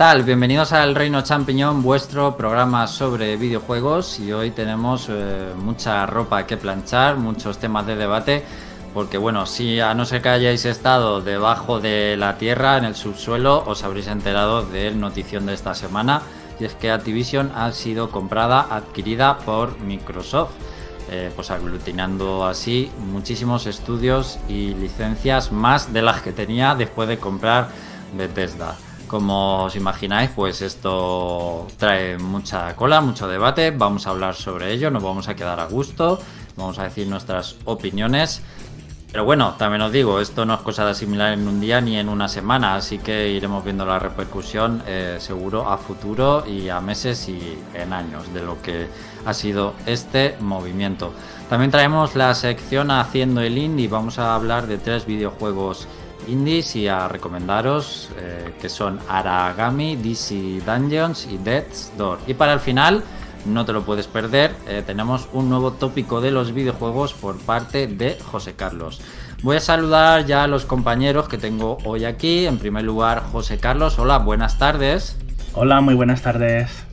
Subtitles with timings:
[0.00, 0.22] tal?
[0.22, 6.56] Bienvenidos al Reino Champiñón, vuestro programa sobre videojuegos y hoy tenemos eh, mucha ropa que
[6.56, 8.42] planchar, muchos temas de debate,
[8.94, 12.94] porque bueno, si a no ser que hayáis estado debajo de la tierra, en el
[12.94, 16.22] subsuelo, os habréis enterado de notición de esta semana,
[16.58, 20.52] y es que Activision ha sido comprada, adquirida por Microsoft.
[21.10, 27.18] Eh, pues aglutinando así muchísimos estudios y licencias más de las que tenía después de
[27.18, 27.68] comprar
[28.16, 28.76] Bethesda.
[29.10, 33.72] Como os imagináis, pues esto trae mucha cola, mucho debate.
[33.72, 36.20] Vamos a hablar sobre ello, nos vamos a quedar a gusto,
[36.56, 38.40] vamos a decir nuestras opiniones.
[39.10, 41.96] Pero bueno, también os digo, esto no es cosa de asimilar en un día ni
[41.96, 46.80] en una semana, así que iremos viendo la repercusión eh, seguro a futuro y a
[46.80, 48.86] meses y en años de lo que
[49.26, 51.12] ha sido este movimiento.
[51.48, 55.88] También traemos la sección Haciendo el Indie, vamos a hablar de tres videojuegos
[56.26, 62.18] indies y a recomendaros eh, que son Aragami, DC Dungeons y Death's Door.
[62.26, 63.02] Y para el final,
[63.44, 67.86] no te lo puedes perder, eh, tenemos un nuevo tópico de los videojuegos por parte
[67.86, 69.00] de José Carlos.
[69.42, 72.46] Voy a saludar ya a los compañeros que tengo hoy aquí.
[72.46, 75.16] En primer lugar, José Carlos, hola, buenas tardes.
[75.54, 76.89] Hola, muy buenas tardes.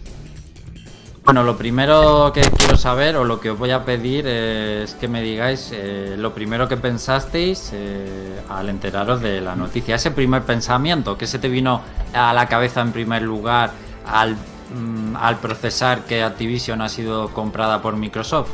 [1.27, 5.09] Bueno, lo primero que quiero saber o lo que os voy a pedir es que
[5.09, 9.95] me digáis eh, lo primero que pensasteis eh, al enteraros de la noticia.
[9.95, 11.81] Ese primer pensamiento que se te vino
[12.13, 13.71] a la cabeza en primer lugar
[14.05, 14.37] al,
[14.73, 18.51] mm, al procesar que Activision ha sido comprada por Microsoft.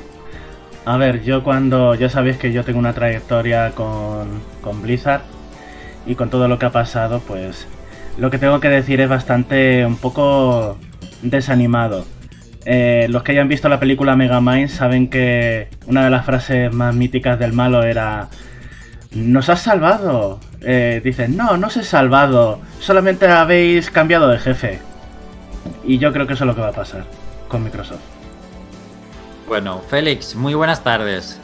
[0.85, 5.21] A ver, yo cuando ya sabéis que yo tengo una trayectoria con Blizzard
[6.07, 7.67] y con todo lo que ha pasado, pues
[8.17, 10.75] lo que tengo que decir es bastante un poco
[11.21, 12.03] desanimado
[12.65, 16.95] eh, los que hayan visto la película Megamind saben que una de las frases más
[16.95, 18.29] míticas del malo era
[19.13, 20.39] ¿Nos has salvado?
[20.61, 24.79] Eh, dicen, no, no os he salvado, solamente habéis cambiado de jefe.
[25.83, 27.03] Y yo creo que eso es lo que va a pasar
[27.47, 28.01] con Microsoft.
[29.47, 31.39] Bueno, Félix, muy buenas tardes.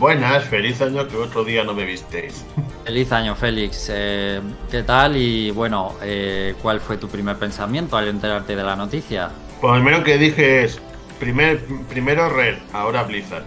[0.00, 2.46] Buenas, feliz año que otro día no me visteis.
[2.86, 3.90] Feliz año, Félix.
[3.92, 4.40] Eh,
[4.70, 5.14] ¿Qué tal?
[5.14, 9.28] Y bueno, eh, ¿cuál fue tu primer pensamiento al enterarte de la noticia?
[9.60, 10.80] Pues lo primero que dije es,
[11.18, 13.44] primer, primero Red, ahora Blizzard.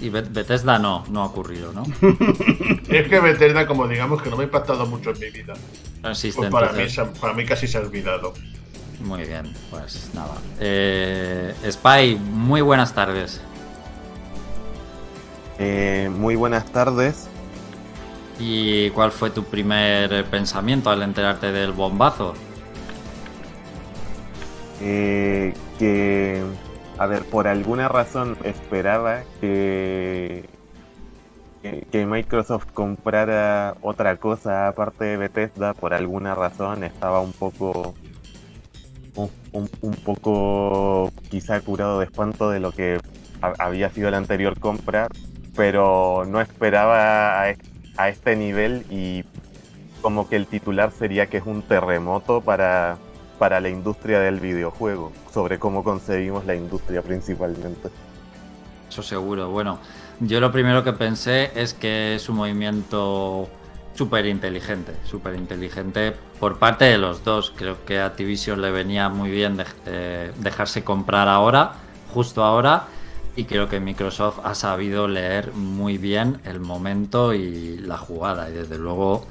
[0.00, 1.82] Y Bethesda no, no ha ocurrido, ¿no?
[2.88, 5.54] es que Bethesda, como digamos que no me ha impactado mucho en mi vida.
[6.00, 6.84] No existe, pues para, mí,
[7.20, 8.34] para mí casi se ha olvidado.
[9.00, 10.36] Muy bien, pues nada.
[10.60, 13.40] Eh, Spy, muy buenas tardes.
[15.58, 17.28] Eh, muy buenas tardes.
[18.38, 22.34] ¿Y cuál fue tu primer pensamiento al enterarte del bombazo?
[24.82, 26.42] Eh, que,
[26.98, 30.46] a ver, por alguna razón esperaba que,
[31.90, 35.72] que, Microsoft comprara otra cosa aparte de Bethesda.
[35.72, 37.94] Por alguna razón estaba un poco,
[39.14, 43.00] un, un poco quizá curado de espanto de lo que
[43.40, 45.08] había sido la anterior compra,
[45.56, 49.24] pero no esperaba a, este nivel y
[50.02, 52.98] como que el titular sería que es un terremoto para,
[53.38, 57.88] para la industria del videojuego, sobre cómo concebimos la industria principalmente.
[58.88, 59.50] Eso seguro.
[59.50, 59.78] Bueno,
[60.20, 63.48] yo lo primero que pensé es que es un movimiento
[63.96, 67.52] súper inteligente, súper inteligente por parte de los dos.
[67.56, 69.56] Creo que a Activision le venía muy bien
[69.86, 71.72] eh, dejarse comprar ahora,
[72.12, 72.84] justo ahora,
[73.36, 78.48] y creo que Microsoft ha sabido leer muy bien el momento y la jugada.
[78.48, 79.26] Y desde luego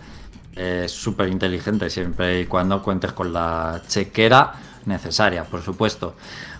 [0.56, 4.54] es súper inteligente siempre y cuando cuentes con la chequera
[4.86, 6.14] necesaria, por supuesto.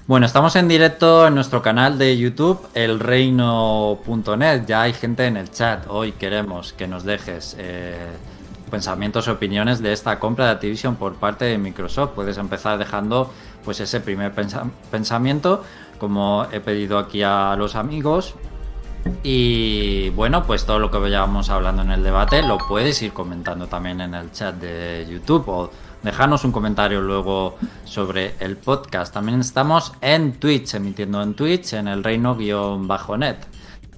[0.08, 4.66] Bueno, estamos en directo en nuestro canal de YouTube, elreino.net.
[4.66, 5.86] Ya hay gente en el chat.
[5.88, 8.12] Hoy queremos que nos dejes eh,
[8.70, 12.12] pensamientos, opiniones de esta compra de Activision por parte de Microsoft.
[12.12, 13.32] Puedes empezar dejando
[13.64, 14.32] pues ese primer
[14.92, 15.64] pensamiento
[15.98, 18.36] como he pedido aquí a los amigos.
[19.24, 23.68] Y bueno, pues todo lo que vayamos hablando en el debate lo puedes ir comentando
[23.68, 25.72] también en el chat de YouTube o
[26.02, 29.14] dejarnos un comentario luego sobre el podcast.
[29.14, 33.38] También estamos en Twitch, emitiendo en Twitch en el reino-net.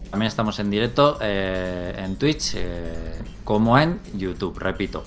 [0.09, 5.03] También estamos en directo eh, en Twitch eh, como en YouTube, repito.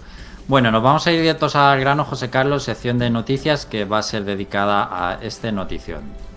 [0.47, 3.99] Bueno, nos vamos a ir directos al grano, José Carlos, sección de noticias que va
[3.99, 6.30] a ser dedicada a este notición.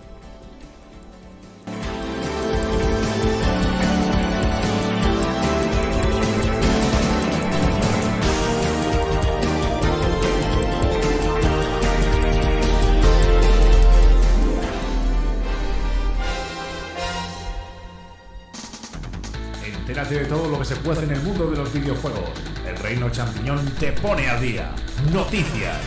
[20.18, 22.30] De todo lo que se puede en el mundo de los videojuegos.
[22.68, 24.70] El Reino Champiñón te pone al día.
[25.12, 25.80] Noticias.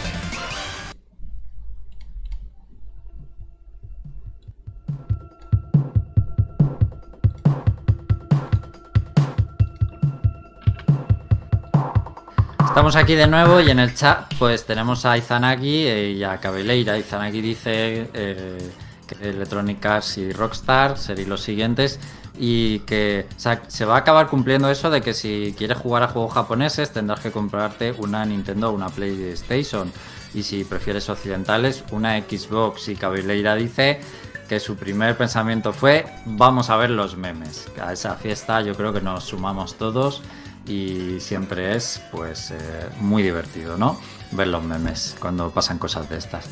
[12.59, 16.97] Estamos aquí de nuevo y en el chat pues tenemos a Izanagi y a Cabeleira.
[16.97, 18.71] Izanagi dice eh,
[19.07, 21.99] que Electronic Arts y Rockstar serían los siguientes
[22.37, 23.25] y que
[23.67, 27.19] se va a acabar cumpliendo eso de que si quieres jugar a juegos japoneses tendrás
[27.19, 29.91] que comprarte una Nintendo o una PlayStation
[30.33, 34.01] y si prefieres occidentales una Xbox y Cabeleira dice
[34.47, 37.67] que su primer pensamiento fue vamos a ver los memes.
[37.81, 40.21] A esa fiesta yo creo que nos sumamos todos
[40.67, 42.55] y siempre es pues eh,
[42.99, 43.99] muy divertido, ¿no?
[44.31, 46.45] Ver los memes cuando pasan cosas de estas.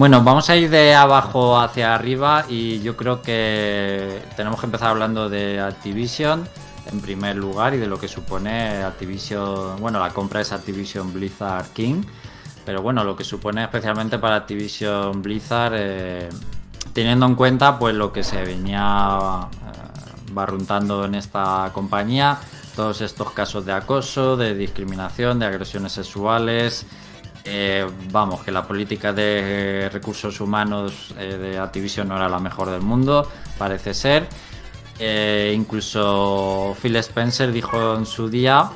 [0.00, 4.88] Bueno, vamos a ir de abajo hacia arriba y yo creo que tenemos que empezar
[4.88, 6.48] hablando de Activision
[6.90, 11.66] en primer lugar y de lo que supone Activision, bueno, la compra es Activision Blizzard
[11.74, 12.02] King,
[12.64, 16.30] pero bueno, lo que supone especialmente para Activision Blizzard, eh,
[16.94, 22.38] teniendo en cuenta pues lo que se venía eh, barruntando en esta compañía,
[22.74, 26.86] todos estos casos de acoso, de discriminación, de agresiones sexuales.
[27.44, 32.70] Eh, vamos, que la política de recursos humanos eh, de Activision no era la mejor
[32.70, 33.28] del mundo,
[33.58, 34.28] parece ser.
[34.98, 38.70] Eh, incluso Phil Spencer dijo en su día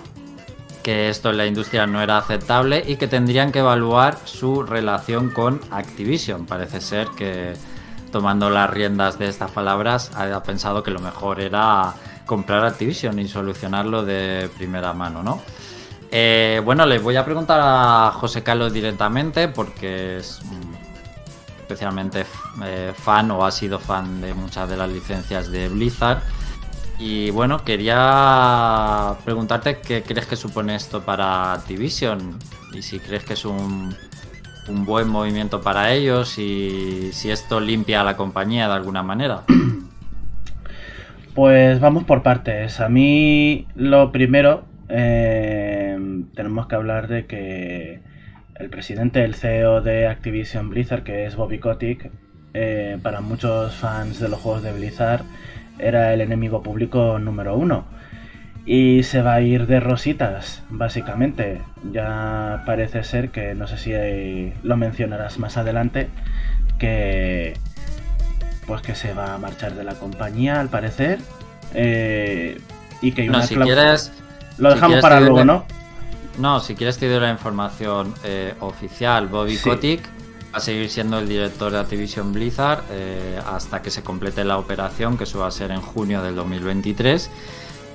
[0.82, 5.31] que esto en la industria no era aceptable y que tendrían que evaluar su relación
[5.31, 6.46] con Activision.
[6.46, 7.55] Parece ser que
[8.10, 11.94] tomando las riendas de estas palabras ha pensado que lo mejor era
[12.25, 15.43] comprar Activision y solucionarlo de primera mano, ¿no?
[16.16, 20.75] Eh, bueno, les voy a preguntar a José Carlos directamente porque es mm,
[21.62, 22.25] especialmente
[22.64, 26.22] eh, fan o ha sido fan de muchas de las licencias de Blizzard.
[27.00, 32.38] Y bueno, quería preguntarte qué crees que supone esto para Activision
[32.72, 33.96] y si crees que es un,
[34.69, 39.43] buen movimiento para ellos y si esto limpia a la compañía de alguna manera.
[41.34, 42.78] Pues vamos por partes.
[42.78, 45.63] A mí lo primero, eh,
[46.35, 48.00] tenemos que hablar de que
[48.56, 52.11] el presidente, el CEO de Activision Blizzard, que es Bobby Kotick,
[52.55, 55.25] eh, para muchos fans de los juegos de Blizzard
[55.79, 57.85] era el enemigo público número uno.
[58.67, 61.61] Y se va a ir de rositas, básicamente.
[61.93, 66.08] Ya parece ser que, no sé si lo mencionarás más adelante,
[66.79, 67.55] que
[68.67, 71.19] pues que se va a marchar de la compañía, al parecer.
[71.75, 72.58] Eh,
[73.02, 74.12] y que hay no, si quieres.
[74.56, 75.67] Lo dejamos para luego, ¿no?
[76.38, 79.28] No, si quieres te doy la información eh, oficial.
[79.28, 80.04] Bobby Kotick
[80.52, 84.58] va a seguir siendo el director de Activision Blizzard eh, hasta que se complete la
[84.58, 87.31] operación, que eso va a ser en junio del 2023.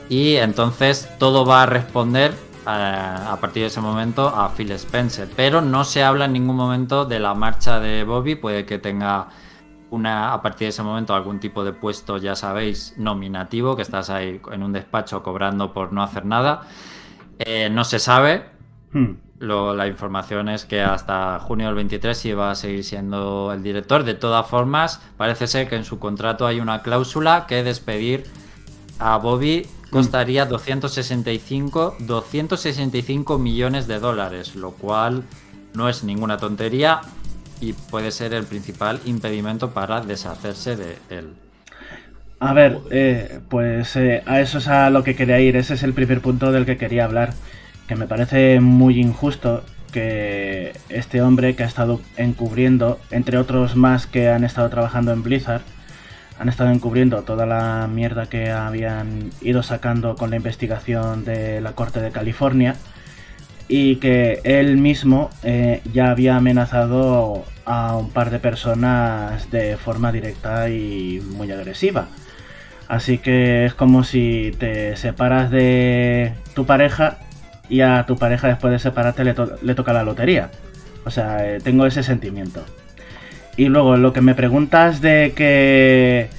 [0.10, 2.34] Y entonces todo va a responder
[2.66, 5.28] a partir de ese momento a Phil Spencer.
[5.36, 8.36] Pero no se habla en ningún momento de la marcha de Bobby.
[8.36, 9.30] Puede que tenga
[9.92, 14.10] una, a partir de ese momento algún tipo de puesto, ya sabéis, nominativo, que estás
[14.10, 16.64] ahí en un despacho cobrando por no hacer nada.
[17.40, 18.44] Eh, no se sabe.
[18.92, 19.14] Hmm.
[19.40, 24.04] la información es que hasta junio del 23 iba a seguir siendo el director.
[24.04, 28.26] De todas formas, parece ser que en su contrato hay una cláusula que despedir
[29.00, 35.24] a Bobby costaría 265, 265 millones de dólares, lo cual
[35.74, 37.02] no es ninguna tontería
[37.62, 41.34] y puede ser el principal impedimento para deshacerse de él.
[42.42, 45.84] A ver, eh, pues eh, a eso es a lo que quería ir, ese es
[45.84, 47.34] el primer punto del que quería hablar,
[47.88, 54.08] que me parece muy injusto que este hombre que ha estado encubriendo, entre otros más
[54.08, 55.64] que han estado trabajando en Blizzard,
[56.40, 61.74] han estado encubriendo toda la mierda que habían ido sacando con la investigación de la
[61.74, 62.76] Corte de California,
[63.68, 70.14] y que él mismo eh, ya había amenazado a un par de personas de forma
[70.14, 72.08] directa y muy agresiva.
[72.90, 77.20] Así que es como si te separas de tu pareja
[77.70, 80.50] y a tu pareja después de separarte le, toca la lotería.
[81.06, 82.66] O sea, eh, tengo ese sentimiento.
[83.56, 86.30] Y luego lo que me preguntas de que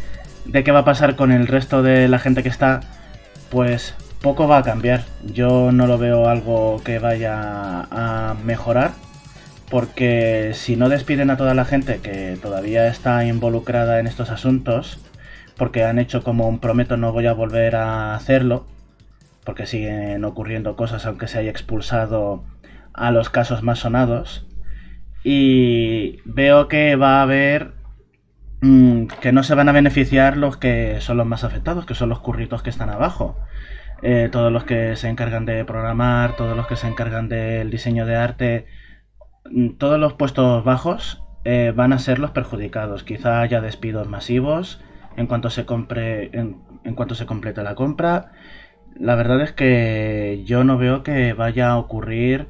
[0.45, 2.80] de qué va a pasar con el resto de la gente que está,
[3.49, 5.04] pues poco va a cambiar.
[5.25, 8.90] Yo no lo veo algo que vaya a mejorar.
[9.71, 14.99] Porque si no despiden a toda la gente que todavía está involucrada en estos asuntos,
[15.61, 18.67] porque han hecho como un prometo no voy a volver a hacerlo,
[19.45, 22.45] porque siguen ocurriendo cosas aunque se haya expulsado
[22.95, 24.49] a los casos más sonados,
[25.23, 27.73] y veo que va a haber
[28.62, 32.09] mm, que no se van a beneficiar los que son los más afectados, que son
[32.09, 33.37] los curritos que están abajo.
[34.02, 38.07] eh, todos los que se encargan de programar, todos los que se encargan del diseño
[38.07, 38.67] de arte,
[39.50, 43.05] mm, todos los puestos bajos eh, van a ser los perjudicados.
[43.05, 44.81] Quizá haya despidos masivos
[45.17, 48.33] en cuanto se compre, en, cuanto se complete la compra.
[48.95, 52.49] La verdad es que yo no veo que vaya a ocurrir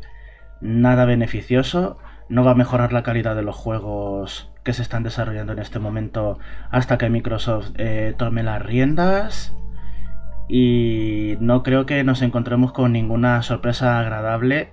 [0.61, 1.99] nada beneficioso.
[2.29, 5.79] No va a mejorar la calidad de los juegos que se están desarrollando en este
[5.79, 6.38] momento
[6.71, 9.55] hasta que Microsoft eh, tome las riendas.
[10.49, 14.73] Y no creo que nos encontremos con ninguna sorpresa agradable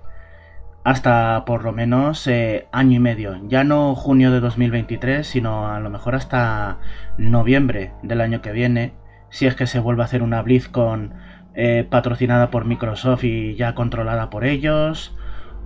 [0.88, 3.42] hasta por lo menos eh, año y medio.
[3.50, 6.78] Ya no junio de 2023, sino a lo mejor hasta
[7.18, 8.94] noviembre del año que viene.
[9.30, 11.14] Si es que se vuelve a hacer una BlizzCon
[11.56, 15.14] eh, patrocinada por Microsoft y ya controlada por ellos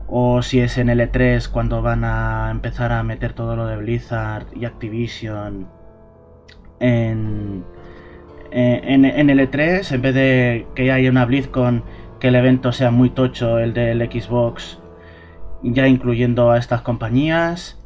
[0.08, 4.48] o si es en L3 cuando van a empezar a meter todo lo de Blizzard
[4.56, 5.68] y Activision
[6.80, 7.63] en,
[8.50, 11.84] en, en L3, en vez de que haya una BlizzCon
[12.20, 14.81] que el evento sea muy tocho, el del Xbox,
[15.63, 17.77] ya incluyendo a estas compañías.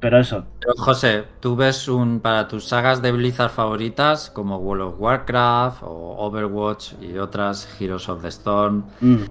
[0.00, 0.44] Pero eso.
[0.58, 5.82] Pero José, ¿tú ves un para tus sagas de Blizzard favoritas como World of Warcraft
[5.84, 8.84] o Overwatch y otras Heroes of the Storm?
[9.00, 9.22] Mm.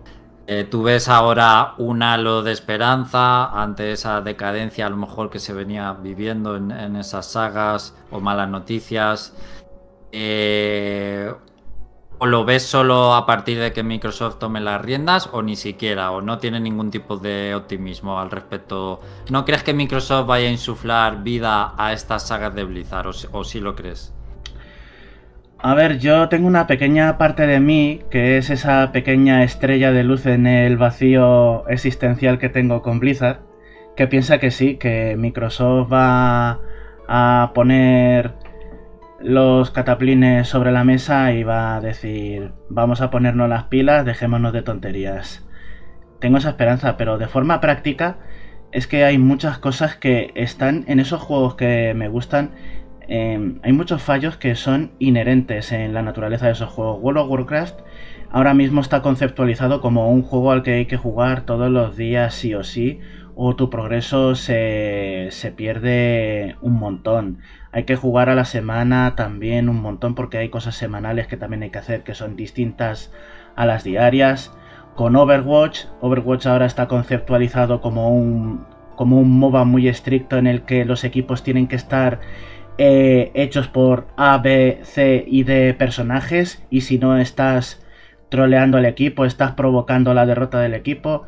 [0.47, 5.39] Eh, ¿Tú ves ahora un halo de esperanza ante esa decadencia a lo mejor que
[5.39, 9.35] se venía viviendo en, en esas sagas o malas noticias?
[10.11, 11.33] Eh,
[12.23, 16.11] ¿O lo ves solo a partir de que Microsoft tome las riendas o ni siquiera?
[16.11, 19.01] ¿O no tiene ningún tipo de optimismo al respecto?
[19.31, 23.43] ¿No crees que Microsoft vaya a insuflar vida a estas sagas de Blizzard o, o
[23.43, 24.13] sí lo crees?
[25.57, 30.03] A ver, yo tengo una pequeña parte de mí, que es esa pequeña estrella de
[30.03, 33.39] luz en el vacío existencial que tengo con Blizzard,
[33.95, 36.59] que piensa que sí, que Microsoft va
[37.07, 38.35] a poner
[39.23, 44.53] los cataplines sobre la mesa y va a decir, vamos a ponernos las pilas, dejémonos
[44.53, 45.47] de tonterías.
[46.19, 48.17] Tengo esa esperanza, pero de forma práctica
[48.71, 52.51] es que hay muchas cosas que están en esos juegos que me gustan
[53.13, 56.99] eh, hay muchos fallos que son inherentes en la naturaleza de esos juegos.
[57.01, 57.81] World of Warcraft
[58.29, 62.33] ahora mismo está conceptualizado como un juego al que hay que jugar todos los días
[62.33, 63.01] sí o sí,
[63.35, 67.39] o tu progreso se, se pierde un montón.
[67.71, 71.63] Hay que jugar a la semana también un montón porque hay cosas semanales que también
[71.63, 73.11] hay que hacer que son distintas
[73.55, 74.51] a las diarias.
[74.95, 80.63] Con Overwatch, Overwatch ahora está conceptualizado como un, como un MOBA muy estricto en el
[80.63, 82.19] que los equipos tienen que estar
[82.77, 87.85] eh, hechos por A, B, C y D personajes y si no estás
[88.29, 91.23] troleando al equipo, estás provocando la derrota del equipo.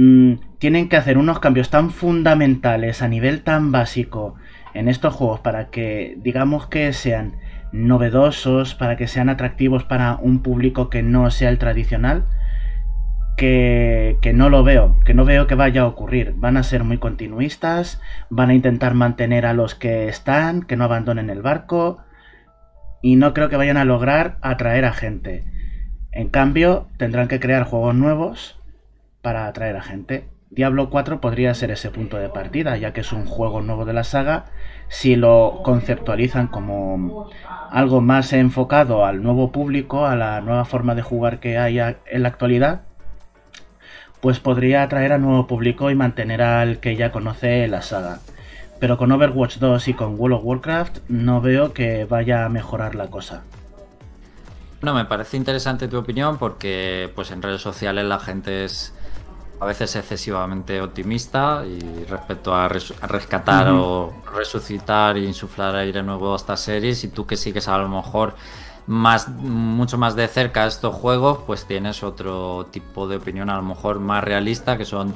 [0.00, 4.36] Mm, tienen que hacer unos cambios tan fundamentales a nivel tan básico
[4.72, 7.34] en estos juegos para que digamos que sean
[7.72, 12.26] novedosos, para que sean atractivos para un público que no sea el tradicional,
[13.36, 16.32] que, que, no lo veo, que no veo que vaya a ocurrir.
[16.36, 18.00] Van a ser muy continuistas,
[18.30, 21.98] van a intentar mantener a los que están, que no abandonen el barco,
[23.02, 25.44] y no creo que vayan a lograr atraer a gente.
[26.12, 28.57] En cambio, tendrán que crear juegos nuevos
[29.28, 30.26] para atraer a gente.
[30.48, 33.92] Diablo 4 podría ser ese punto de partida, ya que es un juego nuevo de
[33.92, 34.46] la saga.
[34.88, 37.28] Si lo conceptualizan como
[37.70, 42.22] algo más enfocado al nuevo público, a la nueva forma de jugar que hay en
[42.22, 42.84] la actualidad,
[44.22, 48.20] pues podría atraer a nuevo público y mantener al que ya conoce la saga.
[48.80, 52.94] Pero con Overwatch 2 y con World of Warcraft no veo que vaya a mejorar
[52.94, 53.42] la cosa.
[54.80, 58.94] No, me parece interesante tu opinión porque pues en redes sociales la gente es
[59.60, 63.82] a veces excesivamente optimista y respecto a, res a rescatar uh -huh.
[63.82, 67.88] o resucitar e insuflar aire nuevo a estas series y tú que sigues a lo
[67.88, 68.34] mejor
[68.86, 73.62] más mucho más de cerca estos juegos pues tienes otro tipo de opinión a lo
[73.62, 75.12] mejor más realista que son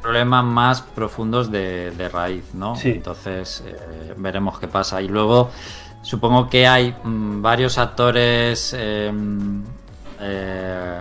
[0.00, 2.90] problemas más profundos de, de raíz no sí.
[2.90, 5.50] entonces eh, veremos qué pasa y luego
[6.02, 9.12] supongo que hay mmm, varios actores eh,
[10.20, 11.00] eh,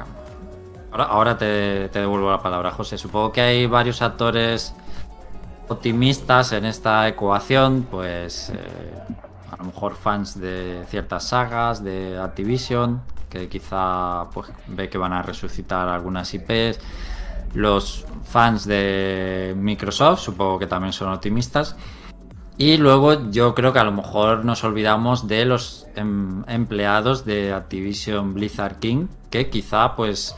[1.01, 2.97] ahora, te, devuelvo la palabra José.
[2.97, 4.73] Supongo que hay varios actores
[5.67, 8.53] optimistas en esta ecuación pues
[9.51, 15.11] a lo mejor fans de ciertas sagas de Activision que quizá pues ve que van
[15.11, 16.79] a resucitar algunas IPs
[17.53, 21.75] los fans de Microsoft supongo que también son optimistas.
[22.57, 27.53] Y luego yo creo que a lo mejor nos olvidamos de los em empleados de
[27.53, 30.35] Activision Blizzard King que quizá pues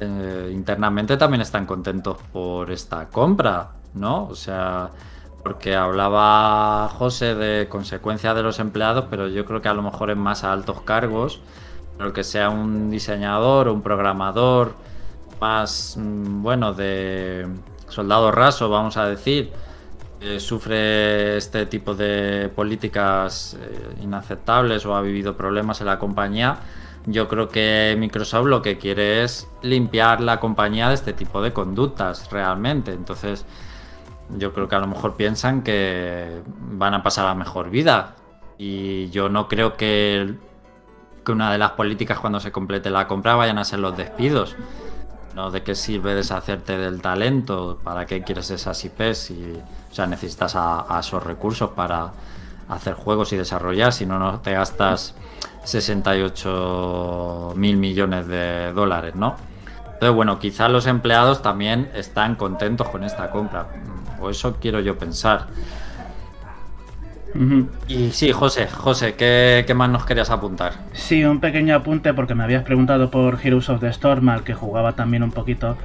[0.00, 4.90] eh, internamente también están contentos por esta compra no o sea
[5.42, 10.10] porque hablaba José de consecuencia de los empleados, pero yo creo que a lo mejor
[10.10, 11.40] es más a altos cargos
[11.96, 14.74] pero que sea un diseñador o un programador
[15.40, 17.46] más, mm, bueno, de
[17.88, 19.52] soldado raso, vamos a decir,
[20.38, 26.58] sufre este tipo de políticas eh, inaceptables o ha vivido problemas en la compañía,
[27.06, 31.52] yo creo que Microsoft lo que quiere es limpiar la compañía de este tipo de
[31.52, 32.92] conductas realmente.
[32.92, 33.44] Entonces,
[34.36, 38.16] yo creo que a lo mejor piensan que van a pasar a mejor vida.
[38.58, 40.34] Y yo no creo que,
[41.24, 44.56] que una de las políticas cuando se complete la compra vayan a ser los despidos.
[45.34, 45.50] ¿no?
[45.50, 47.78] ¿De qué sirve deshacerte del talento?
[47.82, 49.30] ¿Para qué quieres esas IPs?
[49.30, 52.12] Y, o sea, necesitas a, esos recursos para
[52.68, 55.14] hacer juegos y desarrollar, si no, no te gastas
[55.64, 59.36] 68 mil millones de dólares, ¿no?
[59.84, 63.66] Entonces, bueno, quizás los empleados también están contentos con esta compra,
[64.20, 65.46] o eso quiero yo pensar.
[67.88, 70.72] Y sí, José, José, ¿qué, ¿qué, más nos querías apuntar?
[70.92, 74.54] Sí, un pequeño apunte porque me habías preguntado por Heroes of the Storm, al que
[74.54, 75.76] jugaba también un poquito,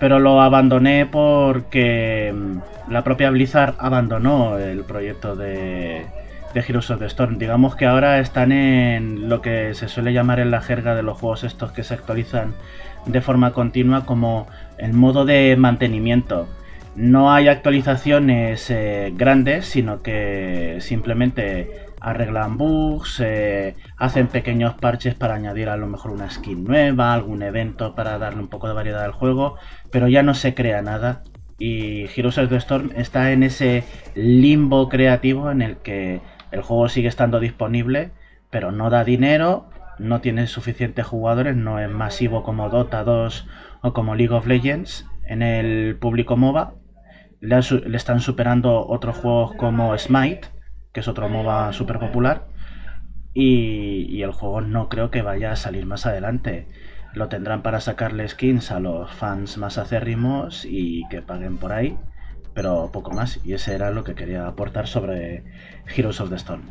[0.00, 6.06] pero lo abandoné porque mm, la propia Blizzard abandonó el proyecto de,
[6.54, 7.38] de Heroes of the Storm.
[7.38, 11.18] Digamos que ahora están en lo que se suele llamar en la jerga de los
[11.18, 12.54] juegos estos que se actualizan
[13.06, 14.46] de forma continua como
[14.78, 16.48] el modo de mantenimiento.
[16.96, 25.34] No hay actualizaciones eh, grandes, sino que simplemente arreglan bugs, eh, hacen pequeños parches para
[25.34, 29.04] añadir a lo mejor una skin nueva, algún evento para darle un poco de variedad
[29.04, 29.56] al juego,
[29.90, 31.22] pero ya no se crea nada.
[31.58, 33.84] Y Heroes of the Storm está en ese
[34.14, 38.10] limbo creativo en el que el juego sigue estando disponible,
[38.50, 43.46] pero no da dinero, no tiene suficientes jugadores, no es masivo como Dota 2
[43.82, 46.74] o como League of Legends en el público MOBA.
[47.40, 47.58] Le,
[47.96, 50.48] están superando otros juegos como Smite,
[50.92, 52.46] que es otro MOBA súper popular.
[53.34, 56.66] Y, el juego no creo que vaya a salir más adelante.
[57.12, 61.98] Lo tendrán para sacarle skins a los fans más acérrimos y que paguen por ahí,
[62.56, 63.38] pero poco más.
[63.44, 65.44] Y ese era lo que quería aportar sobre
[65.94, 66.62] Heroes of the Storm.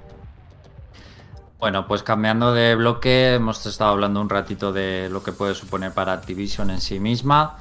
[1.60, 5.92] Bueno, pues cambiando de bloque, hemos estado hablando un ratito de lo que puede suponer
[5.92, 7.58] para Activision en sí misma.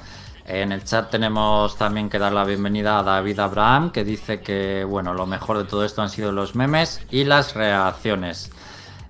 [0.47, 4.83] En el chat tenemos también que dar la bienvenida a David Abraham, que dice que
[4.83, 8.51] bueno, lo mejor de todo esto han sido los memes y las reacciones.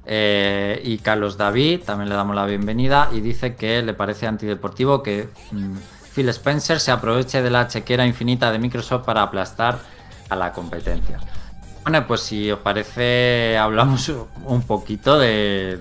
[0.05, 5.01] Eh, y Carlos David también le damos la bienvenida y dice que le parece antideportivo
[5.01, 5.75] que mm,
[6.15, 9.79] Phil Spencer se aproveche de la chequera infinita de Microsoft para aplastar
[10.29, 11.19] a la competencia.
[11.83, 14.09] Bueno, pues si os parece, hablamos
[14.45, 15.77] un poquito de,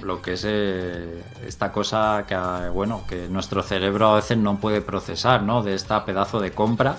[0.00, 2.36] lo que es eh, esta cosa que,
[2.68, 5.64] bueno, que nuestro cerebro a veces no puede procesar, ¿no?
[5.64, 6.96] De esta pedazo de compra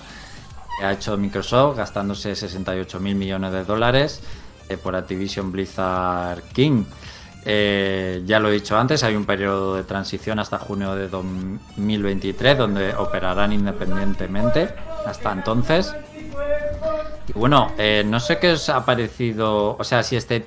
[0.78, 4.20] que ha hecho Microsoft gastándose 68 mil millones de dólares
[4.68, 6.84] eh, por Activision Blizzard King.
[7.48, 12.58] Eh, ya lo he dicho antes, hay un periodo de transición hasta junio de 2023
[12.58, 14.68] donde operarán independientemente
[15.06, 15.94] hasta entonces.
[17.28, 20.46] Y bueno, eh, no sé qué os ha parecido, o sea, si este...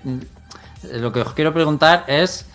[0.92, 2.46] Lo que os quiero preguntar es,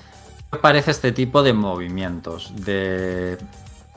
[0.51, 2.53] ¿qué os parece este tipo de movimientos?
[2.55, 3.39] De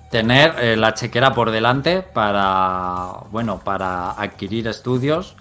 [0.10, 5.36] tener eh, la chequera por delante para, bueno, para adquirir estudios.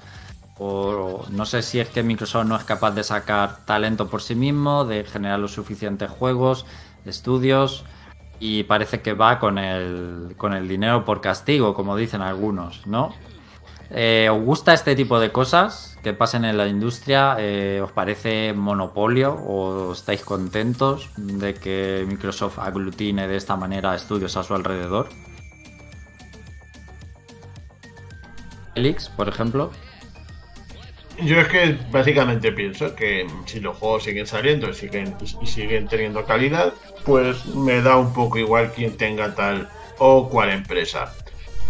[0.58, 4.34] O no sé si es que Microsoft no es capaz de sacar talento por sí
[4.34, 6.64] mismo, de generar los suficientes juegos,
[7.04, 7.84] estudios,
[8.40, 13.12] y parece que va con el, con el dinero por castigo, como dicen algunos, ¿no?
[13.90, 17.36] Eh, ¿Os gusta este tipo de cosas que pasen en la industria?
[17.38, 24.36] Eh, ¿Os parece monopolio o estáis contentos de que Microsoft aglutine de esta manera estudios
[24.36, 25.08] a su alrededor?
[28.74, 29.70] Elix, por ejemplo.
[31.22, 36.24] Yo es que básicamente pienso que si los juegos siguen saliendo y siguen, siguen teniendo
[36.24, 36.74] calidad,
[37.04, 41.14] pues me da un poco igual quien tenga tal o cual empresa.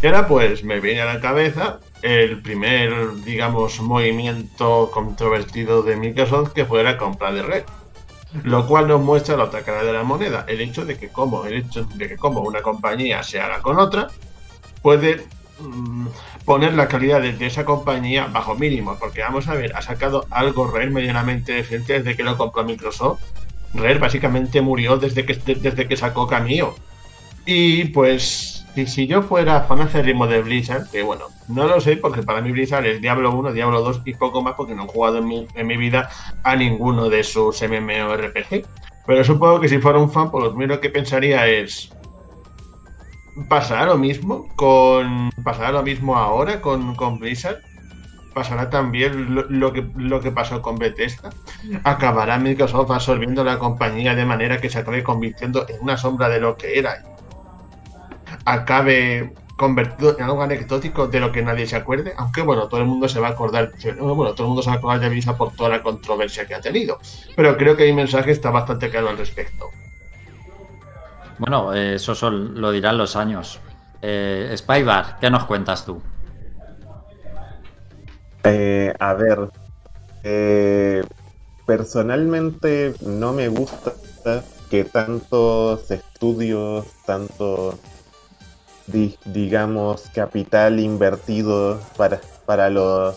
[0.03, 6.53] Y ahora pues me viene a la cabeza el primer, digamos, movimiento controvertido de Microsoft
[6.53, 7.65] que fue la compra de Red.
[8.43, 11.47] Lo cual nos muestra la otra cara de la moneda, el hecho de que como,
[11.47, 14.09] el hecho de que como una compañía se haga con otra,
[14.83, 15.27] puede
[15.61, 16.07] mm,
[16.47, 18.97] poner la calidad de, esa compañía bajo mínimo.
[18.99, 23.21] Porque vamos a ver, ha sacado algo Red medianamente decente desde que lo compró Microsoft.
[23.75, 26.75] Red básicamente murió desde que, desde que sacó Cameo.
[27.45, 32.23] Y pues si, yo fuera fan acérrimo de Blizzard, que bueno, no lo sé porque
[32.23, 35.19] para mí Blizzard es Diablo 1, Diablo 2 y poco más porque no he jugado
[35.19, 36.09] en mi, en mi vida
[36.43, 38.67] a ninguno de sus MMORPG.
[39.07, 41.91] Pero supongo que si fuera un fan, pues lo primero que pensaría es
[43.49, 47.61] pasar lo mismo con pasar lo mismo ahora con, con Blizzard
[48.37, 51.31] pasará también lo, que, lo que pasó con Bethesda.
[51.85, 56.39] Acabará Microsoft absorbiendo la compañía de manera que se acabe convirtiendo en una sombra de
[56.39, 57.03] lo que era.
[58.45, 62.87] Acabe convertido en algo anecdótico de lo que nadie se acuerde, aunque bueno, todo el
[62.87, 65.35] mundo se va a acordar, bueno, todo el mundo se va a acordar de Visa
[65.35, 66.99] por toda la controversia que ha tenido,
[67.35, 69.71] pero creo que mi mensaje está bastante claro al respecto.
[71.39, 73.61] Bueno, eh, eso lo dirán los años.
[74.03, 76.01] Eh, Spybar, ¿qué nos cuentas tú?
[78.45, 79.51] Eh, a ver,
[80.23, 81.03] eh,
[81.67, 83.93] personalmente no me gusta
[84.71, 87.79] que tantos estudios, tanto,
[89.25, 93.17] digamos, capital invertido para, para los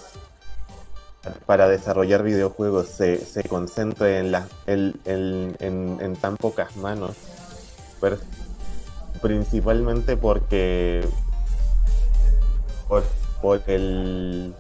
[1.46, 7.16] para desarrollar videojuegos se, se concentre en, la, en, tan pocas manos.
[9.22, 11.08] Principalmente porque
[12.88, 13.04] por,
[13.42, 14.54] por el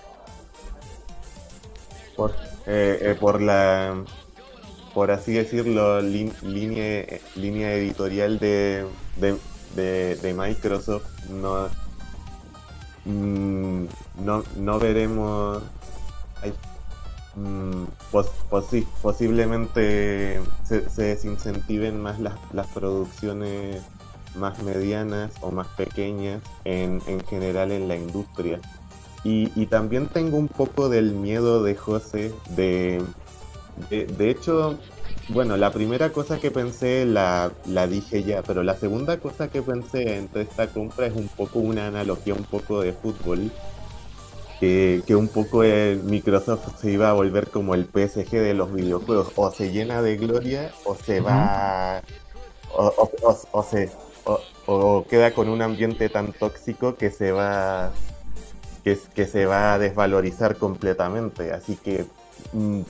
[2.15, 2.32] por,
[2.67, 4.04] eh, eh, por la,
[4.93, 8.86] por así decirlo, línea, línea editorial de,
[9.17, 11.69] de, Microsoft, no,
[13.06, 13.86] mm,
[14.23, 15.63] no, no veremos...
[17.36, 17.86] Mm,
[19.02, 23.84] posiblemente se, se, desincentiven más las, las producciones
[24.36, 28.60] más medianas o más pequeñas en, en general en la industria.
[29.24, 33.04] Y, también tengo un poco del miedo de José de,
[33.89, 34.80] de, hecho,
[35.28, 39.62] bueno, la primera cosa que pensé la, la, dije ya, pero la segunda cosa que
[39.62, 43.52] pensé entre esta compra es un poco una analogía un poco de fútbol.
[44.60, 48.74] Que, que un poco el Microsoft se iba a volver como el PSG de los
[48.74, 49.32] videojuegos.
[49.36, 52.02] O se llena de gloria o se va...
[52.72, 53.10] O,
[53.52, 53.89] o, se,
[54.65, 57.91] o queda con un ambiente tan tóxico que se va
[58.84, 61.52] que, que se va a desvalorizar completamente.
[61.52, 62.06] Así que
[62.54, 62.82] mm,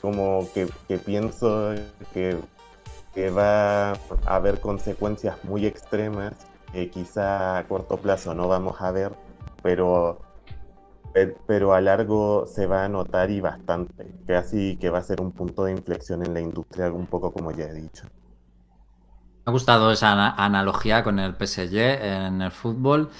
[0.00, 1.74] como que, pienso
[2.12, 2.36] que,
[3.30, 6.34] va a haber consecuencias muy extremas
[6.72, 9.10] que quizá a corto plazo no vamos a ver,
[9.60, 10.20] pero,
[11.46, 15.20] pero a largo se va a notar y bastante, que así que va a ser
[15.20, 18.04] un punto de inflexión en la industria, un poco como ya he dicho.
[19.44, 23.10] Me ha gustado esa analogía con el PSG en el fútbol.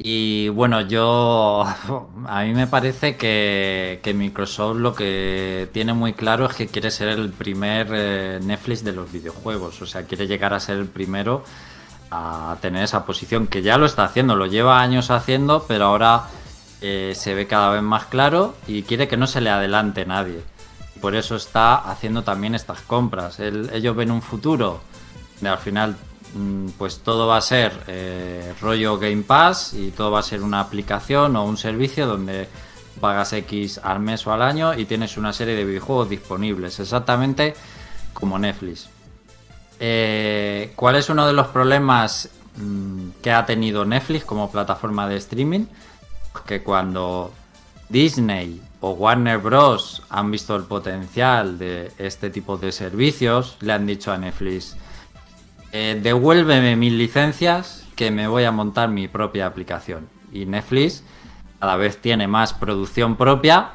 [0.00, 1.64] Y bueno, yo
[2.26, 7.08] a mí me parece que, Microsoft lo que tiene muy claro es que quiere ser
[7.08, 11.42] el primer eh, Netflix de los videojuegos, o sea, quiere llegar a ser el primero
[12.10, 16.28] a tener esa posición, que ya lo está haciendo, lo lleva años haciendo, pero ahora
[16.80, 20.40] eh, se ve cada vez más claro y quiere que no se le adelante nadie.
[21.00, 23.38] Por eso está haciendo también estas compras.
[23.40, 24.80] ellos ven un futuro
[25.40, 25.96] de al final
[26.34, 30.42] Mm, pues todo va a ser eh, rollo Game Pass y todo va a ser
[30.42, 32.48] una aplicación o un servicio donde
[33.00, 37.54] pagas X al mes o al año y tienes una serie de videojuegos disponibles, exactamente
[38.12, 38.88] como Netflix.
[39.80, 45.16] Eh, ¿Cuál es uno de los problemas mm, que ha tenido Netflix como plataforma de
[45.16, 45.66] streaming?
[46.46, 47.32] Que cuando
[47.88, 50.02] Disney o Warner Bros.
[50.08, 54.76] han visto el potencial de este tipo de servicios, le han dicho a Netflix,
[55.72, 60.08] eh, devuélveme mis licencias que me voy a montar mi propia aplicación.
[60.32, 61.02] Y Netflix
[61.58, 63.72] cada vez tiene más producción propia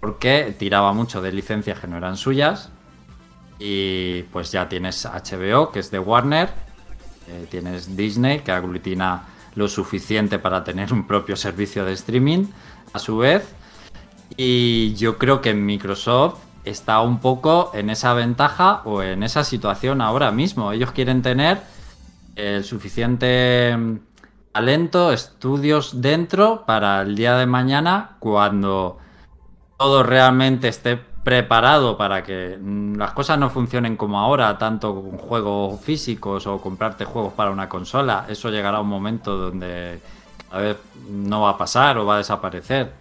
[0.00, 2.70] porque tiraba mucho de licencias que no eran suyas.
[3.58, 6.50] Y pues ya tienes HBO, que es de Warner.
[7.28, 9.24] Eh, tienes Disney, que aglutina
[9.54, 12.46] lo suficiente para tener un propio servicio de streaming
[12.92, 13.54] a su vez.
[14.36, 20.00] Y yo creo que Microsoft está un poco en esa ventaja o en esa situación
[20.00, 20.72] ahora mismo.
[20.72, 21.60] Ellos quieren tener
[22.36, 23.98] el suficiente mm,
[24.52, 28.98] talento, estudios dentro para el día de mañana cuando
[29.78, 35.16] todo realmente esté preparado para que mm, las cosas no funcionen como ahora, tanto con
[35.16, 38.26] juegos físicos o comprarte juegos para una consola.
[38.28, 39.98] Eso llegará un momento donde
[40.52, 40.76] a vez
[41.08, 42.92] no va a pasar o va a desaparecer.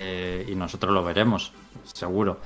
[0.00, 1.52] Eh, y nosotros lo veremos,
[1.84, 2.38] seguro.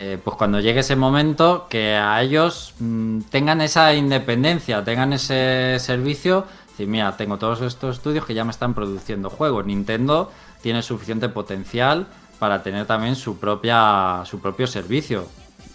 [0.00, 5.78] Eh, pues cuando llegue ese momento, que a ellos mm, tengan esa independencia, tengan ese
[5.78, 9.64] servicio, decir, mira, tengo todos estos estudios que ya me están produciendo juegos.
[9.66, 12.06] Nintendo tiene suficiente potencial
[12.38, 15.26] para tener también su propia su propio servicio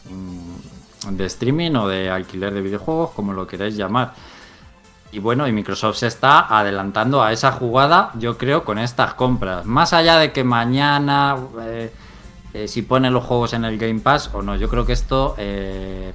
[0.10, 4.13] mm, de streaming o de alquiler de videojuegos, como lo queréis llamar.
[5.13, 9.63] Y bueno, y Microsoft se está adelantando a esa jugada, yo creo, con estas compras.
[9.63, 11.93] Más allá de que mañana, eh,
[12.56, 15.36] eh, si pone los juegos en el Game Pass o no, yo creo que esto
[15.38, 16.13] eh,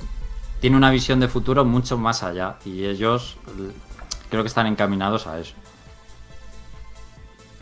[0.61, 2.56] tiene una visión de futuro mucho más allá.
[2.64, 3.37] Y ellos
[4.30, 5.54] creo que están encaminados a eso.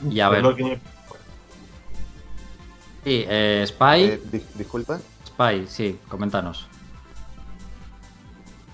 [0.08, 0.80] Y a ver.
[3.06, 4.02] Sí, eh, Spy.
[4.02, 4.98] Eh, di- disculpa.
[5.24, 6.66] Spy, sí, coméntanos.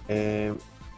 [0.08, 0.54] Eh,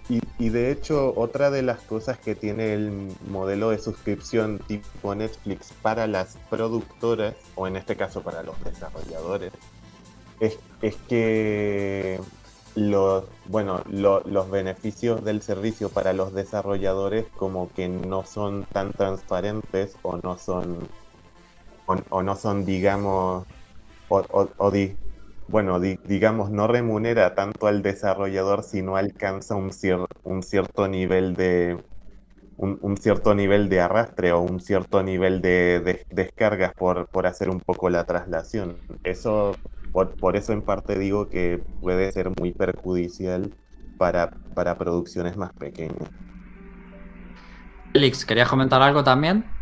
[0.08, 5.16] y, y de hecho, otra de las cosas que tiene el modelo de suscripción tipo
[5.16, 9.52] Netflix para las productoras, o en este caso para los desarrolladores,
[10.38, 12.20] es, es que
[12.76, 18.92] los, bueno, lo- los beneficios del servicio para los desarrolladores como que no son tan
[18.92, 20.78] transparentes o no son,
[21.86, 23.44] o, no son, digamos,
[24.08, 24.24] o,
[24.58, 24.96] o- di-
[25.48, 30.88] bueno, di- digamos, no remunera tanto al desarrollador si no alcanza un, cier- un cierto
[30.88, 31.78] nivel de
[32.56, 37.50] un, cierto nivel de arrastre o un cierto nivel de, de- descargas por, por hacer
[37.50, 38.80] un poco la traslación.
[39.02, 39.54] Eso,
[39.92, 43.54] por, por eso en parte digo que puede ser muy perjudicial
[43.96, 46.08] para, para producciones más pequeñas.
[47.92, 49.53] Félix, ¿querías comentar algo también?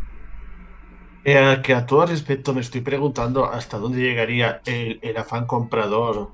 [1.25, 6.33] Eh, que a todo respecto me estoy preguntando hasta dónde llegaría el, el afán comprador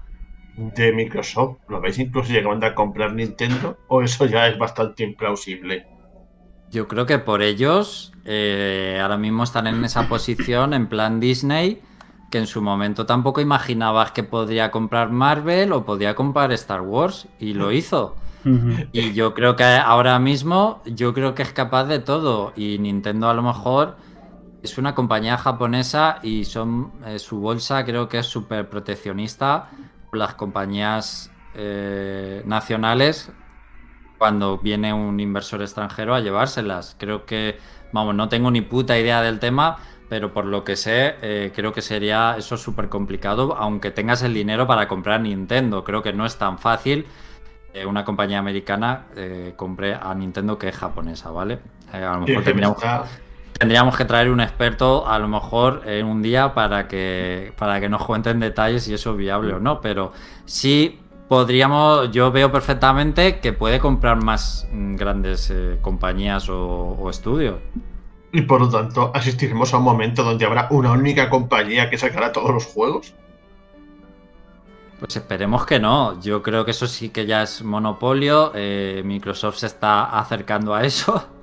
[0.57, 1.59] de Microsoft.
[1.69, 3.79] ¿Lo veis incluso llegando a comprar Nintendo?
[3.89, 5.87] ¿O eso ya es bastante implausible?
[6.71, 11.81] Yo creo que por ellos eh, ahora mismo están en esa posición en plan Disney,
[12.31, 17.27] que en su momento tampoco imaginabas que podría comprar Marvel o podía comprar Star Wars
[17.39, 18.17] y lo hizo.
[18.93, 22.53] Y yo creo que ahora mismo, yo creo que es capaz de todo.
[22.57, 23.97] Y Nintendo a lo mejor
[24.63, 29.69] es una compañía japonesa y son eh, su bolsa creo que es súper proteccionista
[30.11, 33.31] con las compañías eh, nacionales
[34.19, 36.97] cuando viene un inversor extranjero a llevárselas.
[36.99, 37.59] Creo que,
[37.93, 41.73] vamos, no tengo ni puta idea del tema, pero por lo que sé, eh, creo
[41.73, 45.85] que sería eso súper complicado, aunque tengas el dinero para comprar Nintendo.
[45.85, 47.07] Creo que no es tan fácil
[47.87, 51.61] una compañía americana eh, compre a Nintendo que es japonesa, ¿vale?
[51.93, 53.05] Eh, a lo mejor está-
[53.59, 57.89] tendríamos que traer un experto, a lo mejor en un día, para que, para que
[57.89, 60.13] nos cuenten detalles si eso es viable o no, pero
[60.45, 67.11] sí podríamos, yo veo perfectamente que puede comprar más mm, grandes eh, compañías o, o
[67.11, 67.57] estudios.
[68.33, 72.33] Y por lo tanto, asistiremos a un momento donde habrá una única compañía que sacará
[72.33, 73.15] todos los juegos.
[75.01, 76.21] Pues esperemos que no.
[76.21, 78.53] Yo creo que eso sí que ya es monopolio.
[78.55, 81.27] Eh, Microsoft se está acercando a eso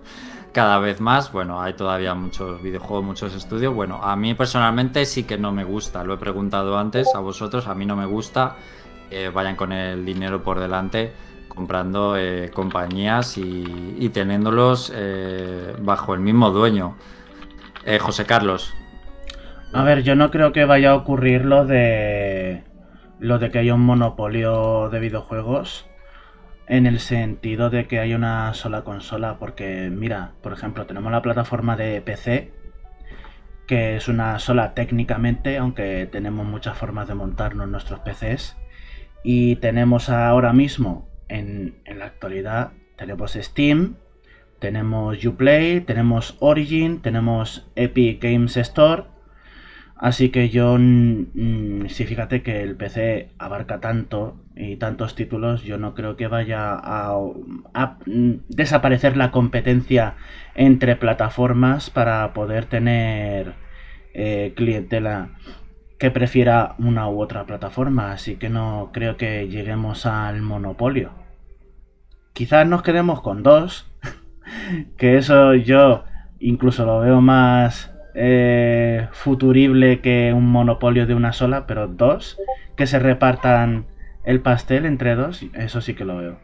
[0.55, 1.33] cada vez más.
[1.33, 3.75] Bueno, hay todavía muchos videojuegos, muchos estudios.
[3.75, 6.05] Bueno, a mí personalmente sí que no me gusta.
[6.05, 7.67] Lo he preguntado antes a vosotros.
[7.67, 8.55] A mí no me gusta.
[9.09, 11.13] que vayan con el dinero por delante
[11.49, 16.95] comprando eh, compañías y, y teniéndolos eh, bajo el mismo dueño.
[17.85, 18.73] Eh, José Carlos.
[19.73, 22.63] A ver, yo no creo que vaya a ocurrir lo de
[23.19, 25.85] lo de que haya un monopolio de videojuegos
[26.67, 31.21] en el sentido de que hay una sola consola, porque mira, por ejemplo, tenemos la
[31.21, 32.51] plataforma de PC
[33.67, 38.57] que es una sola técnicamente, aunque tenemos muchas formas de montarnos nuestros PCs
[39.23, 43.95] y tenemos ahora mismo en, en la actualidad tenemos Steam,
[44.59, 49.03] tenemos Uplay, tenemos Origin, tenemos Epic Games Store.
[49.97, 55.77] Así que yo, mm, sí, fíjate que el PC abarca tanto y tantos títulos, yo
[55.77, 57.17] no creo que vaya a,
[58.47, 60.15] desaparecer la competencia
[60.55, 63.53] entre plataformas para poder tener
[64.13, 65.29] eh, clientela
[65.99, 68.13] que prefiera una u otra plataforma.
[68.13, 71.11] Así que no creo que lleguemos al monopolio.
[72.33, 73.91] Quizás nos quedemos con dos,
[74.97, 76.05] que eso yo
[76.39, 82.37] incluso lo veo más eh, futurible que un monopolio de una sola, pero dos,
[82.77, 83.85] que se repartan
[84.25, 86.37] el pastel entre dos, eso sí que lo veo.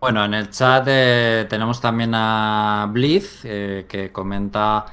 [0.00, 4.86] Bueno, en el chat eh, tenemos también a Blitz eh, que comenta,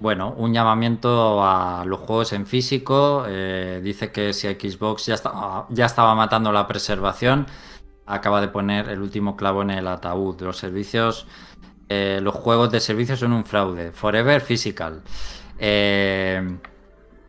[0.00, 3.24] bueno, un llamamiento a los juegos en físico.
[3.28, 7.46] eh, dice que si Xbox ya, está- ya estaba matando la preservación,
[8.06, 10.40] acaba de poner el último clavo en el ataúd.
[10.40, 11.26] Los servicios,
[11.90, 13.92] los juegos de servicio son un fraude.
[13.92, 15.02] Forever Physical.
[15.58, 16.56] Eh,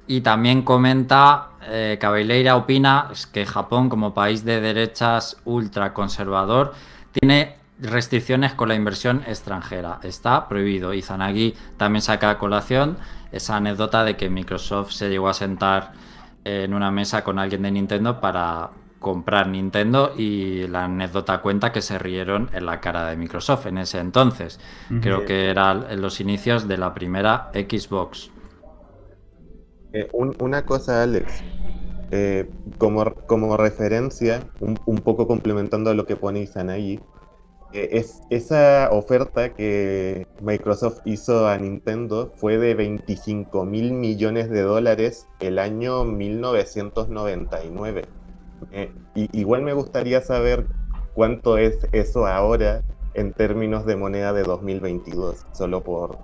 [0.10, 6.74] y también comenta, eh, Cabeleira opina que Japón, como país de derechas ultraconservador,
[7.12, 10.00] tiene restricciones con la inversión extranjera.
[10.02, 10.96] Está prohibido.
[10.96, 12.98] Y Zanagi también saca a colación
[13.32, 15.92] esa anécdota de que Microsoft se llegó a sentar
[16.44, 21.84] en una mesa con alguien de Nintendo para comprar Nintendo y la anécdota cuenta que
[21.84, 24.60] se rieron en la cara de Microsoft en ese entonces.
[25.02, 28.32] Creo que era en los inicios de la primera Xbox.
[29.94, 31.44] Eh, un- una cosa, Alex,
[32.12, 37.00] eh, como, como referencia, un, un poco complementando a lo que pone Izanagi,
[37.74, 44.62] eh, es, esa oferta que Microsoft hizo a Nintendo fue de 25 mil millones de
[44.62, 48.04] dólares el año 1999.
[48.72, 48.92] Eh,
[49.34, 50.66] igual me gustaría saber
[51.14, 52.82] cuánto es eso ahora
[53.14, 56.18] en términos de moneda de 2022, solo por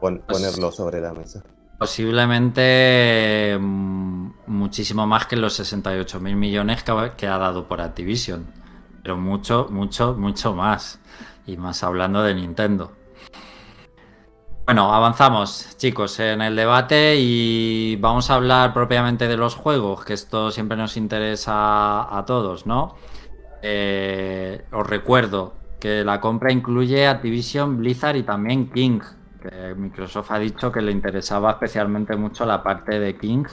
[0.00, 1.42] pues ponerlo sobre la mesa.
[1.78, 6.84] Posiblemente mm, muchísimo más que los 68 mil millones
[7.16, 8.64] que ha dado por Activision
[9.04, 10.98] pero mucho, mucho, mucho más.
[11.46, 12.92] Y más hablando de Nintendo.
[14.64, 20.14] Bueno, avanzamos, chicos, en el debate y vamos a hablar propiamente de los juegos, que
[20.14, 22.96] esto siempre nos interesa a todos, ¿no?
[23.60, 29.00] Eh, os recuerdo que la compra incluye Activision, Blizzard y también King.
[29.44, 33.44] Que Microsoft ha dicho que le interesaba especialmente mucho la parte de King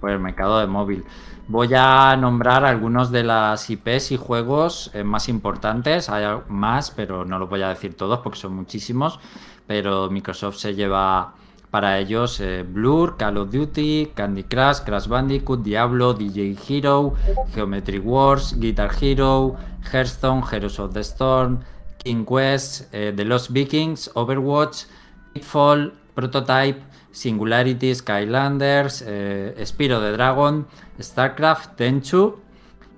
[0.00, 1.04] por el mercado de móvil.
[1.48, 6.08] Voy a nombrar algunos de las IPs y juegos eh, más importantes.
[6.08, 9.18] Hay más, pero no los voy a decir todos porque son muchísimos.
[9.66, 11.34] Pero Microsoft se lleva
[11.72, 17.14] para ellos eh, Blur, Call of Duty, Candy Crush, Crash Bandicoot, Diablo, DJ Hero,
[17.52, 19.56] Geometry Wars, Guitar Hero,
[19.90, 21.60] Hearthstone, Heroes of the Storm,
[21.98, 24.86] King Quest, eh, The Lost Vikings, Overwatch,
[25.32, 30.66] Pitfall, Prototype, Singularity, Skylanders, eh, Spiro the Dragon,
[30.98, 32.40] StarCraft, Tenchu,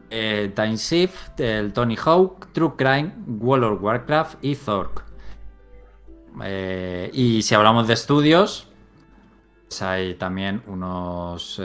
[0.08, 5.04] eh, Time Shift, el Tony Hawk, True Crime, World of Warcraft y Zork.
[6.42, 8.68] Eh, y si hablamos de estudios,
[9.68, 11.60] pues hay también unos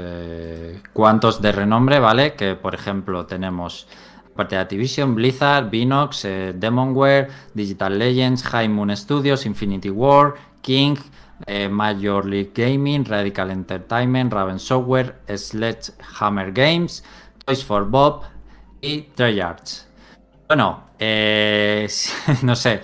[0.93, 2.33] cuantos de renombre, ¿vale?
[2.33, 3.87] Que por ejemplo tenemos
[4.33, 10.35] aparte de Activision, Blizzard, Vinox, Demonware, Digital Legends, High Moon Studios, Infinity War,
[10.69, 10.97] King,
[11.47, 17.03] eh, Major League Gaming, Radical Entertainment, Raven Software, Sledgehammer Games,
[17.43, 18.21] Toys for Bob
[18.79, 19.87] y Treyarch.
[20.47, 21.87] Bueno, eh,
[22.43, 22.81] no sé,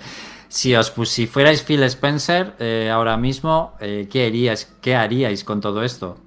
[0.48, 5.84] si os si fuerais Phil Spencer eh, ahora mismo, ¿qué, haríais, ¿qué haríais con todo
[5.84, 6.18] esto?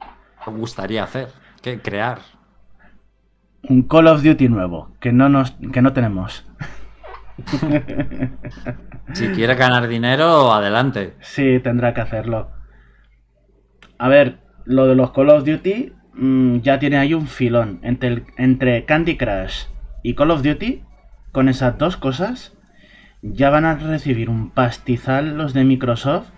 [0.00, 1.28] ¿Qué os gustaría hacer?
[1.60, 2.22] ¿Qué crear?
[3.68, 6.46] Un Call of Duty nuevo, que no, nos, que no tenemos.
[9.12, 11.14] si quiere ganar dinero, adelante.
[11.20, 12.50] Sí, tendrá que hacerlo.
[13.98, 17.80] A ver, lo de los Call of Duty mm, ya tiene ahí un filón.
[17.82, 19.66] Entre, entre Candy Crush
[20.02, 20.82] y Call of Duty,
[21.32, 22.56] con esas dos cosas,
[23.22, 26.28] ya van a recibir un pastizal los de Microsoft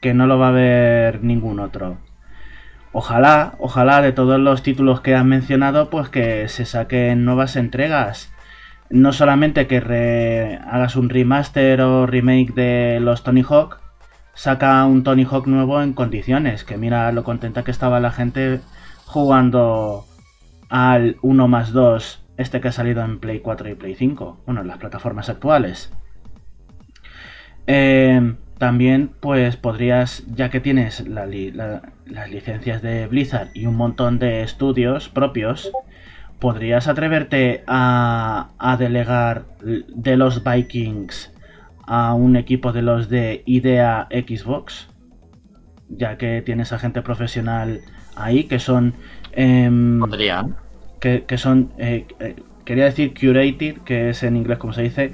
[0.00, 1.98] que no lo va a ver ningún otro.
[2.92, 8.33] Ojalá, ojalá de todos los títulos que han mencionado, pues que se saquen nuevas entregas
[8.90, 13.80] no solamente que hagas un remaster o remake de los Tony Hawk,
[14.34, 18.60] saca un Tony Hawk nuevo en condiciones, que mira lo contenta que estaba la gente
[19.06, 20.06] jugando
[20.68, 24.62] al 1 más 2, este que ha salido en Play 4 y Play 5, bueno,
[24.62, 25.92] en las plataformas actuales.
[27.66, 31.28] Eh, también pues podrías, ya que tienes las
[32.30, 35.72] licencias de Blizzard y un montón de estudios propios,
[36.44, 41.32] ¿podrías atreverte a, delegar de los Vikings
[41.86, 44.90] a un equipo de los de IDEA Xbox?
[45.88, 47.80] Ya que tienes a gente profesional
[48.14, 48.92] ahí que son...
[49.32, 50.56] Em, Podrían.
[51.00, 51.72] Que, son...
[51.78, 55.12] Eh, eh, quería decir curated, que es en inglés como se dice.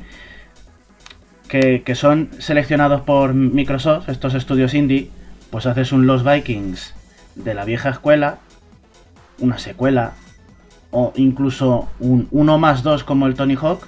[1.47, 5.13] Que, que son seleccionados por Microsoft, estos estudios indie.
[5.53, 6.93] Pues haces un Los Vikings
[7.37, 8.39] de la vieja escuela,
[9.39, 10.15] una secuela,
[10.91, 13.87] o incluso un 1 más 2 como el Tony Hawk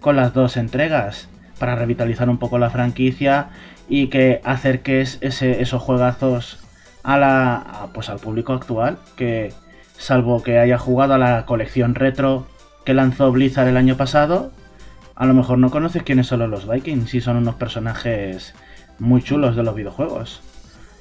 [0.00, 1.28] con las dos entregas
[1.58, 3.48] para revitalizar un poco la franquicia
[3.88, 6.58] y que acerques ese, esos juegazos
[7.02, 9.52] a la, pues al público actual que
[9.96, 12.46] salvo que haya jugado a la colección retro
[12.84, 14.52] que lanzó Blizzard el año pasado
[15.14, 18.54] a lo mejor no conoces quiénes son los Vikings y son unos personajes
[18.98, 20.42] muy chulos de los videojuegos.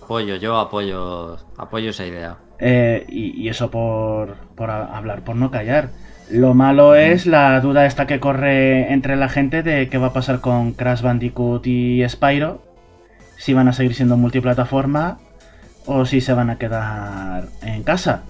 [0.02, 5.90] Apoyo yo apoyo apoyo esa idea eh, y, eso por, hablar, por no callar.
[6.30, 10.14] Lo malo es la duda esta que corre entre la gente de qué va a
[10.14, 12.62] pasar con Crash Bandicoot y Spyro.
[13.38, 15.20] Si van a seguir siendo multiplataforma
[15.86, 18.24] o si se van a quedar en casa.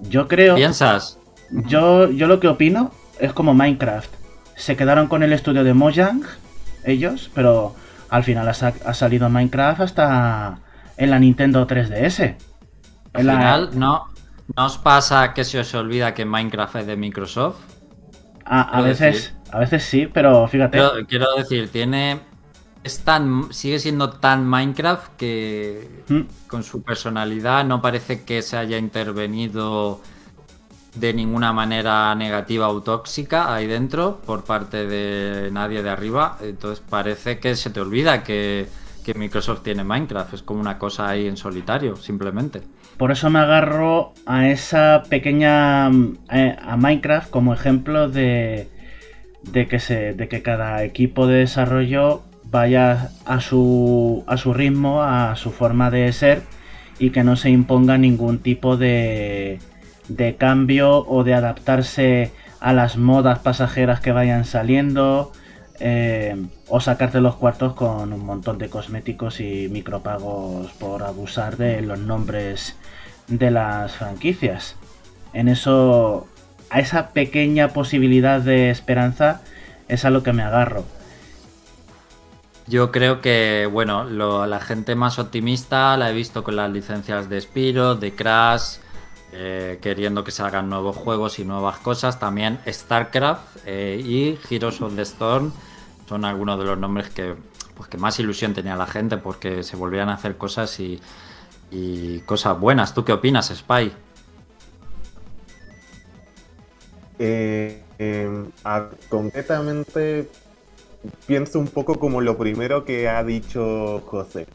[0.00, 0.54] Yo creo.
[0.54, 1.18] ¿Piensas?
[1.50, 4.10] Yo, yo lo que opino es como Minecraft.
[4.54, 6.22] Se quedaron con el estudio de Mojang,
[6.84, 7.74] ellos, pero
[8.08, 10.60] al final ha, ha salido Minecraft hasta
[10.96, 12.36] en la Nintendo 3DS.
[13.16, 14.08] Al final, ¿no,
[14.56, 17.56] ¿no os pasa que se os olvida que Minecraft es de Microsoft?
[18.48, 20.78] a veces, a veces sí, pero fíjate.
[21.08, 22.20] Quiero, decir, tiene.
[22.84, 26.20] Es tan, sigue siendo tan Minecraft que mm.
[26.46, 30.00] con su personalidad no parece que se haya intervenido
[30.94, 36.38] de ninguna manera negativa o tóxica ahí dentro por parte de nadie de arriba.
[36.40, 38.68] Entonces parece que se te olvida que,
[39.04, 40.34] que Microsoft tiene Minecraft.
[40.34, 42.62] Es como una cosa ahí en solitario, simplemente.
[42.98, 45.90] Por eso me agarro a esa pequeña.
[46.30, 48.68] eh, a Minecraft como ejemplo de.
[49.42, 50.14] de que se.
[50.14, 54.24] de que cada equipo de desarrollo vaya a su.
[54.26, 56.42] a su ritmo, a su forma de ser.
[56.98, 59.58] Y que no se imponga ningún tipo de.
[60.08, 65.32] de cambio o de adaptarse a las modas pasajeras que vayan saliendo.
[65.80, 66.36] Eh,
[66.68, 71.98] o sacarte los cuartos con un montón de cosméticos y micropagos por abusar de los
[71.98, 72.76] nombres
[73.28, 74.76] de las franquicias.
[75.32, 76.26] En eso,
[76.70, 79.42] a esa pequeña posibilidad de esperanza
[79.88, 80.84] es a lo que me agarro.
[82.68, 87.28] Yo creo que, bueno, lo- la gente más optimista la he visto con las licencias
[87.28, 88.78] de Spiro, de Crash,
[89.38, 92.18] eh, queriendo que se hagan nuevos juegos y nuevas cosas.
[92.18, 95.52] También StarCraft eh, y Heroes of the Storm
[96.08, 97.34] son algunos de los nombres que,
[97.74, 101.00] pues, que más ilusión tenía la gente porque se volvían a hacer cosas y,
[102.24, 102.94] cosas buenas.
[102.94, 103.92] ¿Tú qué opinas, Spy?
[107.18, 110.28] Eh, eh, a- concretamente,
[111.26, 114.46] pienso un poco como lo primero que ha dicho José.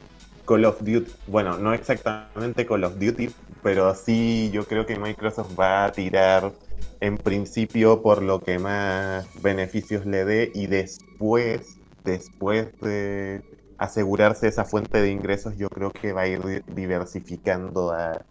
[0.46, 3.30] Call of Duty, bueno, no exactamente Call of Duty,
[3.64, 6.54] pero sí yo creo que Microsoft va a tirar
[7.00, 13.42] en principio por lo que más beneficios le dé y después, después de
[13.78, 18.22] asegurarse esa fuente de ingresos, yo creo que va a ir di- diversificando a,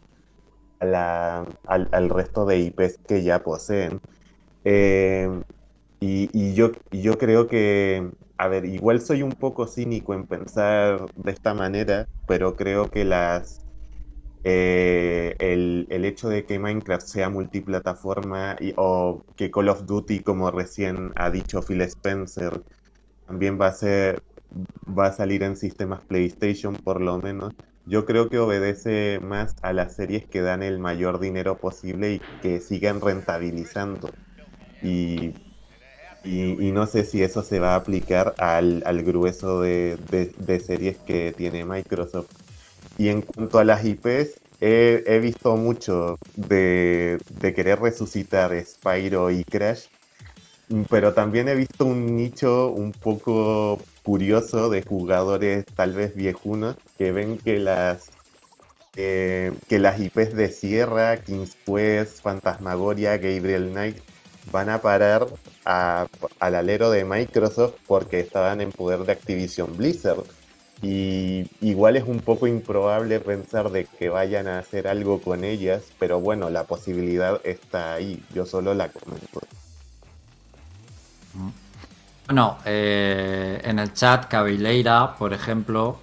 [0.80, 3.98] la- al, resto de IPs que ya poseen.
[4.64, 5.28] Eh,
[6.00, 11.06] y, y yo, yo creo que, a ver, igual soy un poco cínico en pensar
[11.16, 13.60] de esta manera, pero creo que las
[14.44, 20.22] eh, el, el hecho de que Minecraft sea multiplataforma y- o que Call of Duty,
[20.22, 22.62] como recién ha dicho Phil Spencer,
[23.26, 24.22] también va a ser,
[24.86, 27.52] va a salir en sistemas PlayStation por lo menos.
[27.84, 32.20] Yo creo que obedece más a las series que dan el mayor dinero posible y
[32.40, 34.14] que sigan rentabilizando.
[36.22, 39.60] Y, y- no sé si eso se va a aplicar al, al grueso
[40.10, 42.28] de- de series que tiene Microsoft.
[43.00, 49.86] Y en cuanto a las IPs, he, visto mucho de, querer resucitar Spyro y Crash,
[50.90, 57.10] pero también he visto un nicho un poco curioso de jugadores tal vez viejunos que
[57.10, 58.10] ven que las
[58.96, 63.96] eh, que las IPs de Sierra, King's Quest, Fantasmagoria, Gabriel Knight
[64.52, 65.26] van a parar
[65.64, 70.24] al alero de Microsoft porque estaban en poder de Activision Blizzard.
[70.82, 75.82] Y igual es un poco improbable pensar de que vayan a hacer algo con ellas,
[75.98, 79.40] pero bueno, la posibilidad está ahí, yo solo la comento.
[82.26, 85.98] Bueno, eh, en el chat Cabileira, por ejemplo,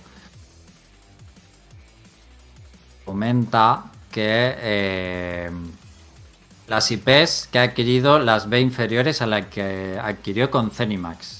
[3.05, 5.49] comenta que eh,
[6.67, 11.36] las IPs que ha adquirido las ve inferiores a la que adquirió con Zenimax.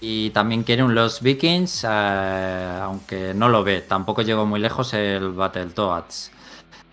[0.00, 3.82] Y también quiere un Los Vikings, eh, aunque no lo ve.
[3.82, 6.32] Tampoco llegó muy lejos el Battletoads.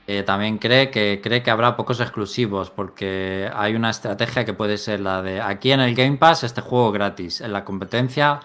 [0.07, 4.77] Eh, también cree que, cree que habrá pocos exclusivos porque hay una estrategia que puede
[4.77, 8.39] ser la de aquí en el Game Pass este juego gratis, en la competencia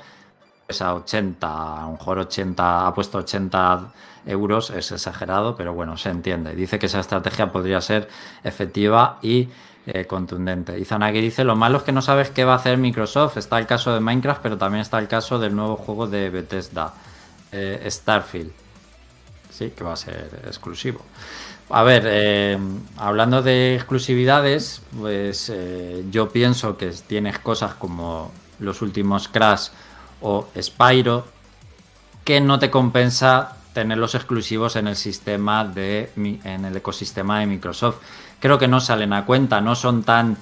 [0.67, 3.93] pues a 80, a lo mejor 80, ha puesto 80
[4.27, 6.55] euros, es exagerado, pero bueno, se entiende.
[6.55, 8.09] Dice que esa estrategia podría ser
[8.43, 9.49] efectiva y
[9.87, 10.79] eh, contundente.
[10.79, 13.37] Y Zanagi dice, lo malo es que no sabes qué va a hacer Microsoft.
[13.37, 16.95] Está el caso de Minecraft, pero también está el caso del nuevo juego de Bethesda,
[17.51, 18.53] eh, Starfield.
[19.51, 21.01] Sí, que va a ser exclusivo.
[21.71, 22.59] A ver, eh,
[22.97, 25.53] hablando de exclusividades, pues
[26.11, 28.31] yo pienso que tienes cosas como
[28.61, 29.69] los últimos Crash
[30.21, 31.27] o Spyro
[32.25, 37.47] que no te compensa tener los exclusivos en el sistema de en el ecosistema de
[37.47, 37.97] Microsoft.
[38.43, 40.37] Creo que no salen a cuenta, no son tan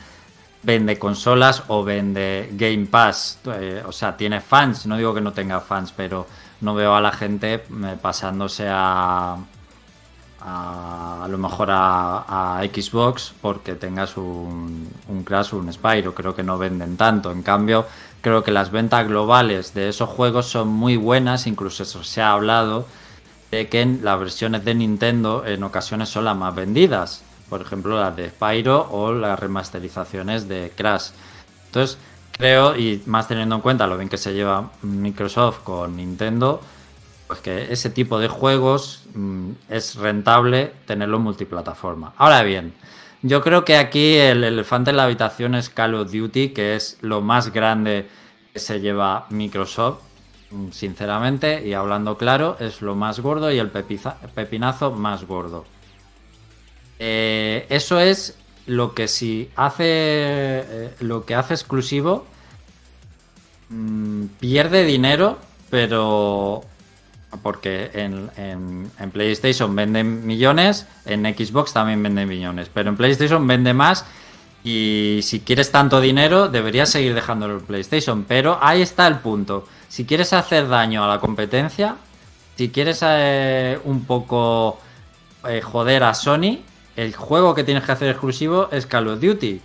[0.62, 3.40] vende consolas o vende Game Pass.
[3.44, 6.26] Eh, o sea, tiene fans, no digo que no tenga fans, pero
[6.62, 9.36] no veo a la gente eh, pasándose a,
[10.40, 16.14] a, lo mejor a, Xbox porque tengas un, un Crash o un Spyro.
[16.14, 17.30] Creo que no venden tanto.
[17.30, 17.86] En cambio,
[18.22, 21.46] creo que las ventas globales de esos juegos son muy buenas.
[21.46, 22.86] Incluso se ha hablado
[23.50, 27.24] de que las versiones de Nintendo en ocasiones son las más vendidas.
[27.50, 31.10] Por ejemplo, las de Spyro o las remasterizaciones de Crash.
[31.66, 31.98] Entonces,
[32.32, 36.60] creo, y más teniendo en cuenta lo bien que se lleva Microsoft con Nintendo,
[37.26, 42.14] pues que ese tipo de juegos mm, es rentable tenerlo en multiplataforma.
[42.16, 42.72] Ahora bien,
[43.22, 46.96] Yo creo que aquí el elefante en la habitación es Call of Duty, que es
[47.02, 48.08] lo más grande
[48.52, 50.00] que se lleva Microsoft,
[50.70, 55.66] sinceramente, y hablando claro, es lo más gordo y el pepinazo más gordo.
[57.02, 58.36] Eh, eso es
[58.66, 62.26] lo que si hace eh, lo que hace exclusivo
[63.70, 65.38] mm, pierde dinero,
[65.70, 66.62] pero
[67.42, 74.04] porque en, PlayStation venden millones, en Xbox también venden millones, pero en PlayStation vende más
[74.62, 79.66] y si quieres tanto dinero deberías seguir dejándolo en PlayStation, pero ahí está el punto.
[79.88, 81.96] Si quieres hacer daño a la competencia,
[82.56, 84.78] si quieres eh, un poco
[85.62, 86.58] joder a Sony,
[87.00, 89.62] el juego que tienes que hacer exclusivo es Call of Duty.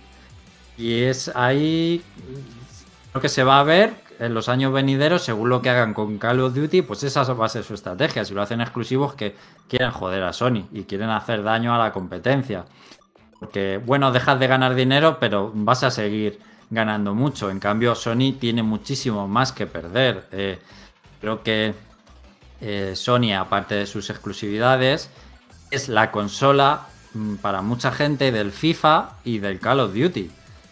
[0.78, 2.02] Y es ahí
[3.12, 6.16] lo que se va a ver en los años venideros, según lo que hagan con
[6.16, 8.24] Call of Duty, pues esa va a ser su estrategia.
[8.24, 9.34] Si lo hacen exclusivos, que
[9.68, 12.64] quieren joder a Sony y quieren hacer daño a la competencia.
[13.38, 16.38] Porque, bueno, dejas de ganar dinero, pero vas a seguir
[16.70, 17.50] ganando mucho.
[17.50, 20.26] En cambio, Sony tiene muchísimo más que perder.
[20.32, 20.58] Eh,
[21.20, 21.74] creo que
[22.62, 25.10] eh, Sony, aparte de sus exclusividades,
[25.70, 26.86] es la consola
[27.40, 30.30] para mucha gente del FIFA y del Call of Duty.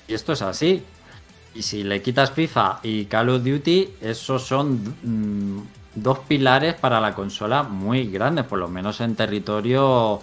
[0.09, 0.83] Y esto es así.
[1.55, 5.63] Y si le quitas FIFA y Call of Duty, esos son mm,
[5.95, 10.21] dos pilares para la consola muy grandes, por lo menos en territorio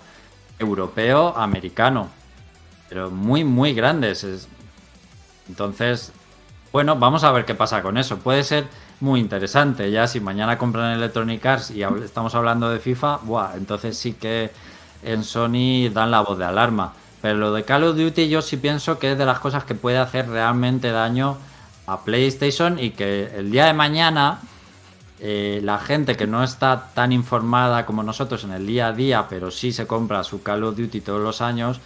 [0.59, 2.09] europeo, americano.
[2.89, 4.47] Pero muy, muy grandes.
[5.47, 6.11] Entonces,
[6.71, 8.19] bueno, vamos a ver qué pasa con eso.
[8.19, 8.67] Puede ser
[9.01, 9.91] muy interesante.
[9.91, 14.51] Ya si mañana compran Electronic Arts y estamos hablando de FIFA, buah, entonces sí que
[15.03, 16.93] en Sony dan la voz de alarma.
[17.21, 19.75] Pero lo de Call of Duty yo sí pienso que es de las cosas que
[19.75, 21.37] puede hacer realmente daño
[21.85, 24.39] a PlayStation y que el día de mañana
[25.19, 29.27] eh, la gente que no está tan informada como nosotros en el día a día,
[29.29, 31.79] pero sí se compra su Call of Duty todos los años,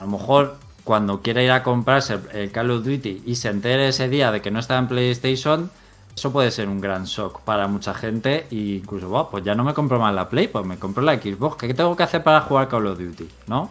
[0.00, 3.86] a lo mejor cuando quiera ir a comprarse el Call of Duty y se entere
[3.86, 5.70] ese día de que no está en PlayStation,
[6.14, 9.74] eso puede ser un gran shock para mucha gente e incluso, pues ya no me
[9.74, 11.56] compro más la Play, pues me compro la Xbox.
[11.56, 13.28] ¿Qué tengo que hacer para jugar Call of Duty?
[13.46, 13.70] ¿No?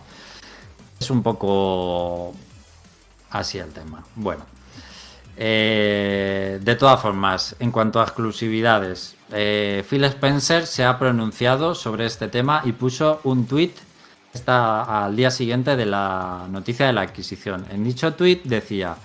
[0.99, 2.33] Es un poco
[3.29, 4.03] así el tema.
[4.15, 4.45] Bueno.
[5.37, 12.05] Eh, de todas formas, en cuanto a exclusividades, eh, Phil Spencer se ha pronunciado sobre
[12.05, 13.73] este tema y puso un tweet
[14.45, 17.65] al día siguiente de la noticia de la adquisición.
[17.71, 18.95] En dicho tweet decía,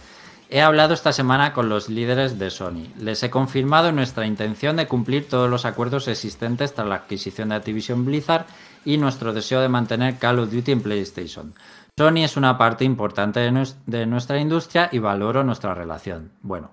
[0.48, 2.86] he hablado esta semana con los líderes de Sony.
[2.98, 7.56] Les he confirmado nuestra intención de cumplir todos los acuerdos existentes tras la adquisición de
[7.56, 8.46] Activision Blizzard
[8.84, 11.54] y nuestro deseo de mantener Call of Duty en PlayStation.
[11.98, 16.30] Sony es una parte importante de, nuestra industria y valoro nuestra relación.
[16.42, 16.70] Bueno,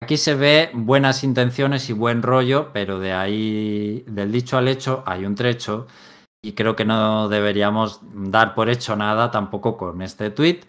[0.00, 5.02] aquí se ve buenas intenciones y buen rollo, pero de ahí, del dicho al hecho,
[5.06, 5.88] hay un trecho.
[6.40, 10.60] Y creo que no deberíamos dar por hecho nada tampoco con este tweet.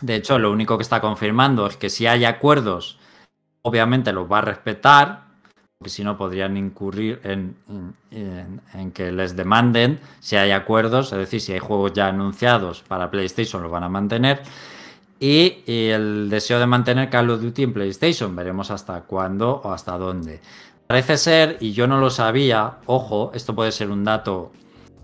[0.00, 2.98] De hecho, lo único que está confirmando es que si hay acuerdos,
[3.62, 5.26] obviamente los va a respetar,
[5.78, 7.56] porque si no podrían incurrir en,
[8.92, 13.62] que les demanden si hay acuerdos, es decir, si hay juegos ya anunciados para PlayStation
[13.62, 14.42] los van a mantener.
[15.18, 19.96] Y, el deseo de mantener Call of Duty en PlayStation, veremos hasta cuándo o hasta
[19.96, 20.40] dónde.
[20.86, 24.52] Parece ser, y yo no lo sabía, ojo, esto puede ser un dato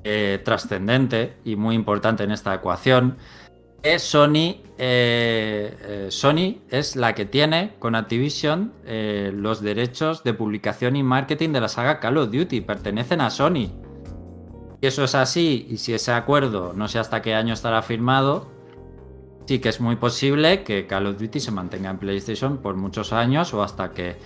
[0.05, 3.17] eh, trascendente y muy importante en esta ecuación,
[3.83, 10.35] es Sony, eh, eh, Sony es la que tiene con Activision eh, los derechos de
[10.35, 13.71] publicación y marketing de la saga Call of Duty, pertenecen a Sony.
[14.81, 18.49] Si eso es así y si ese acuerdo no sé hasta qué año estará firmado,
[19.47, 23.13] sí que es muy posible que Call of Duty se mantenga en PlayStation por muchos
[23.13, 24.17] años o hasta que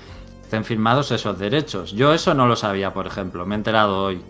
[0.43, 1.93] estén firmados esos derechos.
[1.93, 4.21] Yo eso no lo sabía, por ejemplo, me he enterado hoy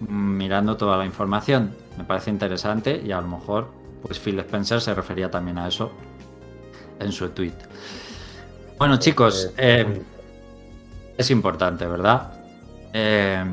[0.00, 1.74] mm, mirando toda la información.
[1.98, 5.90] Me parece interesante y a lo mejor pues Phil Spencer se refería también a eso
[7.00, 7.54] en su tweet.
[8.78, 10.02] Bueno, chicos, eh,
[11.16, 12.32] es importante, ¿verdad?
[12.92, 13.44] Eh,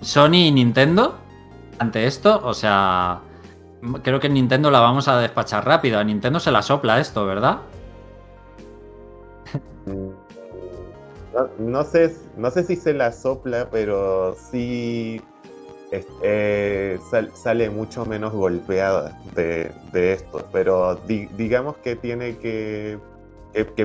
[0.00, 1.18] Sony y Nintendo,
[1.78, 3.20] ante esto, o sea,
[4.02, 5.98] creo que Nintendo la vamos a despachar rápido.
[5.98, 7.58] A Nintendo se la sopla esto, ¿verdad?
[11.58, 15.22] No, sé, no sé si se la sopla, pero sí
[15.90, 16.98] eh,
[17.34, 19.72] sale mucho menos golpeada de,
[20.12, 22.98] esto, pero digamos que tiene que,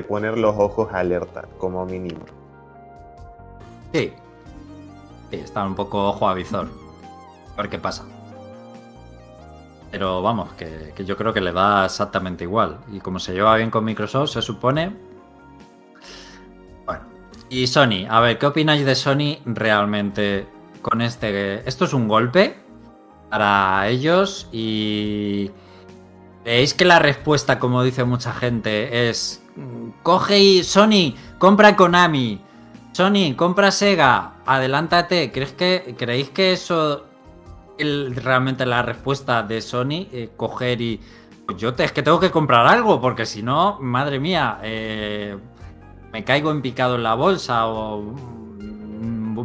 [0.06, 2.20] poner los ojos alerta como mínimo.
[3.92, 4.12] Sí.
[5.30, 6.68] sí, está un poco ojo a visor.
[7.56, 8.04] A ver qué pasa.
[9.90, 12.80] Pero vamos, que, que, yo creo que le da exactamente igual.
[12.92, 14.92] Y como se lleva bien con Microsoft, se supone.
[16.84, 17.04] Bueno.
[17.48, 20.48] Y Sony, a ver, ¿qué opináis de Sony realmente
[20.84, 21.68] con este.
[21.68, 22.56] ¿Esto es un golpe
[23.30, 25.50] para ellos y
[26.44, 29.42] veis que la respuesta, como dice mucha gente, es
[30.04, 32.40] coge y Sony, compra Konami,
[32.92, 35.32] Sony, compra Sega, adelántate.
[35.32, 37.06] ¿Crees que, ¿Creéis que eso
[37.78, 40.06] es realmente la respuesta de Sony?
[40.12, 41.00] Eh, coger y...
[41.46, 45.36] Pues yo te, es que tengo que comprar algo, porque si no, madre mía, eh,
[46.10, 48.14] me caigo en picado en la bolsa o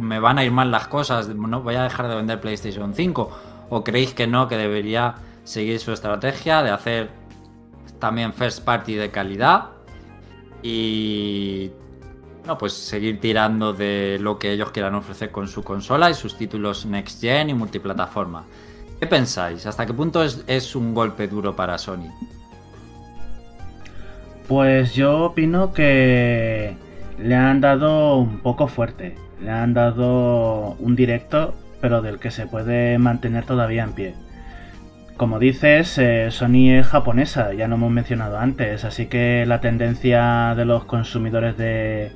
[0.00, 3.30] me van a ir mal las cosas, no voy a dejar de vender PlayStation 5.
[3.70, 5.14] ¿O creéis que no, que debería
[5.44, 7.10] seguir su estrategia de hacer
[7.98, 9.70] también first party de calidad
[10.62, 11.70] y
[12.46, 16.36] no, pues seguir tirando de lo que ellos quieran ofrecer con su consola y sus
[16.36, 18.44] títulos next gen y multiplataforma.
[18.98, 19.66] ¿Qué pensáis?
[19.66, 22.10] ¿Hasta qué punto es, un golpe duro para Sony?
[24.48, 26.76] Pues yo opino que
[27.18, 29.16] le han dado un poco fuerte.
[29.42, 34.14] Le han dado un directo, pero del que se puede mantener todavía en pie.
[35.20, 40.54] Como dices, eh, Sony es japonesa, ya no hemos mencionado antes, así que la tendencia
[40.56, 42.12] de los consumidores de,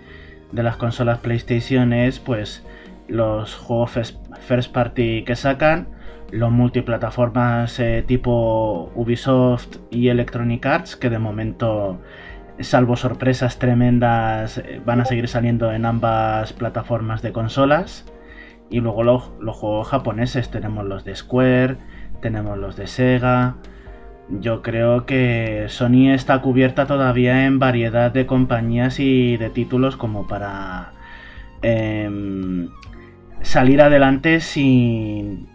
[0.53, 2.65] las consolas PlayStation es pues
[3.07, 5.89] los juegos first party que sacan,
[6.31, 12.01] los multiplataformas eh, tipo Ubisoft y Electronic Arts, que de momento,
[12.61, 18.05] salvo sorpresas tremendas, eh, van a seguir saliendo en ambas plataformas de consolas.
[18.71, 21.77] Y luego los, los juegos japoneses, tenemos los de Square,
[22.21, 23.57] tenemos los de Sega.
[24.29, 30.27] Yo creo que Sony está cubierta todavía en variedad de compañías y de títulos como
[30.27, 30.93] para
[31.63, 32.71] em,
[33.43, 35.47] salir adelante sin,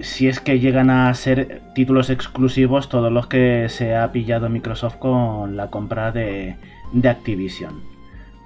[0.00, 4.96] si es que llegan a ser títulos exclusivos todos los que se ha pillado Microsoft
[4.96, 6.56] con la compra de,
[6.92, 7.82] de Activision.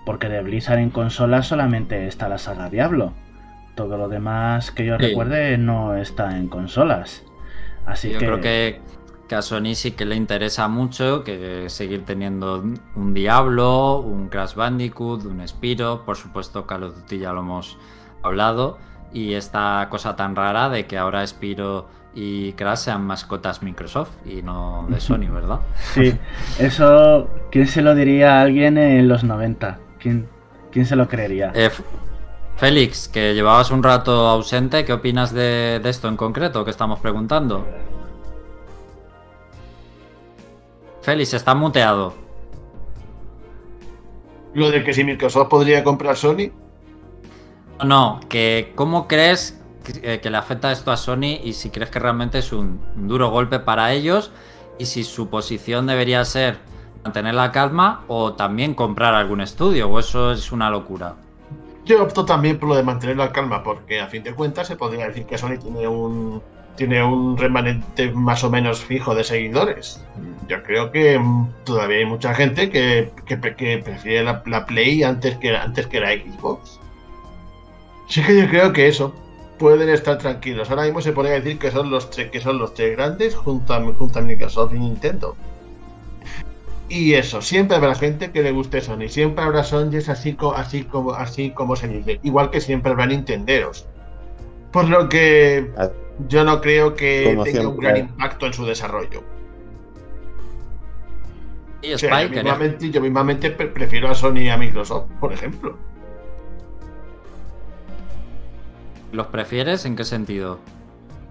[0.04, 3.12] Porque de Blizzard en consolas solamente está la saga Diablo.
[3.74, 7.22] Todo lo demás que yo recuerde no está en consolas.
[8.02, 8.80] Yo creo que,
[9.34, 12.64] a Sony sí que le interesa mucho que seguir teniendo
[12.94, 17.78] un Diablo, un Crash Bandicoot, un Spiro, por supuesto Call of Duty ya lo hemos
[18.22, 18.78] hablado,
[19.12, 24.42] y esta cosa tan rara de que ahora Spiro y Crash sean mascotas Microsoft y
[24.42, 25.60] no de Sony, ¿verdad?
[25.94, 26.14] Sí,
[26.58, 29.78] eso, ¿quién se lo diría a alguien en los 90?
[29.98, 30.28] ¿Quién,
[30.72, 31.52] quién se lo creería?
[31.54, 31.70] Eh,
[32.56, 37.64] Félix, que llevabas un rato ausente, ¿qué opinas de, esto en concreto que estamos preguntando?
[41.02, 42.14] Félix, está muteado.
[44.54, 46.50] Lo de que si Microsoft podría comprar Sony.
[47.84, 52.38] No, que ¿cómo crees que, le afecta esto a Sony y si crees que realmente
[52.38, 54.32] es un duro golpe para ellos
[54.78, 56.58] y si su posición debería ser
[57.04, 61.14] mantener la calma o también comprar algún estudio o eso es una locura?
[61.84, 64.76] Yo opto también por lo de mantener la calma, porque a fin de cuentas se
[64.76, 66.42] podría decir que Sony tiene un
[66.78, 70.00] tiene un remanente más o menos fijo de seguidores.
[70.46, 75.88] Yo creo que mm, todavía hay mucha gente que, prefiere la, Play antes que, antes
[75.88, 76.78] que la Xbox.
[78.10, 79.14] Sí que yo creo que eso.
[79.58, 80.70] Pueden estar tranquilos.
[80.70, 83.74] Ahora mismo se podría decir que son los tres, que son los tres grandes junto
[83.74, 85.36] a, junto a Microsoft y Nintendo.
[86.88, 91.12] Y eso, siempre habrá gente que le guste Sony, siempre habrá Sonyes así, así, como,
[91.12, 93.86] así como se dice, igual que siempre habrá Nintenderos.
[94.72, 95.90] Por lo que ah.
[96.28, 99.22] yo no creo que tenga un gran impacto en su desarrollo.
[101.82, 102.42] ¿Y Spike,
[102.90, 105.76] yo, mismamente, prefiero a Sony y a Microsoft, por ejemplo.
[109.12, 109.84] ¿Los prefieres?
[109.84, 110.58] ¿En qué sentido?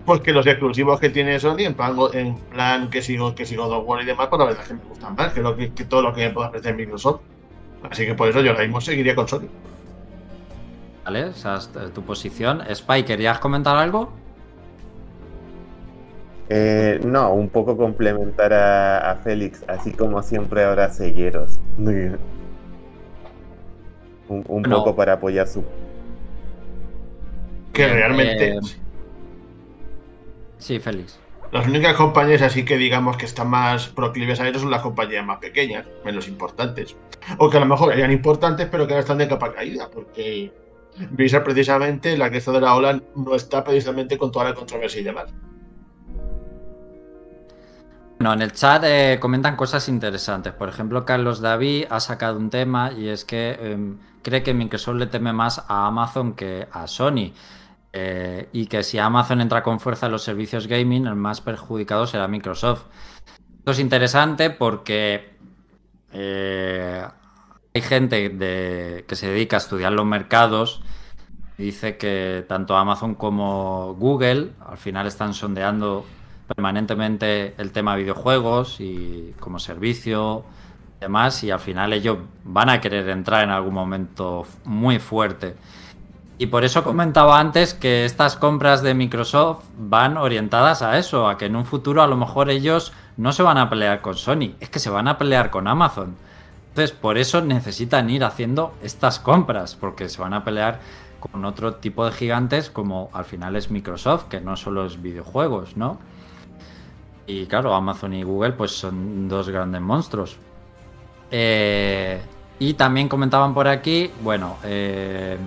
[0.08, 3.68] pues que los exclusivos que tiene Sony, en plan, en plan que sigo que sigo
[3.68, 5.68] God War y demás, pues la verdad es que me gustan más que, lo que,
[5.68, 7.20] todo lo que me pueda ofrecer Microsoft.
[7.92, 9.50] Así que por eso yo ahora mismo seguiría con Sony.
[11.04, 12.64] Vale, esa es tu posición.
[12.74, 14.14] Spy, ¿querías comentar algo?
[16.48, 21.60] Eh, no, un poco complementar a, Félix, así como siempre ahora seguiros.
[24.30, 25.66] un, poco para apoyar su...
[27.78, 28.50] Que realmente...
[28.50, 28.60] Eh,
[30.58, 31.20] Sí, Félix.
[31.52, 35.24] Las únicas compañías así que digamos que están más proclives a ello son las compañías
[35.24, 36.96] más pequeñas, menos importantes.
[37.38, 40.52] O que a lo mejor eran importantes, pero que ahora están de capa caída, porque
[41.12, 45.00] Visa precisamente, la que está de la ola, no está precisamente con toda la controversia
[45.00, 45.32] y demás.
[48.20, 50.52] Bueno, en el chat eh, comentan cosas interesantes.
[50.54, 54.96] Por ejemplo, Carlos David ha sacado un tema y es que em, cree que Microsoft
[54.96, 57.32] le teme más a Amazon que a Sony.
[58.00, 62.06] Eh, y que si Amazon entra con fuerza en los servicios gaming, el más perjudicado
[62.06, 62.86] será Microsoft.
[63.60, 65.36] Esto es interesante porque
[66.14, 67.04] eh,
[67.74, 68.38] hay gente
[69.08, 70.82] que se dedica a estudiar los mercados
[71.58, 76.06] Dice que tanto Amazon como Google al final están sondeando
[76.48, 80.46] permanentemente el tema videojuegos y como servicio
[80.98, 85.56] y demás y al final ellos van a querer entrar en algún momento muy fuerte.
[86.40, 91.38] Y por eso comentaba antes que estas compras de Microsoft van orientadas a eso, a
[91.38, 94.54] que en un futuro a lo mejor ellos no se van a pelear con Sony,
[94.60, 96.16] es que se van a pelear con Amazon.
[96.70, 100.80] Entonces, por eso necesitan ir haciendo estas compras, porque se van a pelear
[101.20, 105.76] con otro tipo de gigantes como al final es Microsoft, que no solo es videojuegos,
[105.76, 105.98] ¿no?
[107.26, 110.38] Y claro, Amazon y Google pues son dos grandes monstruos.
[111.32, 112.22] Eh,
[112.60, 115.38] y también comentaban por aquí, bueno, eh,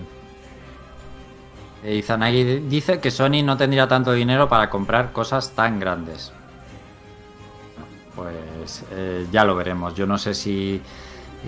[1.84, 6.32] Izanagi dice que Sony no tendría tanto dinero para comprar cosas tan grandes.
[8.14, 9.94] Pues eh, ya lo veremos.
[9.94, 10.82] Yo no sé si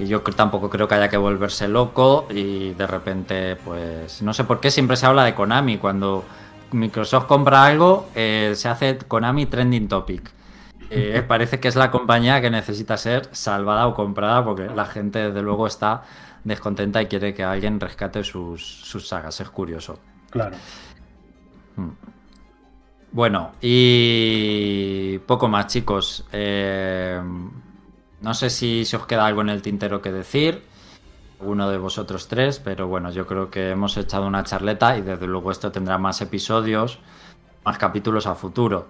[0.01, 4.61] yo tampoco creo que haya que volverse loco y de repente, pues no sé por
[4.61, 5.76] qué siempre se habla de Konami.
[5.76, 6.24] Cuando
[6.72, 10.30] Microsoft compra algo, eh, se hace Konami Trending Topic.
[10.89, 15.18] Eh, parece que es la compañía que necesita ser salvada o comprada porque la gente
[15.20, 16.03] desde luego está
[16.45, 19.41] descontenta y quiere que alguien rescate sus, sus sagas.
[19.41, 19.99] Es curioso.
[20.33, 20.57] Claro.
[21.76, 21.91] Hmm.
[23.12, 26.24] Bueno, y poco más chicos.
[26.33, 27.20] Eh,
[28.22, 30.62] no sé si se os queda algo en el tintero que decir,
[31.41, 35.26] uno de vosotros tres, pero bueno, yo creo que hemos echado una charleta y desde
[35.26, 36.99] luego esto tendrá más episodios,
[37.64, 38.89] más capítulos a futuro.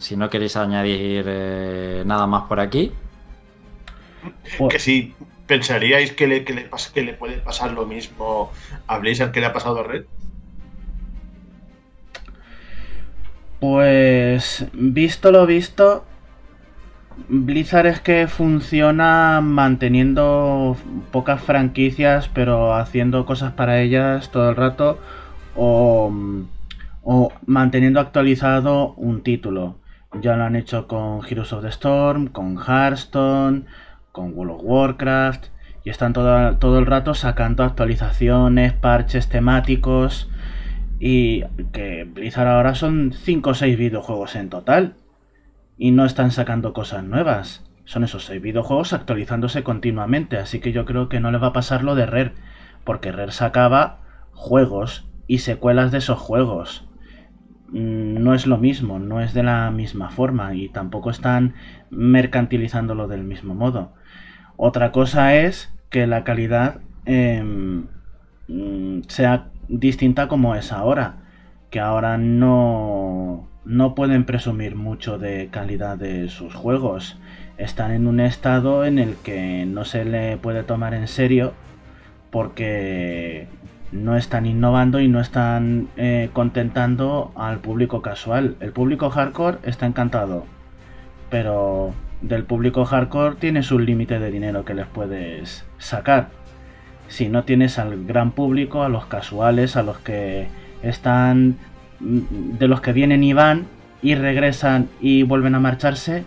[0.00, 2.92] si no queréis añadir eh, nada más por aquí.
[4.68, 5.14] Que si
[5.52, 8.50] pensaríais que le, que le, puede pasar lo mismo
[8.86, 10.04] a Blizzard que le ha pasado a Red.
[13.60, 16.06] Pues visto lo visto,
[17.28, 20.74] Blizzard es que funciona manteniendo
[21.10, 24.98] pocas franquicias, pero haciendo cosas para ellas todo el rato,
[25.54, 26.10] o,
[27.44, 29.76] manteniendo actualizado un título.
[30.22, 33.66] Ya lo han hecho con Heroes of the Storm, con Hearthstone,
[34.12, 35.46] con World of Warcraft,
[35.84, 40.30] y están todo, todo el rato sacando actualizaciones, parches temáticos,
[41.00, 41.42] y
[41.72, 44.94] que Blizzard ahora son 5 o 6 videojuegos en total
[45.82, 47.64] y no están sacando cosas nuevas.
[47.84, 51.52] Son esos seis videojuegos actualizándose continuamente, así que yo creo que no le va a
[51.52, 52.34] pasar lo de Rare,
[52.84, 53.98] porque Rare sacaba
[54.32, 56.86] juegos y secuelas de esos juegos.
[57.68, 61.54] Mm, no es lo mismo, no es de la misma forma y tampoco están
[61.90, 63.92] mercantilizándolo del mismo modo.
[64.64, 67.86] Otra cosa es que la calidad em,
[68.46, 71.16] mm, sea distinta como es ahora,
[71.70, 77.16] que ahora no no pueden presumir mucho de calidad de sus juegos.
[77.58, 81.54] Están en un estado en el que no se le puede tomar en serio
[82.30, 83.48] porque
[83.90, 88.54] no están innovando y no están eh, contentando al público casual.
[88.60, 90.44] El público hardcore está encantado,
[91.30, 96.28] pero del público hardcore tienes un límite de dinero que les puedes sacar.
[97.08, 100.48] Si no tienes al gran público, a los casuales, a los que
[100.82, 101.56] están
[102.00, 103.66] de los que vienen y van
[104.00, 106.24] y regresan y vuelven a marcharse,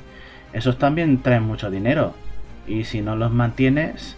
[0.54, 2.14] esos también traen mucho dinero.
[2.68, 4.16] Y si no los mantienes,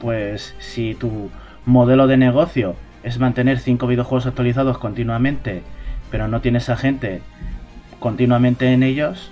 [0.00, 1.30] pues si tu
[1.66, 5.62] modelo de negocio es mantener cinco videojuegos actualizados continuamente,
[6.10, 7.20] pero no tienes a gente
[8.00, 9.30] continuamente en ellos,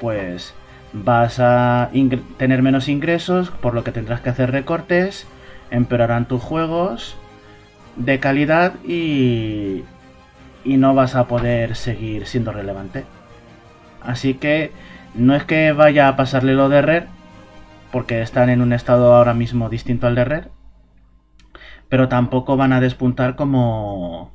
[0.00, 0.54] pues
[0.92, 1.90] vas a
[2.36, 5.26] tener menos ingresos, por lo que tendrás que hacer recortes,
[5.70, 7.16] empeorarán tus juegos
[7.96, 9.84] de calidad y,
[10.64, 13.04] y no vas a poder seguir siendo relevante.
[14.02, 14.72] Así que
[15.14, 17.06] no es que vaya a pasarle lo de Rare,
[17.90, 20.48] porque están en un estado ahora mismo distinto al de Rare,
[21.88, 24.32] pero tampoco van a despuntar como,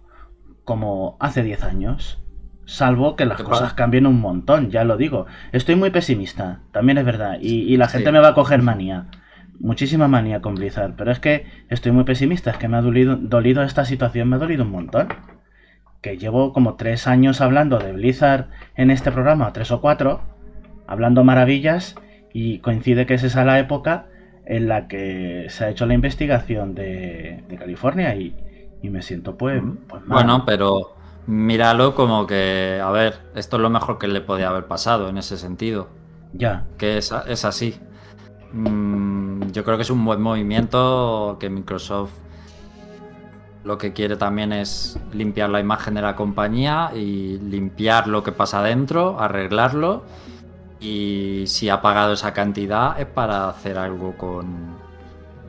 [0.64, 2.20] como hace 10 años.
[2.68, 5.26] Salvo que las cosas cambien un montón, ya lo digo.
[5.54, 9.06] Estoy muy pesimista, también es verdad, y, la gente me va a coger manía.
[9.60, 13.16] Muchísima manía con Blizzard, pero es que estoy muy pesimista, es que me ha dolido,
[13.16, 15.08] dolido esta situación, me ha dolido un montón
[16.02, 20.22] que llevo como tres años hablando de Blizzard en este programa, tres o cuatro,
[20.88, 21.96] hablando maravillas,
[22.34, 24.08] y coincide que es esa la época
[24.46, 28.36] en la que se ha hecho la investigación de, California y,
[28.84, 30.97] me siento pues, pues Bueno, pero
[31.28, 35.18] míralo como que, a ver, esto es lo mejor que le podía haber pasado en
[35.18, 35.90] ese sentido.
[36.34, 36.66] Ya.
[36.78, 37.80] Que es, es así.
[38.54, 42.12] Mm, yo creo que es un buen movimiento que Microsoft
[43.64, 48.32] lo que quiere también es limpiar la imagen de la compañía y limpiar lo que
[48.32, 50.04] pasa dentro, arreglarlo.
[50.80, 54.78] Y si ha pagado esa cantidad es para hacer algo con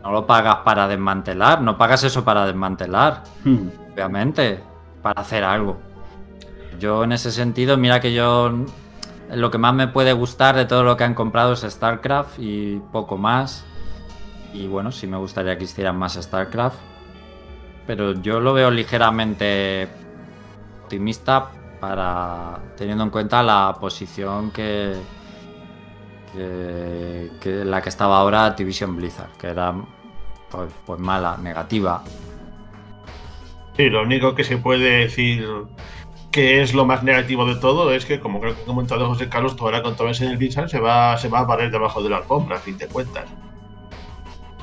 [0.02, 3.68] no lo pagas para desmantelar, no pagas eso para desmantelar, Hmm.
[3.92, 4.60] obviamente,
[5.08, 5.78] para hacer algo.
[6.78, 8.52] Yo en ese sentido, mira que yo
[9.32, 12.78] lo que más me puede gustar de todo lo que han comprado es StarCraft y
[12.92, 13.64] poco más.
[14.52, 16.76] Y bueno, sí me gustaría que hicieran más StarCraft.
[17.86, 19.88] Pero yo lo veo ligeramente
[20.82, 24.94] optimista para teniendo en cuenta la posición que,
[26.34, 29.74] que, la que estaba ahora Activision Blizzard, que era
[30.50, 32.02] pues, pues mala, negativa.
[33.78, 35.46] Sí, lo único que se puede decir
[36.32, 39.28] que es lo más negativo de todo es que, como creo que ha comentado José
[39.28, 42.10] Carlos, tú ahora con en el Blizzard se va, se va a barrer debajo de
[42.10, 43.26] la alfombra, a fin de cuentas.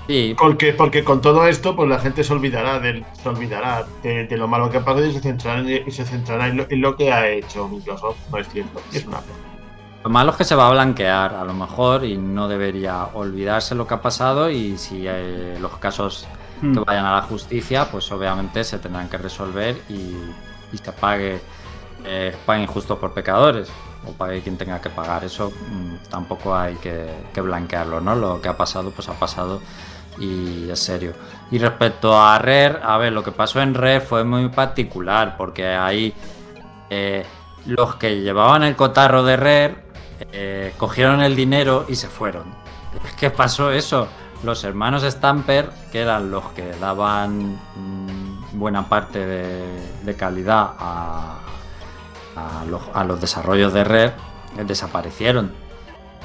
[0.07, 4.27] Sí, Porque, porque con todo esto, pues la gente se olvidará, del, se olvidará de,
[4.27, 6.67] de lo malo que ha pasado y se centrará, en, y se centrará en, lo,
[6.69, 8.17] en lo que ha hecho Microsoft.
[8.29, 9.39] No es cierto, es una pena.
[10.03, 13.73] Lo malo es que se va a blanquear a lo mejor y no debería olvidarse
[13.75, 16.27] lo que ha pasado y si eh, los casos
[16.71, 16.85] que Hmm.
[16.85, 20.35] vayan a la justicia, pues obviamente se tendrán que resolver y,
[20.71, 21.43] y se pague,
[22.03, 25.23] eh, pague injusto por pecadores o pague quien tenga que pagar.
[25.23, 28.15] Eso mm, tampoco hay que, que blanquearlo, ¿no?
[28.15, 29.63] Lo que ha pasado, pues ha pasado
[30.17, 31.13] y es serio.
[31.51, 35.67] Y respecto a Rare, a ver, lo que pasó en Rare fue muy particular porque
[35.67, 36.13] ahí
[36.89, 37.25] eh,
[37.65, 39.85] los que llevaban el cotarro de Rare
[40.31, 42.55] eh, cogieron el dinero y se fueron.
[43.19, 44.07] Que pasó eso.
[44.45, 51.39] Los hermanos Stamper, que eran los que daban mm, buena parte de, calidad a,
[53.07, 54.13] los, desarrollos de Rare,
[54.55, 55.51] eh, desaparecieron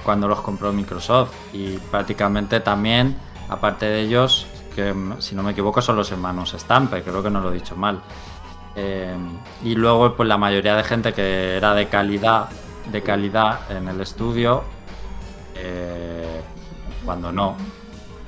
[0.05, 1.33] cuando los compró Microsoft.
[1.55, 3.17] Y prácticamente también,
[3.49, 7.31] aparte de ellos, que mm, si no me equivoco son los hermanos Stamper, creo que
[7.31, 8.03] no lo he dicho mal.
[8.77, 9.17] Eh,
[9.65, 12.51] y luego, pues la mayoría de gente que era de calidad,
[12.93, 14.63] de calidad en el estudio,
[15.55, 16.43] eh,
[17.03, 17.57] cuando no,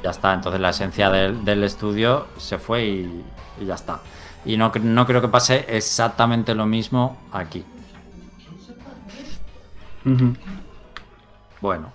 [0.02, 0.34] ya está.
[0.34, 3.24] Entonces la esencia del, del estudio se fue y,
[3.60, 4.00] y ya está.
[4.44, 7.64] Y no, no creo que pase exactamente lo mismo aquí.
[11.60, 11.92] Bueno,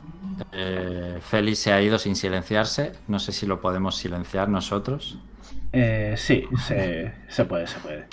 [0.53, 2.93] eh, Félix se ha ido sin silenciarse.
[3.07, 5.17] No sé si lo podemos silenciar nosotros.
[5.73, 8.07] Eh, sí, se, se puede, se puede.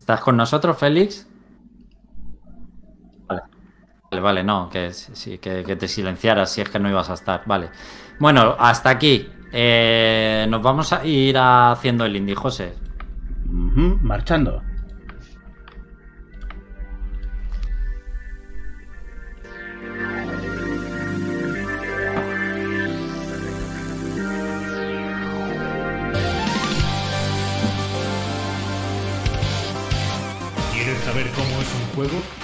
[0.00, 1.28] ¿Estás con nosotros, Félix?
[4.10, 4.22] Vale.
[4.22, 7.42] Vale, no, que sí, que, que te silenciaras si es que no ibas a estar.
[7.46, 7.70] Vale.
[8.18, 9.28] Bueno, hasta aquí.
[9.52, 12.74] Eh, nos vamos a ir haciendo el indie, José.
[13.46, 14.62] Marchando.
[30.72, 32.39] ¿Quieres saber cómo es un juego?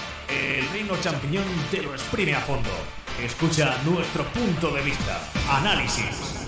[0.95, 2.71] Champiñón te lo exprime a fondo.
[3.21, 5.21] Escucha nuestro punto de vista.
[5.51, 6.45] Análisis.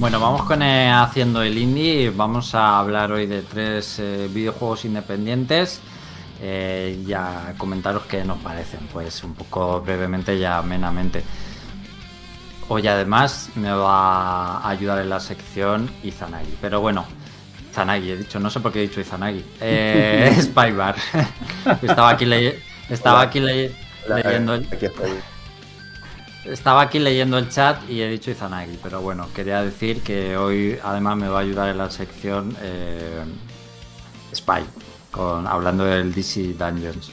[0.00, 2.10] Bueno, vamos con eh, haciendo el indie.
[2.10, 5.80] Vamos a hablar hoy de tres eh, videojuegos independientes.
[6.40, 11.22] eh, y a comentaros qué nos parecen, pues un poco brevemente y amenamente.
[12.68, 16.56] Hoy además me va a ayudar en la sección Izanagi.
[16.60, 17.04] Pero bueno,
[17.70, 19.44] Izanagi, he dicho, no sé por qué he dicho Izanagi.
[19.60, 20.96] Eh, Spybar.
[21.82, 22.58] estaba aquí, leye-
[22.88, 23.28] estaba Hola.
[23.28, 23.72] aquí leye-
[24.08, 25.10] leyendo el, Aquí estoy.
[26.46, 30.78] estaba aquí leyendo el chat y he dicho Izanagi, pero bueno, quería decir que hoy
[30.82, 33.24] además me va a ayudar en la sección eh,
[34.34, 34.62] Spy,
[35.10, 37.10] con, hablando del DC Dungeons.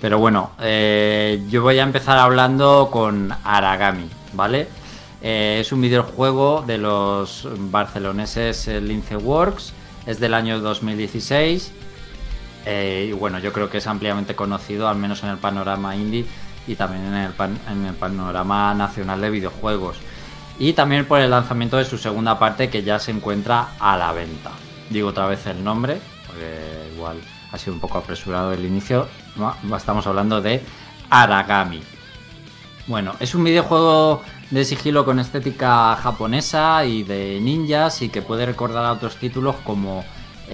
[0.00, 4.68] Pero bueno, eh, yo voy a empezar hablando con Aragami, ¿vale?
[5.22, 9.72] Eh, es un videojuego de los barceloneses Lince Works,
[10.06, 11.72] es del año 2016
[12.66, 16.26] eh, y bueno, yo creo que es ampliamente conocido, al menos en el panorama indie
[16.66, 19.96] y también en el, panorama nacional de videojuegos.
[20.58, 24.12] Y también por el lanzamiento de su segunda parte que ya se encuentra a la
[24.12, 24.50] venta.
[24.90, 27.18] Digo otra vez el nombre, porque igual
[27.50, 29.08] ha sido un poco apresurado el inicio.
[29.74, 30.62] Estamos hablando de
[31.08, 31.82] Aragami.
[32.86, 38.46] Bueno, es un videojuego de sigilo con estética japonesa y de ninjas y que puede
[38.46, 40.04] recordar a otros títulos como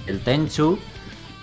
[0.05, 0.77] el Tenchu.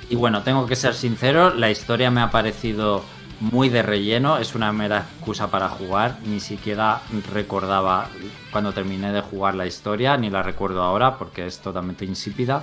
[0.08, 3.02] Y bueno, tengo que ser sincero, la historia me ha parecido
[3.40, 7.00] muy de relleno, es una mera excusa para jugar, ni siquiera
[7.32, 8.08] recordaba
[8.52, 12.62] cuando terminé de jugar la historia, ni la recuerdo ahora porque es totalmente insípida.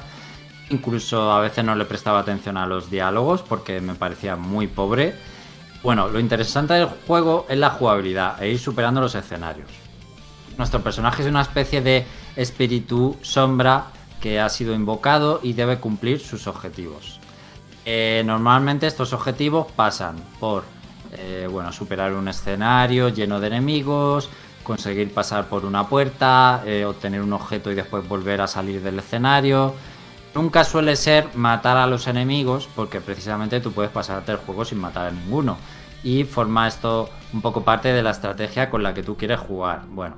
[0.69, 5.15] Incluso a veces no le prestaba atención a los diálogos porque me parecía muy pobre.
[5.83, 9.80] Bueno, lo interesante del juego es la jugabilidad e ir superando los escenarios.
[10.57, 13.87] Nuestro personaje es una especie de espíritu sombra
[14.21, 17.19] que ha sido invocado y debe cumplir sus objetivos.
[17.85, 20.63] Eh, normalmente estos objetivos pasan por
[21.13, 24.29] eh, bueno, superar un escenario lleno de enemigos,
[24.63, 28.99] conseguir pasar por una puerta, eh, obtener un objeto y después volver a salir del
[28.99, 29.73] escenario.
[30.33, 34.79] Nunca suele ser matar a los enemigos porque precisamente tú puedes pasarte el juego sin
[34.79, 35.57] matar a ninguno.
[36.03, 39.83] Y forma esto un poco parte de la estrategia con la que tú quieres jugar.
[39.89, 40.15] Bueno,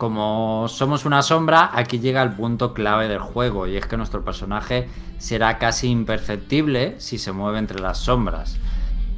[0.00, 4.24] como somos una sombra, aquí llega el punto clave del juego y es que nuestro
[4.24, 4.88] personaje
[5.18, 8.56] será casi imperceptible si se mueve entre las sombras.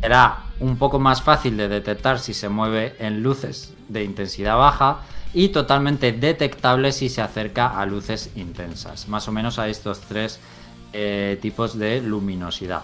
[0.01, 5.03] Será un poco más fácil de detectar si se mueve en luces de intensidad baja
[5.33, 10.41] y totalmente detectable si se acerca a luces intensas, más o menos a estos tres
[10.93, 12.83] eh, tipos de luminosidad.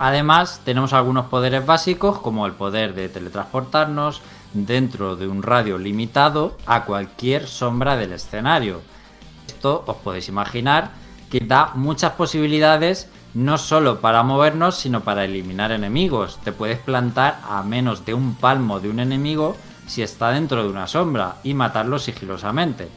[0.00, 4.22] Además, tenemos algunos poderes básicos como el poder de teletransportarnos,
[4.64, 8.80] dentro de un radio limitado a cualquier sombra del escenario.
[9.46, 10.92] Esto os podéis imaginar
[11.30, 16.38] que da muchas posibilidades no solo para movernos, sino para eliminar enemigos.
[16.42, 20.70] Te puedes plantar a menos de un palmo de un enemigo si está dentro de
[20.70, 22.88] una sombra y matarlo sigilosamente.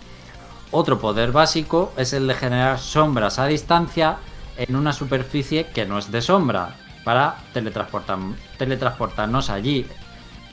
[0.71, 4.17] Otro poder básico es el de generar sombras a distancia
[4.55, 9.87] en una superficie que no es de sombra para teletransportarnos allí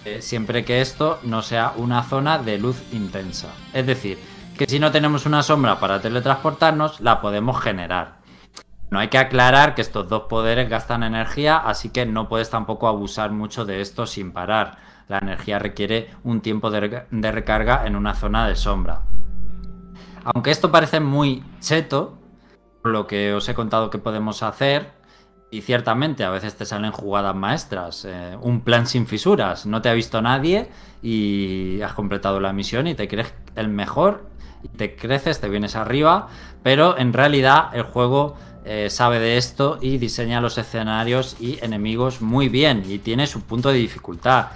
[0.07, 3.49] eh, siempre que esto no sea una zona de luz intensa.
[3.73, 4.21] Es decir,
[4.57, 8.19] que si no tenemos una sombra para teletransportarnos, la podemos generar.
[8.89, 12.87] No hay que aclarar que estos dos poderes gastan energía, así que no puedes tampoco
[12.87, 14.77] abusar mucho de esto sin parar.
[15.09, 19.03] La energía requiere un tiempo de, de recarga en una zona de sombra.
[20.23, 22.17] Aunque esto parece muy cheto,
[22.81, 24.93] por lo que os he contado que podemos hacer,
[25.57, 29.89] y ciertamente a veces te salen jugadas maestras, eh, un plan sin fisuras, no te
[29.89, 30.69] ha visto nadie
[31.03, 34.29] y has completado la misión y te crees el mejor
[34.63, 36.29] y te creces, te vienes arriba,
[36.63, 38.37] pero en realidad el juego
[38.67, 43.41] eh, sabe de esto y diseña los escenarios y enemigos muy bien y tiene su
[43.41, 44.49] punto de dificultad,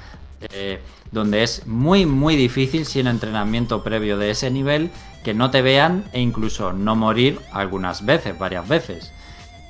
[0.52, 0.80] eh,
[1.12, 4.90] donde es muy muy difícil sin entrenamiento previo de ese nivel
[5.24, 9.14] que no te vean e incluso no morir algunas veces, varias veces.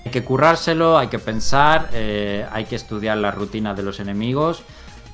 [0.04, 4.62] Hay que currárselo, hay que pensar, eh, hay que estudiar la rutina de los enemigos.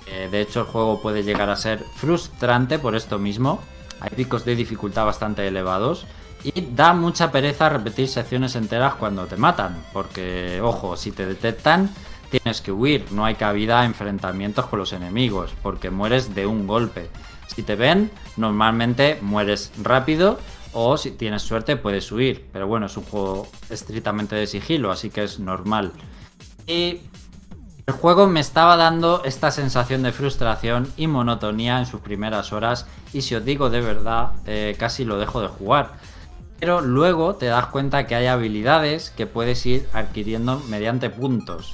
[0.07, 3.61] Eh, de hecho, el juego puede llegar a ser frustrante por esto mismo.
[4.01, 6.07] Hay picos de dificultad bastante elevados.
[6.45, 9.83] Y da mucha pereza repetir secciones enteras cuando te matan.
[9.93, 11.91] Porque, ojo, si te detectan,
[12.31, 13.07] tienes que huir.
[13.11, 15.53] No hay cabida a enfrentamientos con los enemigos.
[15.63, 17.09] Porque mueres de un golpe.
[17.49, 20.39] Si te ven, normalmente mueres rápido
[20.79, 22.47] o si tienes suerte puedes huir.
[22.53, 25.91] Pero bueno, es un juego estrictamente de sigilo, así que es normal.
[26.67, 27.01] Y
[27.87, 32.87] el juego me estaba dando esta sensación de frustración y monotonía en sus primeras horas.
[33.15, 35.95] Y si os digo de verdad, eh, casi lo dejo de jugar.
[36.61, 41.73] Pero luego te das cuenta que hay habilidades que puedes ir adquiriendo mediante puntos.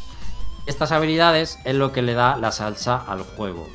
[0.68, 3.68] Estas habilidades es lo que le da la salsa al juego.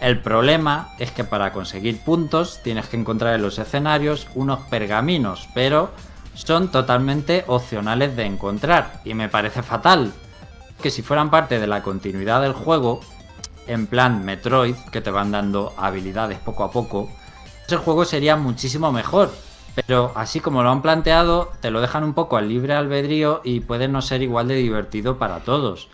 [0.00, 5.48] El problema es que para conseguir puntos tienes que encontrar en los escenarios unos pergaminos,
[5.54, 5.90] pero
[6.34, 10.12] son totalmente opcionales de encontrar y me parece fatal.
[10.80, 13.00] Que si fueran parte de la continuidad del juego,
[13.66, 17.10] en plan Metroid, que te van dando habilidades poco a poco,
[17.66, 19.30] ese juego sería muchísimo mejor.
[19.74, 23.60] Pero así como lo han planteado, te lo dejan un poco al libre albedrío y
[23.60, 25.88] puede no ser igual de divertido para todos.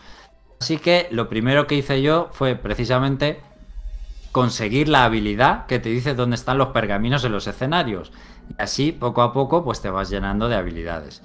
[0.61, 3.43] Así que lo primero que hice yo fue precisamente
[4.35, 8.11] conseguir la habilidad que te dice dónde están los pergaminos en los escenarios.
[8.51, 11.23] Y así, poco a poco, pues te vas llenando de habilidades.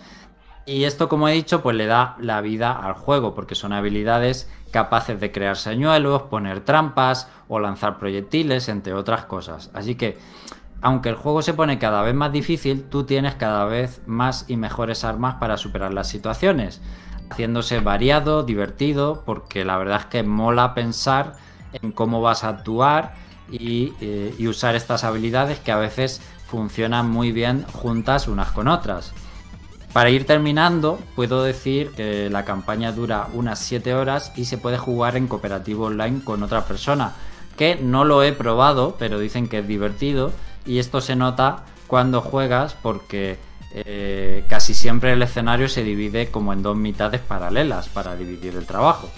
[0.68, 4.48] Y esto, como he dicho, pues le da la vida al juego, porque son habilidades
[4.70, 9.72] capaces de crear señuelos, poner trampas o lanzar proyectiles, entre otras cosas.
[9.74, 10.20] Así que,
[10.80, 14.56] aunque el juego se pone cada vez más difícil, tú tienes cada vez más y
[14.56, 16.80] mejores armas para superar las situaciones,
[17.32, 23.14] haciéndose variado, divertido, porque la verdad es que mola pensar en cómo vas a actuar
[23.52, 29.14] eh, y, usar estas habilidades que a veces funcionan muy bien juntas unas con otras.
[29.94, 34.78] Para ir terminando, puedo decir que la campaña dura unas 7 horas y se puede
[34.78, 37.14] jugar en cooperativo online con otra persona,
[37.58, 40.32] que no lo he probado, pero dicen que es divertido
[40.66, 43.40] y esto se nota cuando juegas porque
[43.74, 48.66] eh, casi siempre el escenario se divide como en dos mitades paralelas para dividir el
[48.66, 49.10] trabajo.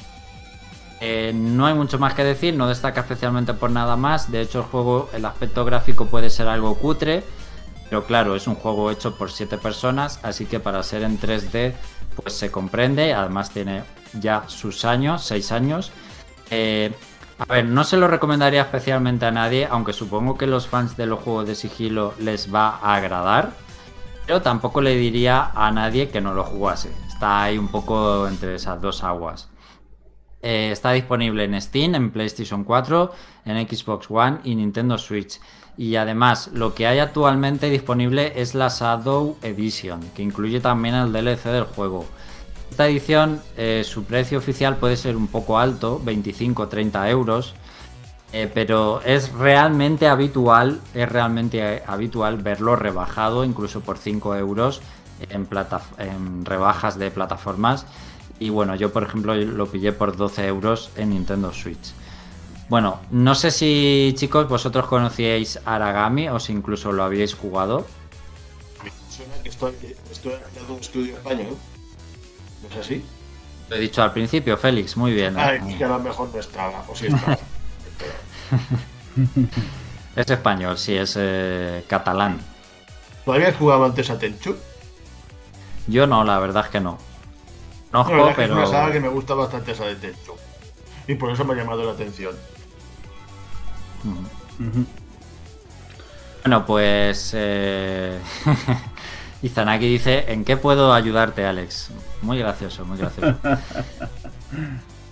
[1.04, 4.32] Eh, no hay mucho más que decir, no destaca especialmente por nada más.
[4.32, 7.24] De hecho, el juego, el aspecto gráfico puede ser algo cutre,
[7.90, 11.76] pero claro, es un juego hecho por 7 personas, así que para ser en 3D,
[12.16, 13.14] pues se comprende.
[13.14, 13.84] Además, tiene
[14.14, 15.92] ya sus años, 6 años.
[16.52, 16.94] Eh,
[17.40, 21.08] A ver, no se lo recomendaría especialmente a nadie, aunque supongo que los fans de
[21.08, 23.58] los juegos de sigilo les va a agradar.
[24.26, 27.00] Pero tampoco le diría a nadie que no lo jugase.
[27.08, 29.51] Está ahí un poco entre esas dos aguas.
[30.42, 33.12] Eh, está disponible en Steam, en PlayStation 4,
[33.46, 35.40] en Xbox One y Nintendo Switch.
[35.78, 41.14] Y además, lo que hay actualmente disponible es la Shadow Edition, que incluye también el
[41.14, 42.06] DLC del juego.
[42.70, 47.54] Esta edición, eh, su precio oficial puede ser un poco alto, 25-30 euros,
[48.34, 54.82] eh, pero es realmente habitual, es realmente habitual verlo rebajado, incluso por 5 euros
[55.30, 55.48] en,
[55.98, 57.86] en rebajas de plataformas.
[58.42, 61.94] Y bueno, yo por ejemplo lo pillé por 12 euros en Nintendo Switch.
[62.70, 67.86] Bueno, no sé si chicos vosotros conocíais Aragami o si incluso lo habíais jugado.
[69.12, 69.76] Suena que estoy,
[70.12, 71.56] estoy en un estudio español.
[72.64, 73.06] ¿No es así?
[73.70, 75.36] Lo he dicho al principio, Félix, muy bien.
[75.38, 77.38] Ah, que a lo mejor no estaba, o sí estaba.
[80.16, 82.42] es español, sí, es eh, catalán.
[83.28, 84.56] ¿No habías jugado antes a Tenchu?
[85.86, 87.11] Yo no, la verdad es que no.
[87.94, 88.32] No, pero...
[88.32, 90.34] es una saga que me gusta bastante esa de Tenchu.
[91.08, 92.36] Y por eso me ha llamado la atención.
[96.44, 98.20] Bueno, pues eh...
[99.42, 101.92] Izanaki dice, ¿en qué puedo ayudarte, Alex?
[102.22, 103.38] Muy gracioso, muy gracioso.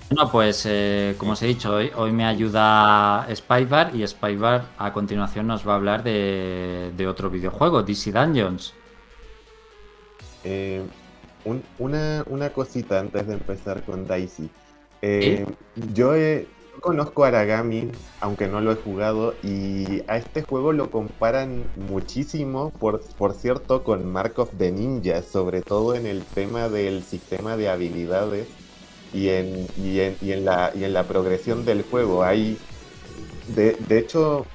[0.09, 4.91] Bueno, pues eh, como os he dicho, hoy, hoy me ayuda Spybar y Spybar a
[4.91, 8.73] continuación nos va a hablar de, otro videojuego, DC Dungeons.
[10.43, 10.83] Eh,
[11.77, 14.49] una, una, cosita antes de empezar con Daisy.
[15.01, 15.45] Eh,
[15.93, 16.47] yo he,
[16.79, 23.01] conozco Aragami, aunque no lo he jugado, y a este juego lo comparan muchísimo, por,
[23.17, 27.69] por cierto, con Mark of the Ninja, sobre todo en el tema del sistema de
[27.69, 28.47] habilidades
[29.13, 32.23] y en, y en, la, y en la progresión del juego.
[32.23, 32.57] Hay,
[33.55, 34.45] de, hecho,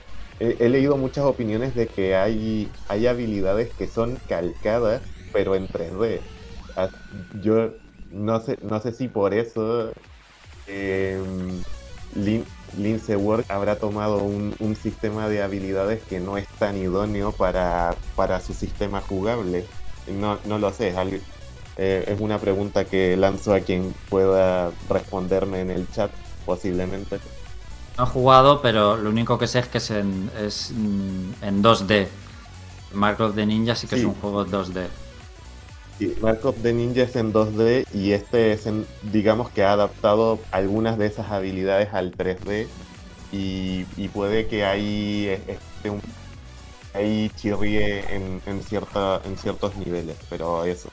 [0.41, 6.20] he, leído muchas opiniones de que hay, hay habilidades que son calcadas, pero en 3D.
[6.77, 6.89] Ah,
[7.43, 7.70] yo
[8.11, 9.93] no sé, no sé si por eso...
[10.66, 11.22] Eh,
[12.77, 18.41] Lince Ward habrá tomado un, sistema de habilidades que no es tan idóneo para, para
[18.41, 19.66] su sistema jugable.
[20.09, 21.22] No, no lo sé, es,
[21.77, 26.11] eh, es una pregunta que lanzo a quien pueda responderme en el chat,
[26.45, 27.18] posiblemente.
[27.97, 32.09] No he jugado, pero lo único que sé es que es en, es en 2D.
[32.93, 34.87] Mark of the Ninja sí que es un juego 2D.
[36.20, 40.40] Mark of the Ninja es en 2D y este es en, digamos que ha adaptado
[40.51, 42.66] algunas de esas habilidades al 3D
[43.32, 46.01] y, puede que ahí esté un,
[46.95, 50.88] ahí chirríe en, en, cierta, en ciertos niveles, pero eso.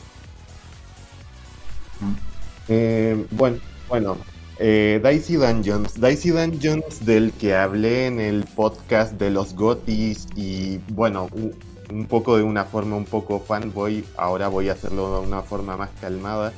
[1.99, 2.14] Mm.
[2.70, 4.18] Eh, bueno, bueno
[4.64, 5.99] eh, Dicey Dungeons.
[5.99, 11.30] Dicey Dungeons del que hablé en el podcast de los Gotis y bueno,
[11.92, 15.78] un poco de una forma un poco fanboy, ahora voy a hacerlo de una forma
[15.78, 16.54] más calmada.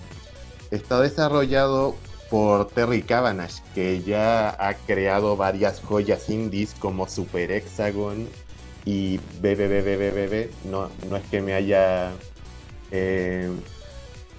[0.72, 1.96] Está desarrollado
[2.30, 8.28] por Terry Cavanagh, que ya ha creado varias joyas indies como Super Hexagon
[8.86, 10.50] y BBBBBB.
[10.66, 12.12] No, no es que me haya.
[12.92, 13.52] Eh,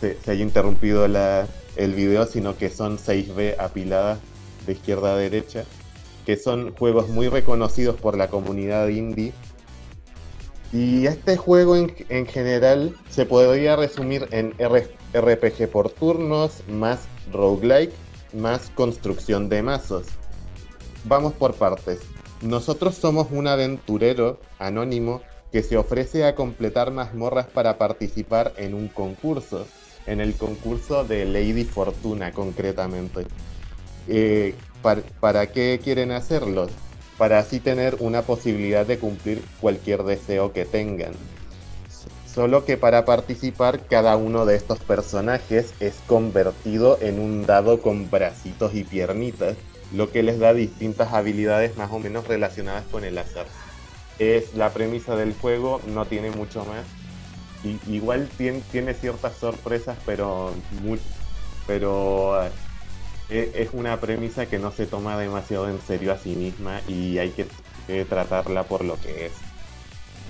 [0.00, 4.18] se, haya interrumpido la, el video, sino que son 6B apiladas
[4.66, 5.64] de izquierda a derecha,
[6.26, 9.32] que son juegos muy reconocidos por la comunidad indie
[10.74, 17.92] y este juego en, general se podría resumir en RPG por turnos, más roguelike,
[18.32, 20.06] más construcción de mazos.
[21.04, 22.00] Vamos por partes.
[22.42, 25.22] Nosotros somos un aventurero anónimo
[25.52, 29.68] que se ofrece a completar mazmorras para participar en un concurso,
[30.06, 33.28] en el concurso de Lady Fortuna concretamente.
[34.08, 34.56] Eh,
[35.20, 36.66] ¿Para qué quieren hacerlo?
[37.18, 41.12] Para así tener una posibilidad de cumplir cualquier deseo que tengan.
[42.34, 48.10] Solo que para participar cada uno de estos personajes es convertido en un dado con
[48.10, 49.56] bracitos y piernitas,
[49.92, 53.46] lo que les da distintas habilidades más o menos relacionadas con el azar.
[54.18, 56.84] Es la premisa del juego, no tiene mucho más.
[57.62, 60.52] Y, igual tiene, tiene, ciertas sorpresas, pero,
[61.68, 62.48] pero
[63.28, 67.30] es una premisa que no se toma demasiado en serio a sí misma y hay
[67.30, 67.46] que
[68.04, 69.32] tratarla por lo que es.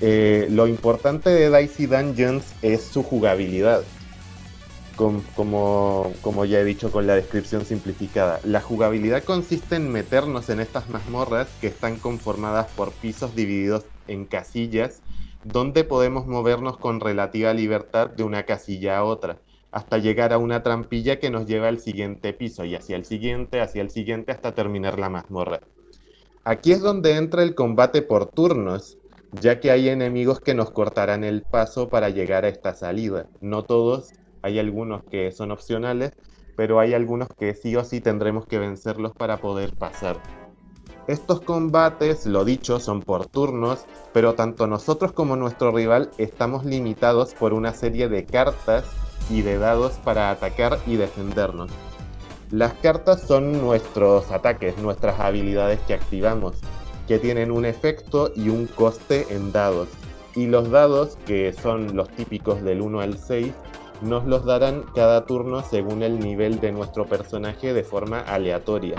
[0.00, 3.82] Eh, lo importante de Dicey Dungeons es su jugabilidad.
[4.96, 6.12] como,
[6.46, 11.48] ya he dicho con la descripción simplificada, la jugabilidad consiste en meternos en estas mazmorras
[11.60, 15.00] que están conformadas por pisos divididos en casillas
[15.44, 19.38] donde podemos movernos con relativa libertad de una casilla a otra
[19.74, 23.60] hasta llegar a una trampilla que nos lleva al siguiente piso y hacia el siguiente,
[23.60, 25.62] hacia el siguiente hasta terminar la mazmorra.
[26.44, 28.98] Aquí es donde entra el combate por turnos,
[29.32, 33.26] ya que hay enemigos que nos cortarán el paso para llegar a esta salida.
[33.40, 36.12] No todos, hay algunos que son opcionales,
[36.54, 40.22] pero hay algunos que sí o sí tendremos que vencerlos para poder pasar.
[41.08, 47.34] Estos combates, lo dicho, son por turnos, pero tanto nosotros como nuestro rival estamos limitados
[47.34, 48.84] por una serie de cartas
[49.30, 51.70] y de dados para atacar y defendernos.
[52.50, 56.56] Las cartas son nuestros ataques, nuestras habilidades que activamos,
[57.08, 59.88] que tienen un efecto y un coste en dados.
[60.34, 63.52] Y los dados, que son los típicos del 1 al 6,
[64.02, 68.96] nos los darán cada turno según el nivel de nuestro personaje de forma aleatoria.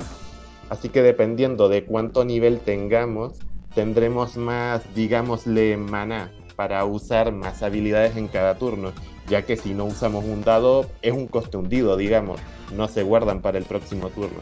[0.69, 3.33] Así que dependiendo de cuánto nivel tengamos,
[3.75, 8.93] tendremos más, digámosle, maná para usar más habilidades en cada turno,
[9.27, 12.39] ya que si no usamos un dado es un coste hundido, digamos,
[12.75, 14.39] no se guardan para el próximo turno.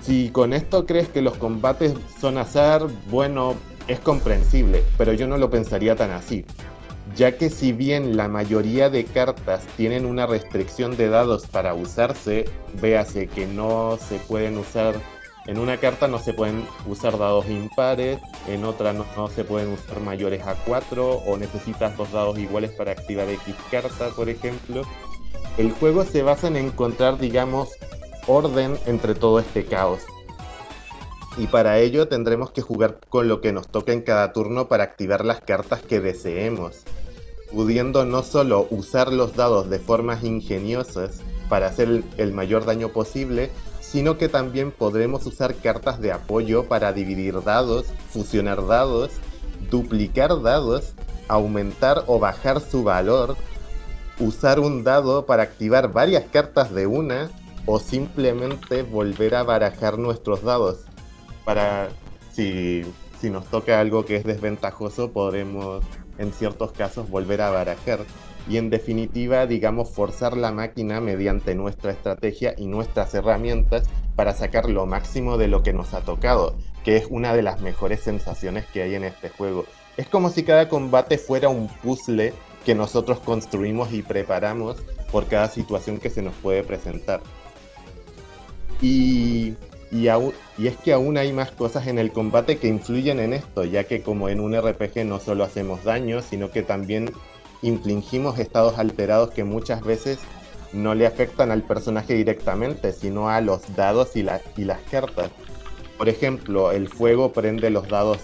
[0.00, 3.54] Si con esto crees que los combates son azar, bueno,
[3.88, 6.44] es comprensible, pero yo no lo pensaría tan así,
[7.16, 12.44] ya que si bien la mayoría de cartas tienen una restricción de dados para usarse,
[12.80, 14.94] véase que no se pueden usar
[15.48, 19.98] en una carta no se pueden usar dados impares, en otra no, se pueden usar
[20.00, 24.82] mayores a 4 o necesitas dos dados iguales para activar X carta, por ejemplo.
[25.56, 27.70] El juego se basa en encontrar, digamos,
[28.26, 30.00] orden entre todo este caos.
[31.38, 34.84] Y para ello tendremos que jugar con lo que nos toca en cada turno para
[34.84, 36.82] activar las cartas que deseemos,
[37.50, 43.50] pudiendo no solo usar los dados de formas ingeniosas para hacer el mayor daño posible,
[43.90, 49.12] sino que también podremos usar cartas de apoyo para dividir dados, fusionar dados,
[49.70, 50.92] duplicar dados,
[51.26, 53.36] aumentar o bajar su valor,
[54.18, 57.30] usar un dado para activar varias cartas de una
[57.64, 60.80] o simplemente volver a barajar nuestros dados.
[61.46, 61.88] Para
[62.30, 62.82] si,
[63.18, 65.82] si nos toca algo que es desventajoso, podremos
[66.18, 68.00] en ciertos casos volver a barajar
[68.48, 73.84] y en definitiva, digamos, forzar la máquina mediante nuestra estrategia y nuestras herramientas
[74.16, 77.60] para sacar lo máximo de lo que nos ha tocado, que es una de las
[77.60, 79.66] mejores sensaciones que hay en este juego.
[79.96, 82.32] Es como si cada combate fuera un puzzle
[82.64, 84.78] que nosotros construimos y preparamos
[85.12, 87.20] por cada situación que se nos puede presentar.
[88.80, 89.54] Y,
[89.90, 90.08] y,
[90.58, 93.84] y, es que aún hay más cosas en el combate que influyen en esto, ya
[93.84, 97.10] que como en un RPG no solo hacemos daño, sino que también
[97.62, 100.18] infligimos estados alterados que muchas veces
[100.72, 104.26] no le afectan al personaje directamente, sino a los dados y,
[104.56, 105.30] y las cartas.
[105.96, 108.20] Por ejemplo, el fuego prende los dados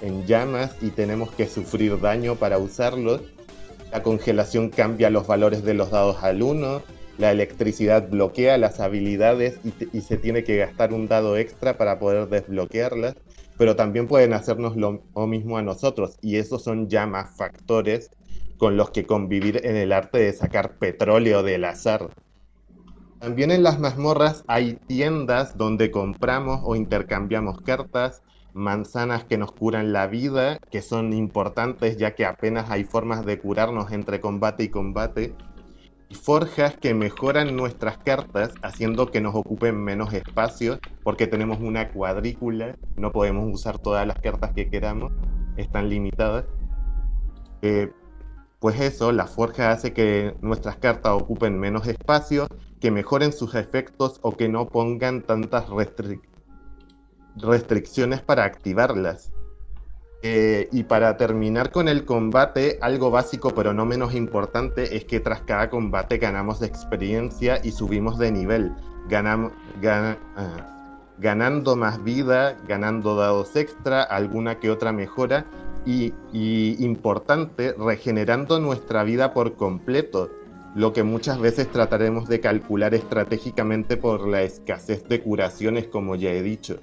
[0.00, 3.22] en, llamas y tenemos que sufrir daño para usarlos.
[3.90, 6.82] La congelación cambia los valores de los dados al 1.
[7.16, 11.98] La electricidad bloquea las habilidades y, y, se tiene que gastar un dado extra para
[11.98, 13.16] poder desbloquearlas.
[13.56, 16.16] Pero también pueden hacernos lo mismo a nosotros.
[16.22, 18.10] Y esos son llamas factores
[18.58, 22.10] con los que convivir en el arte de sacar petróleo del azar.
[23.20, 28.22] También en las mazmorras hay tiendas donde compramos o intercambiamos cartas,
[28.54, 33.38] manzanas que nos curan la vida, que son importantes ya que apenas hay formas de
[33.38, 35.34] curarnos entre combate y combate,
[36.08, 41.90] y forjas que mejoran nuestras cartas haciendo que nos ocupen menos espacio porque tenemos una
[41.90, 45.12] cuadrícula, no podemos usar todas las cartas que queramos,
[45.56, 46.44] están limitadas.
[47.62, 47.90] Eh,
[48.60, 52.46] pues eso, la forja hace que nuestras cartas ocupen menos espacio,
[52.80, 55.66] que mejoren sus efectos o que no pongan tantas
[57.36, 59.32] restricciones para activarlas.
[60.24, 65.20] Eh, y para terminar con el combate, algo básico pero no menos importante es que
[65.20, 68.72] tras cada combate ganamos experiencia y subimos de nivel.
[69.14, 70.74] Ah,
[71.18, 75.46] ganando más vida, ganando dados extra, alguna que otra mejora
[75.84, 76.12] y,
[76.84, 80.30] importante, regenerando nuestra vida por completo,
[80.74, 86.30] lo que muchas veces trataremos de calcular estratégicamente por la escasez de curaciones, como ya
[86.30, 86.78] he dicho.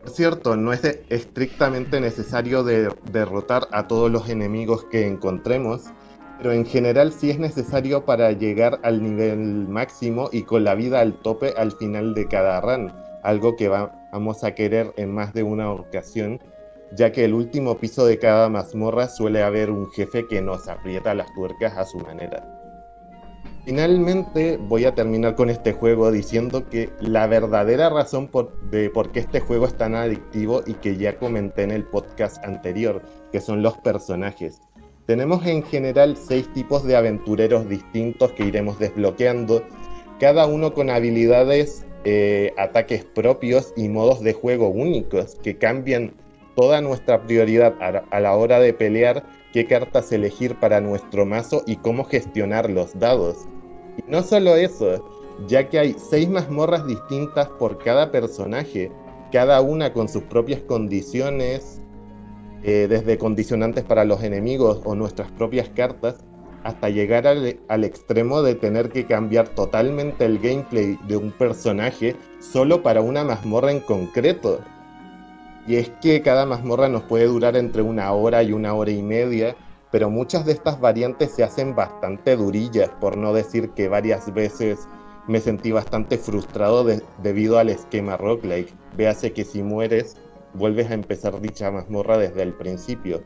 [0.00, 5.84] Por cierto, no es estrictamente necesario derrotar a todos los enemigos que encontremos,
[6.38, 11.00] pero en general sí es necesario para llegar al nivel máximo y con la vida
[11.00, 12.92] al tope al final de cada run,
[13.22, 16.40] algo que vamos a querer en más de una ocasión
[16.94, 21.14] ya que el último piso de cada mazmorra suele haber un jefe que nos aprieta
[21.14, 22.58] las tuercas a su manera.
[23.64, 29.12] Finalmente voy a terminar con este juego diciendo que la verdadera razón por, de por
[29.12, 33.40] qué este juego es tan adictivo y que ya comenté en el podcast anterior, que
[33.40, 34.60] son los personajes.
[35.06, 39.62] Tenemos en general seis tipos de aventureros distintos que iremos desbloqueando,
[40.18, 46.14] cada uno con habilidades, eh, ataques propios y modos de juego únicos que cambian
[46.54, 47.74] toda nuestra prioridad
[48.10, 52.98] a la hora de pelear, qué cartas elegir para nuestro mazo y cómo gestionar los
[52.98, 53.46] dados.
[53.98, 55.04] Y no solo eso,
[55.46, 58.90] ya que hay seis mazmorras distintas por cada personaje,
[59.30, 61.80] cada una con sus propias condiciones,
[62.64, 66.16] eh, desde condicionantes para los enemigos o nuestras propias cartas,
[66.62, 72.14] hasta llegar al, al, extremo de tener que cambiar totalmente el gameplay de un personaje
[72.38, 74.60] solo para una mazmorra en concreto.
[75.66, 79.02] Y es que cada mazmorra nos puede durar entre una hora y una hora y
[79.02, 79.56] media,
[79.90, 84.88] pero muchas de estas variantes se hacen bastante durillas, por no decir que varias veces
[85.28, 86.84] me sentí bastante frustrado
[87.22, 88.74] debido al esquema roguelike.
[88.96, 90.16] Véase que si mueres,
[90.54, 93.22] vuelves a empezar dicha mazmorra desde el principio.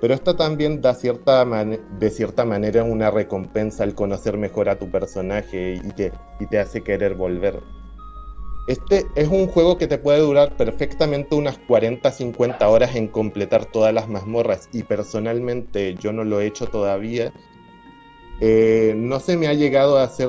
[0.00, 4.90] Pero esto también da cierta de cierta manera una recompensa al conocer mejor a tu
[4.90, 7.60] personaje y te, y te hace querer volver.
[8.68, 13.94] Este es un juego que te puede durar perfectamente unas 40-50 horas en completar todas
[13.94, 17.32] las mazmorras y personalmente yo no lo he hecho todavía.
[18.42, 20.28] Eh, no se me ha llegado a hacer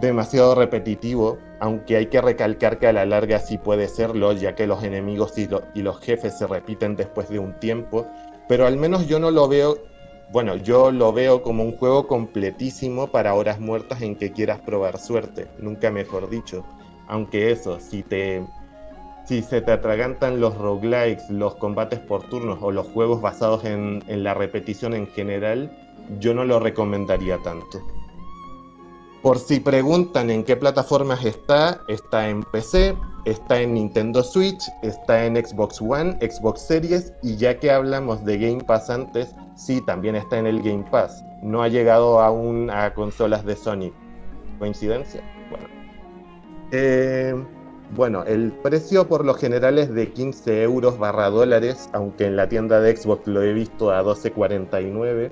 [0.00, 4.66] demasiado repetitivo, aunque hay que recalcar que a la larga sí puede serlo, ya que
[4.66, 8.08] los enemigos y, y, los jefes se repiten después de un tiempo,
[8.48, 9.78] pero al menos yo no lo veo,
[10.32, 14.98] bueno, yo lo veo como un juego completísimo para horas muertas en que quieras probar
[14.98, 16.64] suerte, nunca mejor dicho,
[17.08, 18.44] aunque eso, si te...
[19.26, 24.04] Si se te atragantan los roguelikes, los combates por turnos o los juegos basados en,
[24.06, 25.74] en la repetición en general,
[26.20, 27.80] yo no lo recomendaría tanto.
[29.22, 32.94] Por si preguntan en qué plataformas está, está en PC,
[33.24, 38.36] está en Nintendo Switch, está en Xbox One, Xbox Series y ya que hablamos de
[38.36, 41.24] Game Pass antes, sí, también está en el Game Pass.
[41.42, 43.92] No ha llegado aún a consolas de Sony.
[44.58, 45.22] ¿Coincidencia?
[46.76, 47.32] Eh,
[47.94, 52.48] bueno, el precio por lo general es de 15 euros barra dólares, aunque en la
[52.48, 55.30] tienda de Xbox lo he visto a 12.49.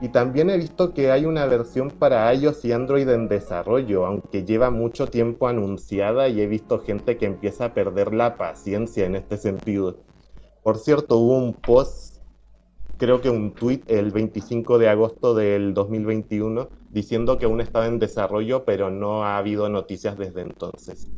[0.00, 4.46] Y también he visto que hay una versión para iOS y Android en desarrollo, aunque
[4.46, 9.14] lleva mucho tiempo anunciada y he visto gente que empieza a perder la paciencia en
[9.14, 9.98] este sentido.
[10.62, 12.22] Por cierto, hubo un post,
[12.96, 17.98] creo que un tweet el 25 de agosto del 2021, diciendo que aún estaba en
[17.98, 21.08] desarrollo, pero no ha habido noticias desde entonces.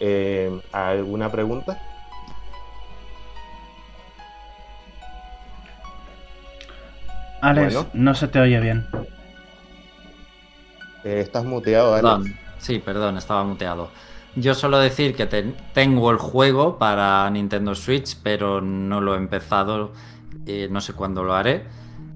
[0.00, 1.80] Eh, ¿Alguna pregunta?
[7.40, 8.86] Alex, no se te oye bien.
[11.04, 12.34] Eh, estás muteado, Alex.
[12.58, 13.90] Sí, perdón, estaba muteado.
[14.34, 15.26] Yo solo decir que
[15.72, 19.92] tengo el juego para Nintendo Switch, pero no lo he empezado.
[20.46, 21.64] y no sé cuándo lo haré.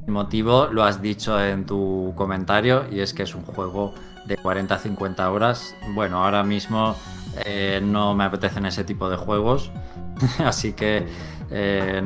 [0.09, 3.95] Motivo lo has dicho en tu comentario y es que es un juego
[4.27, 5.75] de 40-50 horas.
[5.95, 6.97] Bueno, ahora mismo
[7.45, 9.71] eh, no me apetecen ese tipo de juegos.
[10.39, 11.07] Así que
[11.51, 12.03] eh,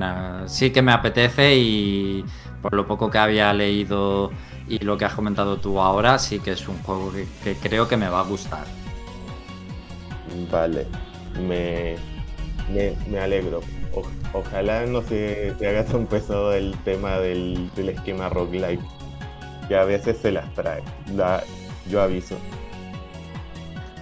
[0.47, 2.25] sí que me apetece y
[2.61, 4.31] por lo poco que había leído
[4.69, 7.13] y lo que has comentado tú ahora, sí que es un juego
[7.43, 8.65] que, creo que me va a gustar.
[10.51, 10.87] Vale,
[11.47, 11.97] me,
[13.11, 13.61] me, alegro.
[14.33, 18.83] Ojalá no se te haga tan pesado el tema del, del esquema roguelike,
[19.69, 20.83] que a veces se las trae.
[21.89, 22.37] yo aviso.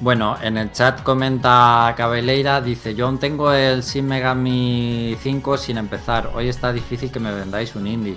[0.01, 5.77] Bueno, en el chat comenta Cabeleira, dice, yo aún tengo el Shin Megami 5 sin
[5.77, 8.17] empezar, hoy está difícil que me vendáis un indie.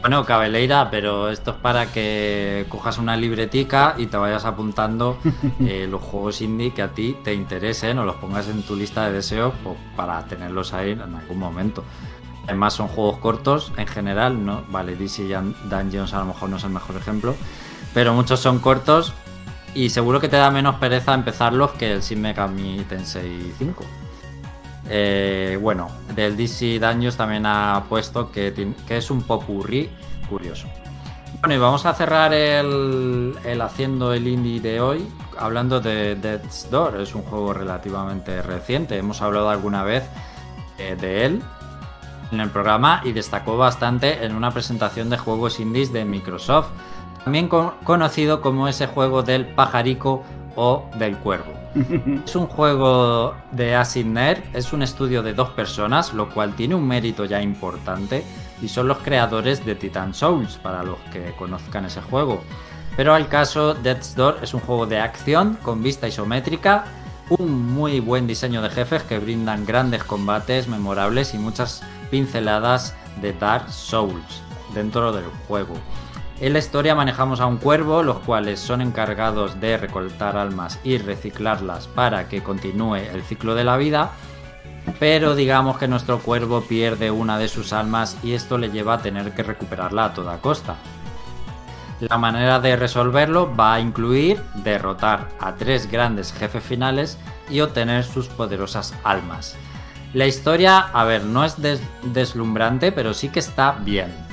[0.00, 5.18] Bueno, Cabeleira, pero esto es para que cojas una libretica y te vayas apuntando
[5.60, 9.06] eh, los juegos indie que a ti te interesen o los pongas en tu lista
[9.06, 11.84] de deseos pues, para tenerlos ahí en algún momento.
[12.44, 14.64] Además son juegos cortos en general, ¿no?
[14.68, 15.28] Vale, DC
[15.68, 17.34] Dungeons a lo mejor no es el mejor ejemplo,
[17.92, 19.12] pero muchos son cortos
[19.74, 23.84] y seguro que te da menos pereza empezarlos que el Shin Megami Tensei 5.
[24.90, 29.90] Eh, bueno, del DC Daños también ha puesto que, es un popurrí
[30.28, 30.66] curioso.
[31.40, 35.06] Bueno, y vamos a cerrar el, haciendo el indie de hoy
[35.38, 37.00] hablando de Death's Door.
[37.00, 38.96] Es un juego relativamente reciente.
[38.96, 40.04] Hemos hablado alguna vez
[40.78, 41.42] eh, de él
[42.32, 46.70] en el programa y destacó bastante en una presentación de juegos indies de Microsoft.
[47.24, 50.24] También conocido como ese juego del pajarico
[50.56, 51.57] o del cuervo.
[52.24, 54.06] es un juego de Acid
[54.54, 58.24] es un estudio de dos personas, lo cual tiene un mérito ya importante,
[58.62, 62.42] y son los creadores de Titan Souls, para los que conozcan ese juego.
[62.96, 66.84] Pero al caso, Death's Door es un juego de acción con vista isométrica,
[67.30, 73.32] un muy buen diseño de jefes que brindan grandes combates memorables y muchas pinceladas de
[73.34, 74.42] Dark Souls
[74.74, 75.74] dentro del juego.
[76.40, 80.98] En la historia manejamos a un cuervo, los cuales son encargados de recolectar almas y
[80.98, 84.12] reciclarlas para que continúe el ciclo de la vida.
[85.00, 89.02] Pero digamos que nuestro cuervo pierde una de sus almas y esto le lleva a
[89.02, 90.76] tener que recuperarla a toda costa.
[91.98, 97.18] La manera de resolverlo va a incluir derrotar a tres grandes jefes finales
[97.50, 99.56] y obtener sus poderosas almas.
[100.14, 101.56] La historia, a ver, no es
[102.04, 104.27] deslumbrante, pero sí que está bien.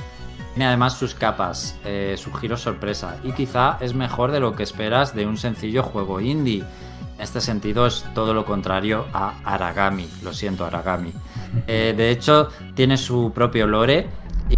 [0.56, 4.62] Tiene además sus capas, eh, su giro sorpresa y quizá es mejor de lo que
[4.62, 6.64] esperas de un sencillo juego indie.
[7.16, 11.12] En este sentido es todo lo contrario a Aragami, lo siento Aragami.
[11.66, 14.08] Eh, de hecho, tiene su propio lore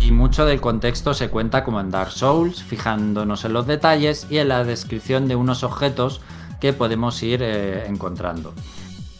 [0.00, 4.38] y mucho del contexto se cuenta como en Dark Souls, fijándonos en los detalles y
[4.38, 6.20] en la descripción de unos objetos
[6.60, 8.54] que podemos ir eh, encontrando.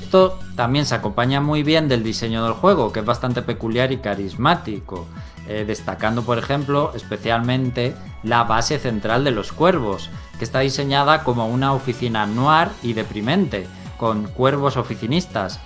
[0.00, 3.98] Esto también se acompaña muy bien del diseño del juego, que es bastante peculiar y
[3.98, 5.06] carismático,
[5.48, 11.48] eh, destacando por ejemplo especialmente la base central de los cuervos, que está diseñada como
[11.48, 13.66] una oficina noir y deprimente,
[13.96, 15.60] con cuervos oficinistas,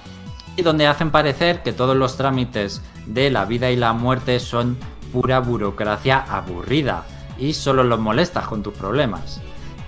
[0.57, 4.79] y donde hacen parecer que todos los trámites de la vida y la muerte son
[5.13, 7.05] pura burocracia aburrida
[7.39, 9.41] y solo los molestas con tus problemas.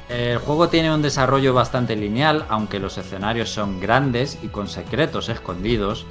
[0.08, 5.28] El juego tiene un desarrollo bastante lineal, aunque los escenarios son grandes y con secretos
[5.28, 6.04] escondidos.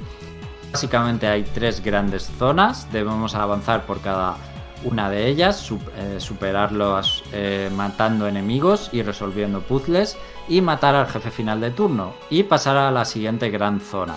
[0.74, 4.34] Básicamente hay tres grandes zonas, debemos avanzar por cada
[4.82, 10.18] una de ellas, eh, superarlos eh, matando enemigos y resolviendo puzzles
[10.48, 14.16] y matar al jefe final de turno y pasar a la siguiente gran zona.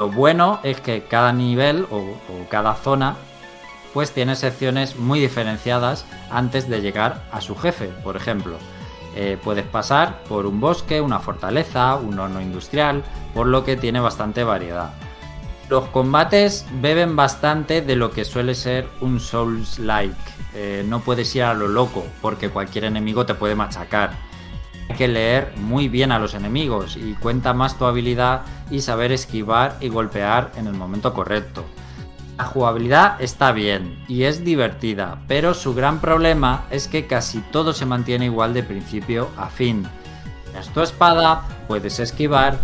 [0.00, 2.02] Lo bueno es que cada nivel o
[2.50, 3.14] cada zona
[3.92, 7.86] pues tiene secciones muy diferenciadas antes de llegar a su jefe.
[8.02, 8.56] Por ejemplo,
[9.14, 14.00] eh, puedes pasar por un bosque, una fortaleza, un horno industrial, por lo que tiene
[14.00, 14.90] bastante variedad.
[15.68, 20.14] Los combates beben bastante de lo que suele ser un Souls-like.
[20.54, 24.12] Eh, no puedes ir a lo loco, porque cualquier enemigo te puede machacar.
[24.88, 29.12] Hay que leer muy bien a los enemigos y cuenta más tu habilidad y saber
[29.12, 31.64] esquivar y golpear en el momento correcto.
[32.36, 37.72] La jugabilidad está bien y es divertida, pero su gran problema es que casi todo
[37.72, 39.86] se mantiene igual de principio a fin.
[40.58, 42.58] Es tu espada, puedes esquivar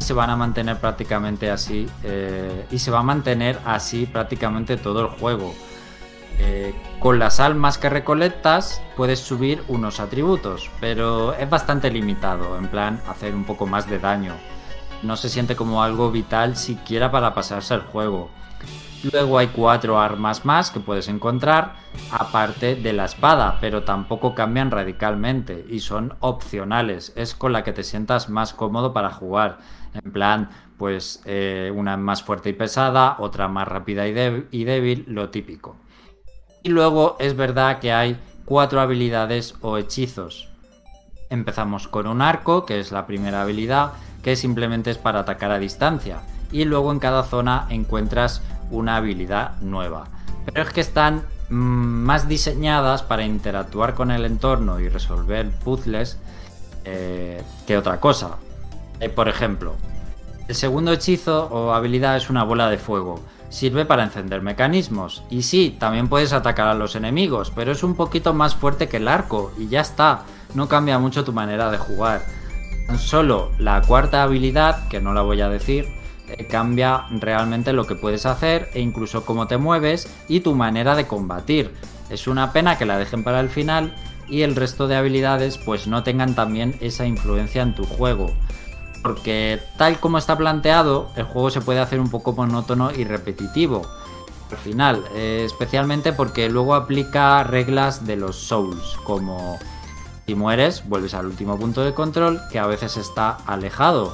[0.00, 5.02] se van a mantener prácticamente así eh, y se va a mantener así prácticamente todo
[5.02, 5.54] el juego.
[6.38, 12.68] Eh, con las almas que recolectas puedes subir unos atributos, pero es bastante limitado, en
[12.68, 14.34] plan hacer un poco más de daño.
[15.02, 18.30] No se siente como algo vital siquiera para pasarse el juego.
[19.12, 21.76] Luego hay cuatro armas más que puedes encontrar,
[22.10, 27.14] aparte de la espada, pero tampoco cambian radicalmente y son opcionales.
[27.16, 29.58] Es con la que te sientas más cómodo para jugar.
[29.94, 34.12] En plan, pues eh, una más fuerte y pesada, otra más rápida y,
[34.64, 35.76] débil, lo típico.
[36.62, 40.48] Y luego es verdad que hay cuatro habilidades o hechizos.
[41.28, 43.92] Empezamos con un arco, que es la primera habilidad,
[44.22, 46.20] que simplemente es para atacar a distancia.
[46.50, 50.08] Y luego en cada zona encuentras una habilidad nueva.
[50.46, 56.18] Pero es que están mm, más diseñadas para interactuar con el entorno y resolver puzzles
[56.84, 58.38] eh, que otra cosa.
[59.00, 59.74] Eh, por ejemplo,
[60.48, 63.20] el segundo hechizo o habilidad es una bola de fuego.
[63.48, 65.22] Sirve para encender mecanismos.
[65.30, 68.98] Y sí, también puedes atacar a los enemigos, pero es un poquito más fuerte que
[68.98, 70.22] el arco y ya está.
[70.54, 72.22] No cambia mucho tu manera de jugar.
[72.98, 75.86] Solo la cuarta habilidad, que no la voy a decir,
[76.28, 80.94] eh, cambia realmente lo que puedes hacer e incluso cómo te mueves y tu manera
[80.94, 81.72] de combatir.
[82.08, 83.94] Es una pena que la dejen para el final
[84.28, 88.32] y el resto de habilidades pues no tengan también esa influencia en tu juego.
[89.02, 93.82] Porque tal como está planteado, el juego se puede hacer un poco monótono y repetitivo.
[94.50, 99.58] Al final, eh, especialmente porque luego aplica reglas de los Souls, como
[100.26, 104.12] si mueres, vuelves al último punto de control, que a veces está alejado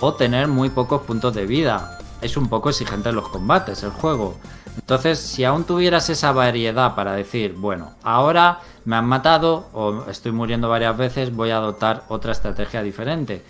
[0.00, 1.98] o tener muy pocos puntos de vida.
[2.20, 4.36] Es un poco exigente en los combates el juego.
[4.76, 10.32] Entonces, si aún tuvieras esa variedad para decir, bueno, ahora me han matado o estoy
[10.32, 13.44] muriendo varias veces, voy a adoptar otra estrategia diferente.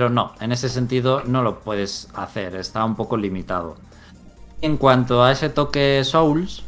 [0.00, 3.76] Pero no, en ese sentido no lo puedes hacer, está un poco limitado.
[4.62, 6.62] En cuanto a ese toque Souls,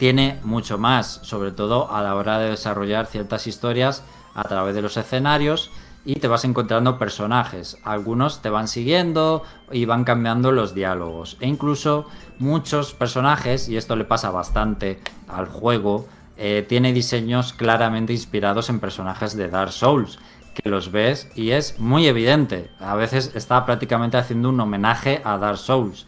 [0.00, 4.02] tiene mucho más, sobre todo a la hora de desarrollar ciertas historias
[4.34, 5.70] a través de los escenarios
[6.04, 7.78] y te vas encontrando personajes.
[7.84, 11.36] Algunos te van siguiendo y van cambiando los diálogos.
[11.38, 12.08] E incluso
[12.40, 18.80] muchos personajes, y esto le pasa bastante al juego, eh, tiene diseños claramente inspirados en
[18.80, 20.18] personajes de Dark Souls,
[20.54, 22.70] que los ves y es muy evidente.
[22.80, 26.06] A veces está prácticamente haciendo un homenaje a Dark Souls.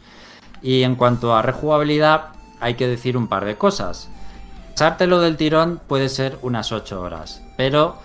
[0.63, 2.29] Y en cuanto a rejugabilidad,
[2.61, 4.09] hay que decir un par de cosas.
[4.73, 7.99] Pasártelo del tirón puede ser unas 8 horas, pero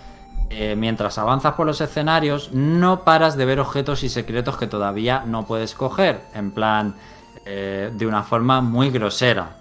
[0.50, 5.24] eh, mientras avanzas por los escenarios no paras de ver objetos y secretos que todavía
[5.26, 6.94] no puedes coger, en plan
[7.46, 9.56] eh, de una forma muy grosera.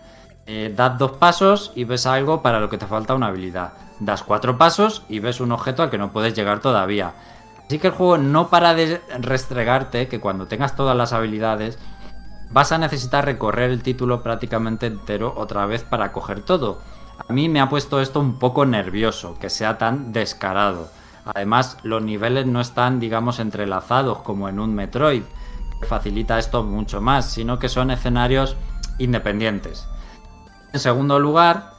[0.46, 3.74] Eh, das dos pasos y ves algo para lo que te falta una habilidad.
[4.00, 7.14] Das cuatro pasos y ves un objeto al que no puedes llegar todavía.
[7.66, 11.78] Así que el juego no para de restregarte que cuando tengas todas las habilidades
[12.50, 16.80] vas a necesitar recorrer el título prácticamente entero otra vez para coger todo.
[17.28, 20.90] A mí me ha puesto esto un poco nervioso, que sea tan descarado.
[21.26, 25.24] Además, los niveles no están, digamos, entrelazados como en un Metroid,
[25.82, 28.56] que facilita esto mucho más, sino que son escenarios
[28.98, 29.88] independientes.
[30.72, 31.74] En segundo lugar,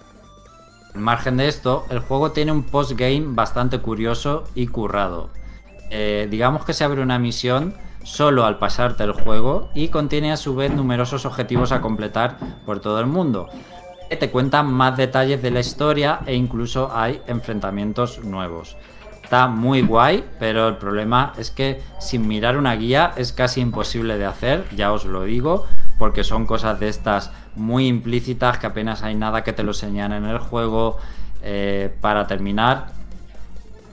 [0.94, 5.30] al margen de esto, el juego tiene un postgame bastante curioso y currado.
[5.90, 10.36] Eh, digamos que se abre una misión solo al pasarte el juego y contiene a
[10.36, 13.48] su vez numerosos objetivos a completar por todo el mundo.
[14.08, 18.76] Te cuentan más detalles de la historia e incluso hay enfrentamientos nuevos.
[19.22, 24.16] Está muy guay, pero el problema es que sin mirar una guía es casi imposible
[24.16, 25.66] de hacer, ya os lo digo,
[25.98, 30.24] porque son cosas de estas muy implícitas que apenas hay nada que te lo señalen
[30.24, 30.98] en el juego.
[31.42, 32.88] Eh, para terminar,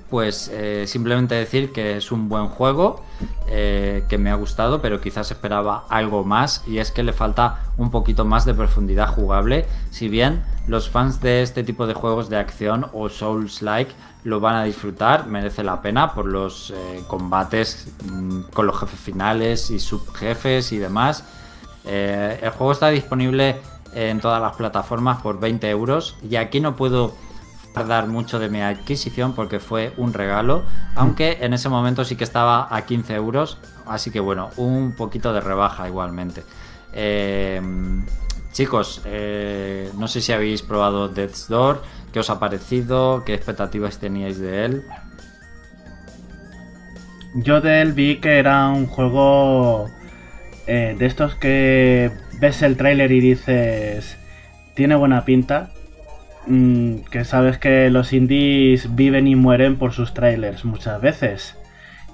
[0.10, 3.04] pues eh, simplemente decir que es un buen juego,
[3.48, 7.66] eh, que me ha gustado, pero quizás esperaba algo más y es que le falta
[7.78, 9.68] un poquito más de profundidad jugable.
[9.92, 13.94] Si bien los fans de este tipo de juegos de acción o Souls-like
[14.24, 16.74] lo van a disfrutar, merece la pena por los
[17.08, 21.24] combates mm, con los jefes finales y subjefes y demás.
[21.86, 23.58] El juego está disponible
[23.94, 27.14] en todas las plataformas por 20 euros y aquí no puedo
[27.84, 30.64] dar mucho de mi adquisición porque fue un regalo,
[30.96, 35.34] aunque en ese momento sí que estaba a 15 euros, así que bueno, un poquito
[35.34, 36.44] de rebaja igualmente.
[36.94, 37.62] Eh,
[38.54, 41.82] chicos, eh, no sé si habéis probado Death's Door,
[42.14, 44.86] qué os ha parecido, qué expectativas teníais de él.
[47.34, 49.90] Yo de él vi que era un juego
[50.68, 54.18] eh, de estos que ves el tráiler y dices,
[54.76, 55.70] tiene buena pinta,
[56.48, 61.58] Mm, que sabes que los indies viven y mueren por sus trailers muchas veces.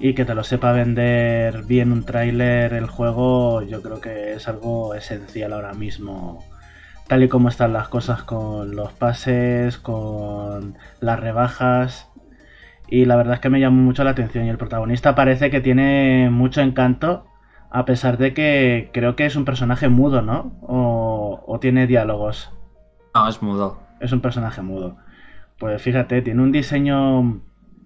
[0.00, 4.48] Y que te lo sepa vender bien un trailer el juego, yo creo que es
[4.48, 6.44] algo esencial ahora mismo.
[7.08, 12.08] Tal y como están las cosas con los pases, con las rebajas.
[12.88, 14.46] Y la verdad es que me llamó mucho la atención.
[14.46, 17.26] Y el protagonista parece que tiene mucho encanto.
[17.72, 20.52] A pesar de que creo que es un personaje mudo, ¿no?
[20.62, 22.52] O, o tiene diálogos.
[23.14, 24.96] No, es mudo es un personaje mudo.
[25.58, 27.40] Pues fíjate, tiene un diseño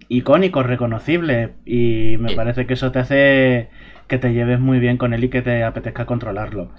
[0.09, 3.69] icónico, reconocible, y me parece que eso te hace
[4.07, 6.71] que te lleves muy bien con él y que te apetezca controlarlo.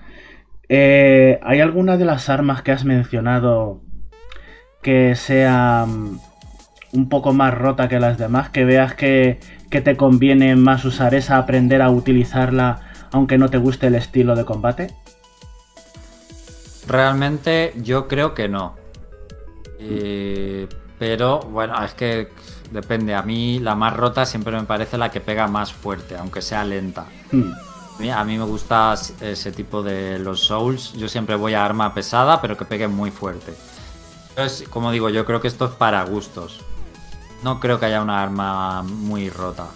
[0.69, 3.83] Eh, ¿Hay alguna de las armas que has mencionado
[4.83, 6.19] que sea mm,
[6.95, 8.49] un poco más rota que las demás?
[8.51, 9.39] Que veas que,
[9.71, 12.81] que te conviene más usar esa, aprender a utilizarla
[13.13, 14.95] aunque no te guste el estilo de combate?
[16.87, 18.77] Realmente yo creo que no.
[19.79, 20.69] Eh,
[20.99, 22.29] pero bueno, es que
[22.71, 23.15] depende.
[23.15, 26.65] A mí la más rota siempre me parece la que pega más fuerte, aunque sea
[26.65, 27.07] lenta.
[27.31, 27.53] Hmm.
[28.15, 30.93] A mí me gusta ese tipo de los Souls.
[30.93, 33.55] Yo siempre voy a arma pesada, pero que pegue muy fuerte.
[34.31, 36.61] Entonces, como digo, yo creo que esto es para gustos.
[37.43, 39.67] No creo que haya una arma muy rota.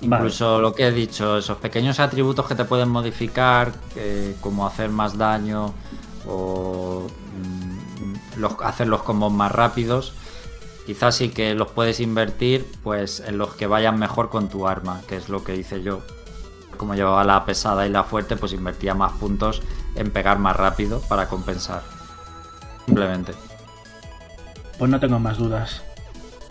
[0.00, 4.90] Incluso lo que he dicho, esos pequeños atributos que te pueden modificar, eh, como hacer
[4.90, 5.74] más daño
[6.26, 7.06] o
[8.62, 10.12] hacer los combos más rápidos.
[10.86, 15.02] Quizás sí que los puedes invertir pues en los que vayan mejor con tu arma,
[15.08, 16.00] que es lo que hice yo.
[16.76, 19.62] Como llevaba la pesada y la fuerte, pues invertía más puntos
[19.96, 21.82] en pegar más rápido para compensar.
[22.86, 23.34] Simplemente.
[24.78, 25.82] Pues no tengo más dudas.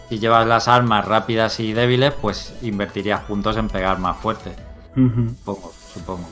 [0.09, 4.55] Si llevas las armas rápidas y débiles, pues invertirías puntos en pegar más fuerte.
[5.93, 6.27] supongo.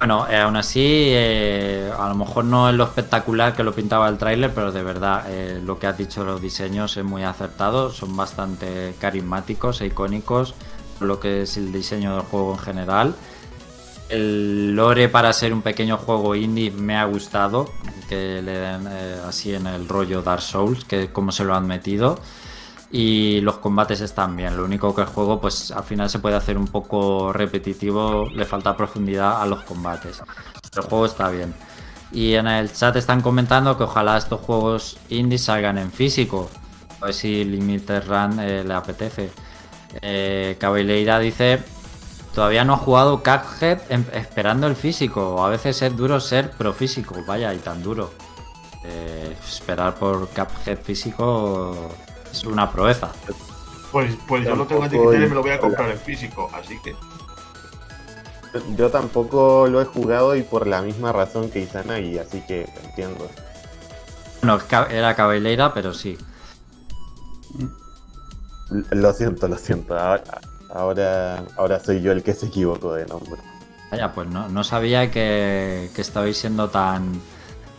[0.00, 4.08] Bueno, eh, aún así, eh, a lo mejor no es lo espectacular que lo pintaba
[4.08, 7.90] el tráiler, pero de verdad eh, lo que has dicho los diseños es muy acertado,
[7.90, 10.54] son bastante carismáticos e icónicos,
[11.00, 13.14] lo que es el diseño del juego en general.
[14.10, 17.72] El lore para ser un pequeño juego indie me ha gustado,
[18.08, 18.86] que le den
[19.26, 22.18] así en el rollo Dark Souls, que como se lo han metido
[22.90, 24.56] y los combates están bien.
[24.56, 28.44] Lo único que el juego, pues al final se puede hacer un poco repetitivo, le
[28.44, 30.22] falta profundidad a los combates.
[30.76, 31.54] el juego está bien.
[32.12, 36.50] Y en el chat están comentando que ojalá estos juegos indie salgan en físico.
[37.00, 39.30] A ver si Limited Run eh, le apetece.
[40.02, 40.58] Eh,
[41.22, 41.62] dice
[42.34, 45.44] todavía no he jugado Cuphead em- esperando el físico.
[45.44, 48.10] A veces es duro ser pro físico, vaya, y tan duro.
[48.84, 51.90] Eh, esperar por Cuphead físico
[52.30, 53.10] es una proeza.
[53.92, 55.60] Pues, pues yo lo tengo en digital y me lo voy a hola.
[55.62, 56.94] comprar en físico, así que.
[58.76, 63.28] Yo tampoco lo he jugado y por la misma razón que Izanagi, así que entiendo.
[64.42, 66.16] Bueno, ca- era Cabeleira, pero sí.
[68.90, 69.96] Lo siento, lo siento.
[69.98, 70.22] Ahora,
[70.72, 73.40] ahora, ahora soy yo el que se equivocó de nombre.
[73.90, 77.20] Vaya, pues no, no sabía que, que estabais siendo tan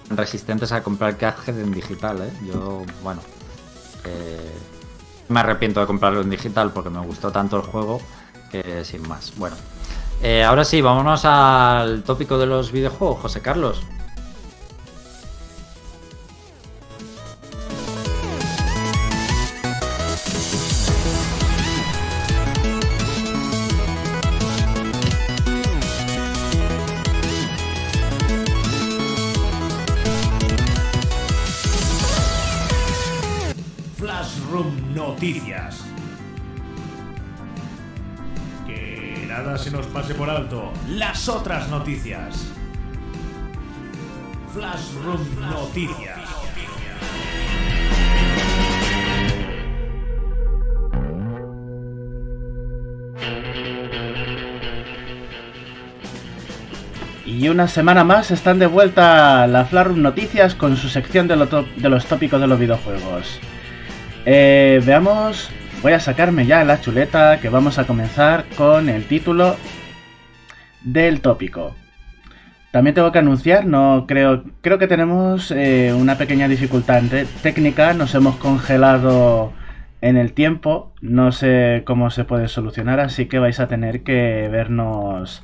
[0.10, 2.32] resistentes a comprar Cuphead en digital, ¿eh?
[2.46, 3.22] Yo, bueno,
[5.30, 8.02] me arrepiento de comprarlo en digital porque me gustó tanto el juego
[8.52, 9.34] que sin más.
[9.38, 9.56] Bueno,
[10.22, 13.82] eh, ahora sí, vámonos al tópico de los videojuegos, José Carlos.
[35.22, 35.86] Noticias.
[38.66, 40.74] Que nada se nos pase por alto.
[40.90, 42.48] Las otras noticias.
[44.52, 46.18] Flashroom Noticias.
[57.28, 61.90] Y una semana más están de vuelta la Flarum Noticias con su sección de, de
[61.90, 63.40] los tópicos de los videojuegos.
[64.26, 65.50] Eh, veamos,
[65.82, 69.56] voy a sacarme ya la chuleta que vamos a comenzar con el título
[70.84, 71.76] del tópico.
[72.72, 77.02] También tengo que anunciar, no creo, creo que tenemos eh, una pequeña dificultad
[77.44, 79.52] técnica, nos hemos congelado
[80.00, 84.48] en el tiempo, no sé cómo se puede solucionar, así que vais a tener que
[84.50, 85.44] vernos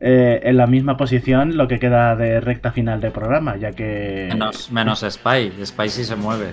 [0.00, 4.28] eh, en la misma posición lo que queda de recta final del programa, ya que
[4.30, 6.48] Menos, menos Spy, Spy sí se mueve.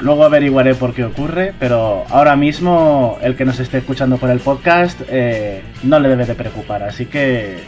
[0.00, 4.40] Luego averiguaré por qué ocurre, pero ahora mismo el que nos esté escuchando por el
[4.40, 7.58] podcast eh, no le debe de preocupar, así que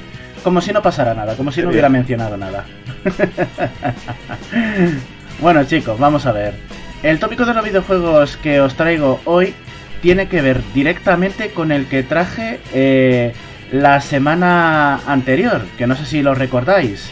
[0.42, 2.64] como si no pasara nada, como si no hubiera mencionado nada.
[5.40, 6.54] bueno chicos, vamos a ver.
[7.02, 9.54] El tópico de los videojuegos que os traigo hoy
[10.02, 13.32] tiene que ver directamente con el que traje eh,
[13.72, 17.10] la semana anterior, que no sé si lo recordáis.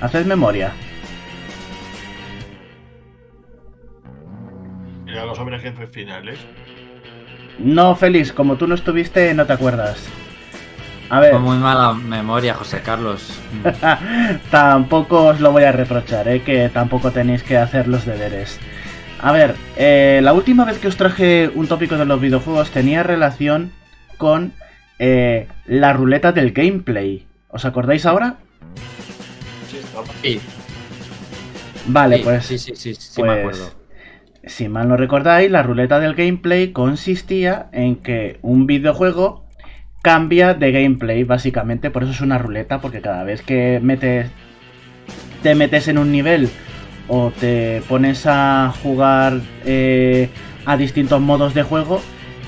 [0.00, 0.72] Haced memoria.
[5.26, 6.38] Los hombres jefes finales.
[7.58, 10.06] No, Félix, como tú no estuviste, no te acuerdas.
[11.08, 13.40] A ver, Con muy mala memoria, José Carlos.
[14.50, 16.42] tampoco os lo voy a reprochar, ¿eh?
[16.42, 18.58] que tampoco tenéis que hacer los deberes.
[19.20, 23.02] A ver, eh, la última vez que os traje un tópico de los videojuegos tenía
[23.02, 23.72] relación
[24.18, 24.52] con
[24.98, 27.26] eh, la ruleta del gameplay.
[27.48, 28.36] ¿Os acordáis ahora?
[30.22, 30.40] Sí,
[31.86, 33.75] Vale, sí, pues sí, sí, sí, sí me pues, acuerdo.
[34.46, 39.44] Si mal no recordáis, la ruleta del gameplay consistía en que un videojuego
[40.02, 41.90] cambia de gameplay, básicamente.
[41.90, 44.30] Por eso es una ruleta, porque cada vez que metes,
[45.42, 46.48] te metes en un nivel
[47.08, 50.28] o te pones a jugar eh,
[50.64, 52.00] a distintos modos de juego,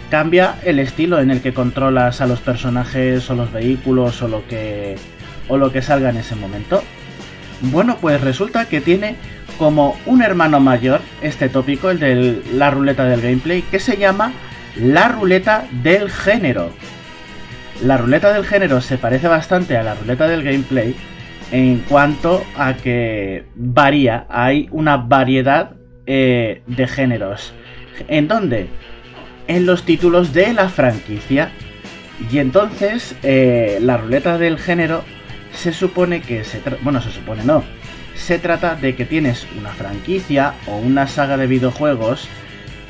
[0.08, 4.46] cambia el estilo en el que controlas a los personajes o los vehículos o lo
[4.46, 4.94] que,
[5.48, 6.80] o lo que salga en ese momento.
[7.60, 9.16] Bueno, pues resulta que tiene
[9.58, 14.32] como un hermano mayor este tópico, el de la ruleta del gameplay, que se llama
[14.76, 16.70] la ruleta del género.
[17.82, 20.94] La ruleta del género se parece bastante a la ruleta del gameplay
[21.50, 25.72] en cuanto a que varía, hay una variedad
[26.06, 27.52] eh, de géneros.
[28.06, 28.68] ¿En dónde?
[29.46, 31.50] En los títulos de la franquicia.
[32.30, 35.02] Y entonces eh, la ruleta del género
[35.52, 36.60] se supone que se.
[36.82, 37.64] Bueno, se supone no.
[38.18, 42.28] Se trata de que tienes una franquicia o una saga de videojuegos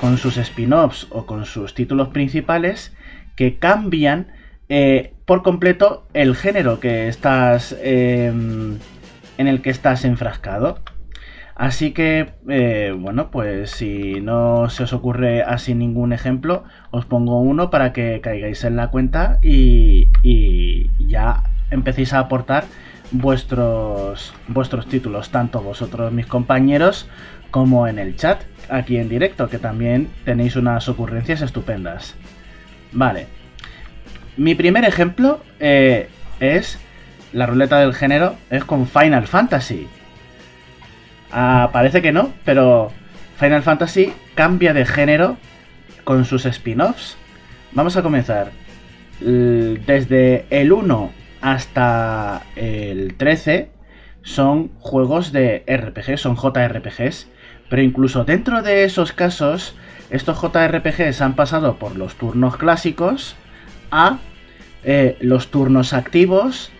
[0.01, 2.93] con sus spin-offs o con sus títulos principales
[3.37, 4.33] que cambian
[4.69, 10.81] eh, por completo el género que estás eh, en el que estás enfrascado.
[11.55, 17.41] Así que, eh, bueno, pues si no se os ocurre así ningún ejemplo, os pongo
[17.41, 22.65] uno para que caigáis en la cuenta y, y ya empecéis a aportar
[23.11, 27.09] vuestros, vuestros títulos, tanto vosotros, mis compañeros,
[27.51, 32.15] como en el chat, aquí en directo, que también tenéis unas ocurrencias estupendas.
[32.93, 33.27] Vale.
[34.37, 36.09] Mi primer ejemplo eh,
[36.41, 36.79] es
[37.33, 39.89] la ruleta del género, es con Final Fantasy.
[41.33, 42.93] Ah, parece que no, pero
[43.39, 45.37] Final Fantasy cambia de género
[46.05, 47.17] con sus spin-offs.
[47.73, 48.51] Vamos a comenzar.
[49.21, 51.11] desde el 1
[51.41, 53.71] hasta el 13
[54.23, 57.29] son juegos de RPG, son JRPGs.
[57.69, 59.75] Pero incluso dentro de esos casos,
[60.11, 63.37] estos JRPGs han pasado por los turnos clásicos
[63.91, 64.19] a
[64.85, 66.71] eh, los turnos activos.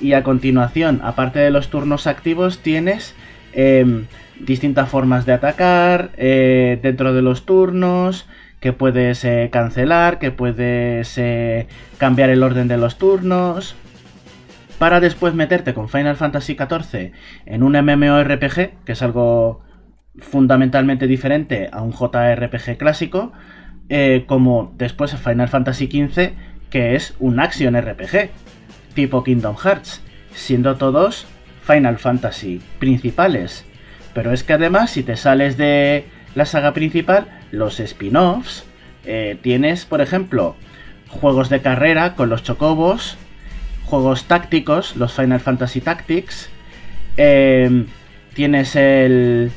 [0.00, 3.14] Y a continuación, aparte de los turnos activos, tienes
[3.52, 4.06] em,
[4.40, 8.26] distintas formas de atacar eh, dentro de los turnos,
[8.60, 11.20] que puedes eh, cancelar, que puedes
[11.98, 13.76] cambiar el orden de los turnos
[14.78, 17.12] para después meterte con Final Fantasy XIV
[17.46, 19.62] en un MMORPG, que es algo
[20.18, 23.32] fundamentalmente diferente a un JRPG clásico,
[23.88, 26.32] eh, como después Final Fantasy XV,
[26.70, 28.30] que es un Action RPG,
[28.94, 30.02] tipo Kingdom Hearts,
[30.32, 31.26] siendo todos
[31.62, 33.64] Final Fantasy principales.
[34.14, 38.64] Pero es que además, si te sales de la saga principal, los spin-offs,
[39.04, 40.56] eh, tienes, por ejemplo,
[41.08, 43.16] juegos de carrera con los chocobos,
[43.84, 46.50] juegos tácticos, los Final Fantasy Tactics.
[47.16, 47.86] Eh,
[48.34, 49.52] tienes el.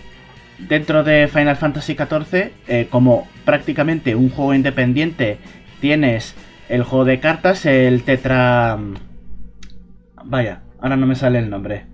[0.60, 5.38] Dentro de Final Fantasy XIV, eh, como prácticamente un juego independiente,
[5.82, 6.34] tienes
[6.68, 8.78] el juego de cartas, el Tetra.
[10.24, 11.86] Vaya, ahora no me sale el nombre.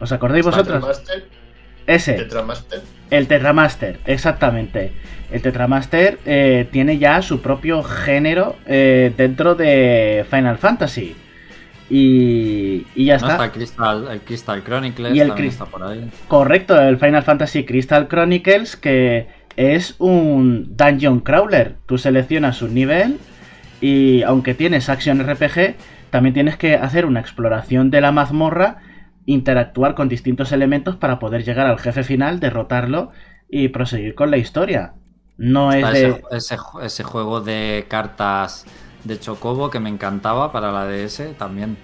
[0.00, 1.02] ¿Os acordáis vosotros?
[1.86, 2.14] Ese.
[2.14, 2.80] Tetramaster.
[3.10, 4.92] El Tetramaster, exactamente.
[5.30, 11.14] El Tetramaster eh, tiene ya su propio género dentro de Final Fantasy.
[11.94, 13.44] Y, ya está.
[13.44, 16.10] el, Crystal, el Crystal Chronicles y el también está por ahí.
[16.26, 21.76] Correcto, el Final Fantasy Crystal Chronicles, que es un dungeon crawler.
[21.84, 23.18] Tú seleccionas un nivel
[23.82, 25.76] y aunque tienes Action RPG,
[26.08, 28.78] también tienes que hacer una exploración de la mazmorra,
[29.26, 33.10] interactuar con distintos elementos para poder llegar al jefe final, derrotarlo
[33.50, 34.94] y proseguir con la historia.
[35.36, 36.22] No es de...
[36.80, 38.64] ese juego de cartas
[39.04, 41.76] de Chocobo que me encantaba para la DS también.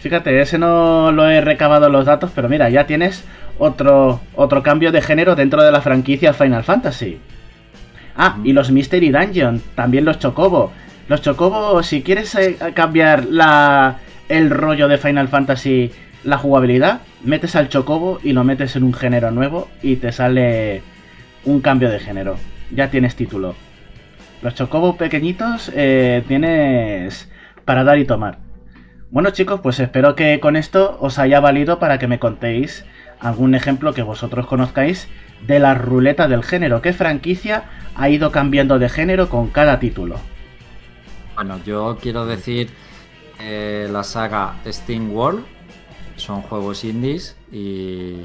[0.00, 3.24] Fíjate, ese no lo he recabado los datos, pero mira, ya tienes
[3.58, 7.18] otro, otro cambio de género dentro de la franquicia Final Fantasy.
[8.16, 10.72] Ah, y los Mystery Dungeon, también los Chocobo.
[11.08, 15.90] Los Chocobo, si quieres eh, cambiar la, el rollo de Final Fantasy,
[16.22, 20.82] la jugabilidad, metes al Chocobo y lo metes en un género nuevo y te sale
[21.44, 22.36] un cambio de género.
[22.70, 23.54] Ya tienes título.
[24.44, 27.30] Los chocobos pequeñitos eh, tienes
[27.64, 28.40] para dar y tomar.
[29.10, 32.84] Bueno chicos, pues espero que con esto os haya valido para que me contéis
[33.20, 35.08] algún ejemplo que vosotros conozcáis
[35.46, 36.82] de la ruleta del género.
[36.82, 37.64] ¿Qué franquicia
[37.96, 40.16] ha ido cambiando de género con cada título?
[41.36, 42.68] Bueno, yo quiero decir
[43.40, 45.42] eh, la saga Steam World.
[46.16, 48.22] Son juegos indies y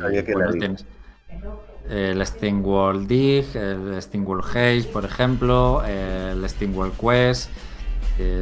[1.89, 7.49] el Steam World Dig, el Steam World Haze, por ejemplo, el Steam World Quest.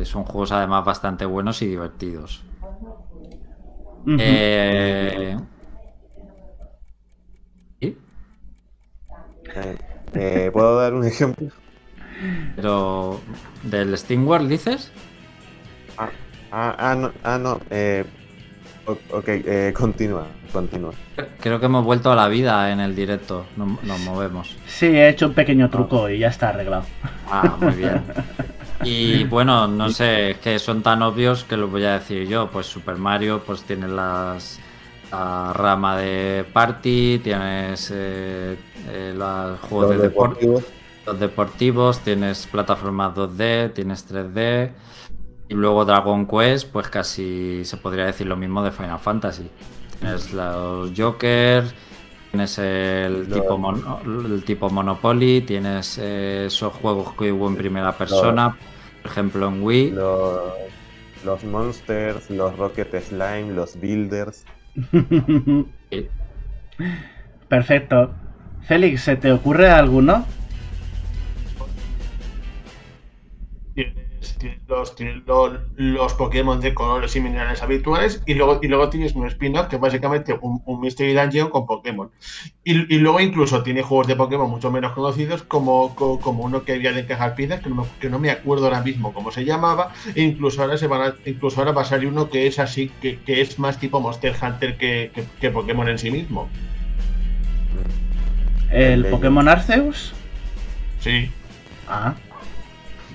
[0.03, 2.43] son juegos además bastante buenos y divertidos.
[4.19, 5.37] Eh,
[10.13, 11.49] eh, ¿Puedo dar un ejemplo?
[12.55, 13.19] Pero,
[13.63, 14.91] ¿del Steam World dices?
[15.97, 16.09] Ah,
[16.51, 18.05] ah, ah no, ah, no eh,
[18.88, 20.93] Ok, eh, continúa, continúa.
[21.41, 24.55] Creo que hemos vuelto a la vida en el directo, nos, movemos.
[24.65, 26.85] Sí, he hecho un pequeño truco y ya está arreglado.
[27.30, 28.01] Ah, muy bien.
[28.84, 32.49] Y bueno, no sé, es que son tan obvios que lo voy a decir yo.
[32.49, 34.57] Pues Super Mario, pues tiene las
[35.11, 38.57] la rama de party, tienes eh,
[38.89, 40.64] eh los juegos de deportivos.
[41.05, 44.72] los deportivos, tienes plataformas 2D, tienes 3D.
[45.49, 49.49] Y luego Dragon Quest, pues casi se podría decir lo mismo de Final Fantasy.
[49.99, 51.63] Tienes los Joker,
[52.31, 53.73] tienes el, tipo,
[54.05, 58.57] el tipo Monopoly, tienes eh, esos juegos que hubo en primera persona,
[59.01, 59.91] por ejemplo en Wii.
[61.23, 64.45] Los, Monsters, los Rocket Slime, los Builders.
[67.47, 68.11] Perfecto.
[68.67, 70.25] Félix, ¿se te ocurre alguno?
[74.35, 74.95] Tienes los,
[75.75, 79.75] los, Pokémon de colores y minerales habituales y luego, y luego tienes un spin-off que
[79.75, 82.09] es básicamente un, Mystery Dungeon con Pokémon.
[82.63, 86.73] Y, y, luego incluso tiene juegos de Pokémon mucho menos conocidos como, como, uno que
[86.73, 89.45] había de encajar piezas, que no, me, que no me acuerdo ahora mismo cómo se
[89.45, 92.59] llamaba, e incluso ahora, se van a, incluso ahora va a salir uno que es
[92.59, 96.49] así, que, que es más tipo Monster Hunter que, que, Pokémon en sí mismo.
[98.71, 100.13] ¿El Pokémon Arceus?
[100.99, 101.31] Sí.
[101.87, 102.15] Ah,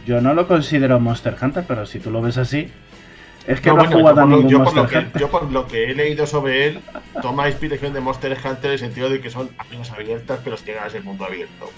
[0.07, 2.69] yo no lo considero Monster Hunter, pero si tú lo ves así,
[3.47, 5.21] es que no, he jugado a ningún Monster Hunter.
[5.21, 6.81] yo por lo que he leído sobre él,
[7.21, 10.63] toma inspiración de Monster Hunter en el sentido de que son arenas abiertas, pero es
[10.63, 11.71] que es el mundo abierto.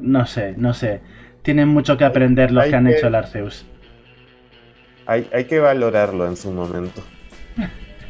[0.00, 1.00] No sé, no sé.
[1.42, 3.66] Tienen mucho que aprender los que han hecho el Arceus.
[5.06, 7.02] hay, hay que valorarlo en su momento.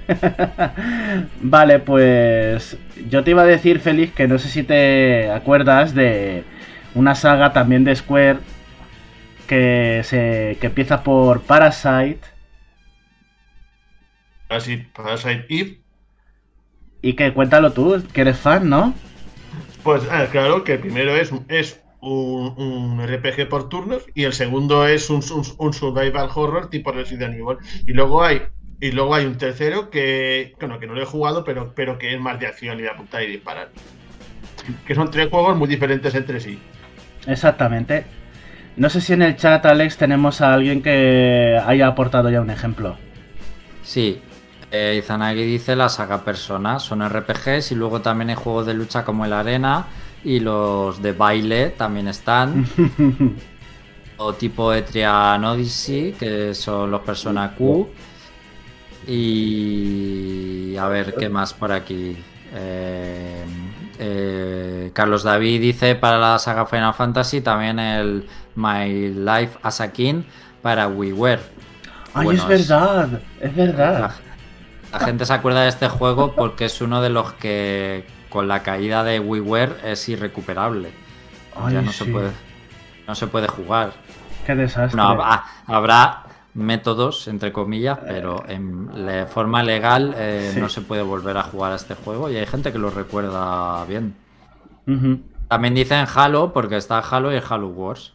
[1.43, 2.77] vale, pues
[3.09, 6.45] yo te iba a decir, Félix, que no sé si te acuerdas de
[6.95, 8.39] una saga también de Square
[9.47, 12.21] que, se, que empieza por Parasite.
[14.49, 15.81] Parasite, Parasite Eve.
[17.03, 18.95] Y que cuéntalo tú, que eres fan, ¿no?
[19.83, 24.87] Pues ah, claro, que el primero es, es un, RPG por turnos y el segundo
[24.87, 27.59] es un, survival horror tipo Resident Evil.
[27.87, 28.43] Y luego hay
[28.81, 32.13] y luego hay un tercero que, bueno, que no lo he jugado, pero, pero que
[32.13, 33.71] es más de acción y de apuntar y disparar.
[34.87, 36.59] Que son tres juegos muy diferentes entre sí.
[37.27, 38.05] Exactamente.
[38.77, 42.51] No sé si en el chat, Alex, tenemos a alguien que haya aportado ya un
[42.51, 42.97] ejemplo.
[43.85, 44.21] Sí,
[44.71, 49.05] eh, Izanagi dice la saga Persona, son RPGs y luego también hay juegos de lucha
[49.05, 49.87] como el Arena
[50.25, 52.67] y los de baile también están.
[54.17, 57.89] o tipo Etrian Odyssey, que son los Persona Q.
[59.07, 62.17] Y a ver, ¿qué más por aquí?
[62.53, 63.45] Eh,
[63.99, 69.93] eh, Carlos David dice para la saga Final Fantasy también el My Life as a
[69.93, 70.23] King
[70.63, 71.41] para WiiWare.
[72.15, 74.13] Ay, es verdad, es, verdad.
[74.93, 78.63] La, gente se acuerda de este juego porque es uno de los que con la
[78.63, 80.93] caída de WiiWare es irrecuperable.
[81.71, 82.31] ya no se puede
[83.07, 83.93] no se puede jugar.
[84.47, 84.97] Qué desastre.
[84.97, 85.17] No,
[85.67, 86.25] habrá
[86.55, 88.89] métodos, entre comillas, pero en
[89.29, 92.73] forma legal eh, no se puede volver a jugar a este juego y hay gente
[92.73, 94.15] que lo recuerda bien.
[95.49, 98.13] También dicen Halo porque está Halo y Halo Wars.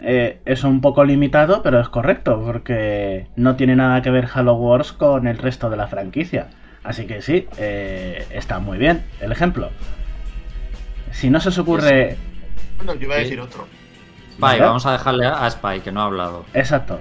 [0.00, 4.54] Eh, es un poco limitado, pero es correcto, porque no tiene nada que ver Halo
[4.54, 6.48] Wars con el resto de la franquicia.
[6.82, 9.70] Así que sí, eh, está muy bien el ejemplo.
[11.12, 12.16] Si no se os ocurre...
[12.76, 13.66] Bueno, yo iba a decir otro.
[14.32, 16.44] Spy, vamos a dejarle a Spy, que no ha hablado.
[16.52, 17.00] Exacto.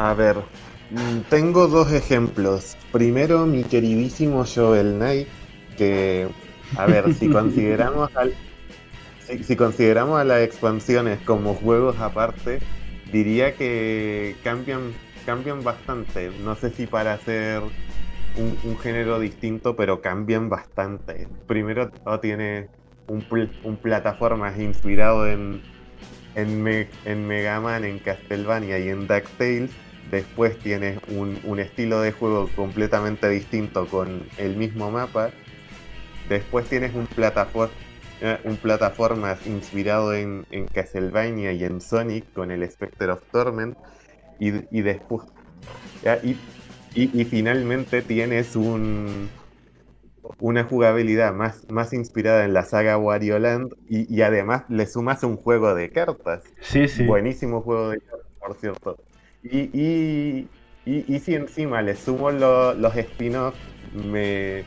[0.00, 0.36] A ver,
[0.88, 2.74] mm, tengo dos ejemplos.
[2.90, 5.28] Primero, mi queridísimo Joel Knight,
[5.76, 6.26] que,
[6.78, 8.32] a ver, si consideramos al,
[9.26, 12.60] si, consideramos a las expansiones como juegos aparte,
[13.12, 14.94] diría que cambian,
[15.26, 16.30] cambian bastante.
[16.44, 17.60] No sé si para hacer
[18.38, 21.28] un, género distinto, pero cambian bastante.
[21.46, 21.90] Primero
[22.22, 22.70] tiene
[23.06, 23.22] un,
[23.64, 25.60] un plataformas inspirado en,
[26.36, 32.48] en, en Mega Man, en Castlevania y en DuckTales Después tienes un, estilo de juego
[32.56, 35.30] completamente distinto con el mismo mapa.
[36.28, 37.72] Después tienes un, plataforma
[38.20, 43.76] eh, un plataformas inspirado en, Castlevania y en Sonic con el Spectre of Torment.
[44.40, 44.50] Y,
[44.80, 45.26] después.
[46.94, 49.28] Y, finalmente tienes un,
[50.40, 55.22] una jugabilidad más, más inspirada en la saga Wario Land y, y, además le sumas
[55.22, 56.42] un juego de cartas.
[56.62, 57.04] Sí, sí.
[57.04, 59.09] Buenísimo juego de cartas, por cierto.
[59.42, 60.46] Y,
[60.84, 63.58] y, si encima le sumo los spin-offs,
[63.94, 64.64] me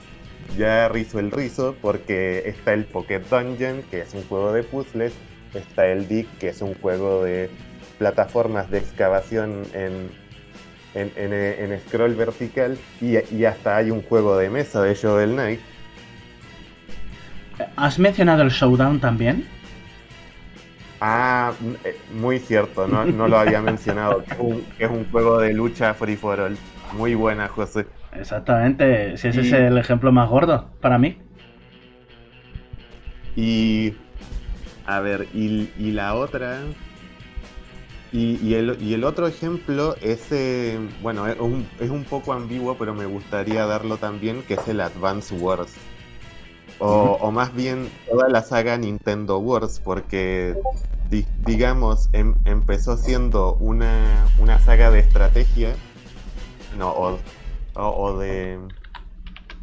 [0.58, 5.14] ya rizo el rizo porque está el Pocket Dungeon, que es un juego de puzzles,
[5.54, 7.50] está el Dick, que es un juego de
[7.98, 10.10] plataformas de excavación en,
[10.96, 15.60] en, scroll vertical, y, y, hasta hay un juego de mesa de Shovel Knight.
[17.76, 19.48] ¿Has mencionado el Showdown también?
[21.06, 21.52] Ah,
[21.84, 24.24] eh, muy cierto, no, lo había mencionado.
[24.24, 26.58] Que es, un, juego de lucha free for all.
[26.94, 27.88] Muy buena, José.
[28.14, 31.18] Exactamente, si ese es el ejemplo más gordo para mí.
[33.36, 33.96] Y.
[34.86, 36.62] A ver, y, la otra.
[38.14, 40.32] Y, el, otro ejemplo es.
[40.32, 44.66] Eh, bueno, es un, es un poco ambiguo, pero me gustaría darlo también, que es
[44.70, 45.76] el Advance Wars.
[46.80, 50.56] O, más bien toda la saga Nintendo Wars, porque
[51.10, 54.28] digamos, em, empezó siendo una,
[54.66, 55.76] saga de estrategia,
[56.78, 56.94] no,
[57.76, 58.60] o, de,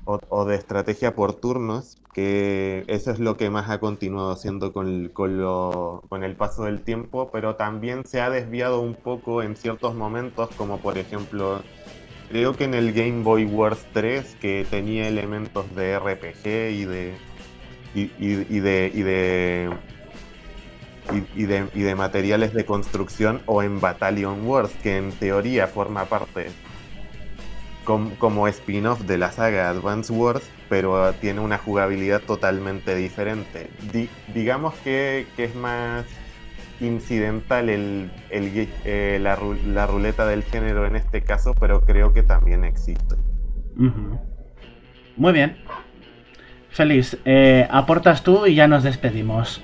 [0.04, 5.08] o, de estrategia por turnos, que eso es lo que más ha continuado siendo con,
[5.08, 10.50] con, el paso del tiempo, pero también se ha desviado un poco en ciertos momentos,
[10.56, 11.62] como por ejemplo,
[12.28, 17.14] creo que en el Game Boy Wars 3, que tenía elementos de RPG y de...
[17.94, 18.06] y
[18.60, 19.70] de, y de
[21.34, 26.48] y, de, materiales de construcción o en Battalion Wars, que en teoría forma parte
[28.18, 33.68] como spin-off de la saga Advance Wars, pero tiene una jugabilidad totalmente diferente.
[34.32, 36.06] digamos que, es más
[36.80, 43.16] incidental el, eh, la, ruleta del género en este caso, pero creo que también existe.
[45.16, 45.56] Muy bien.
[46.70, 49.60] Feliz, eh, aportas tú y ya nos despedimos.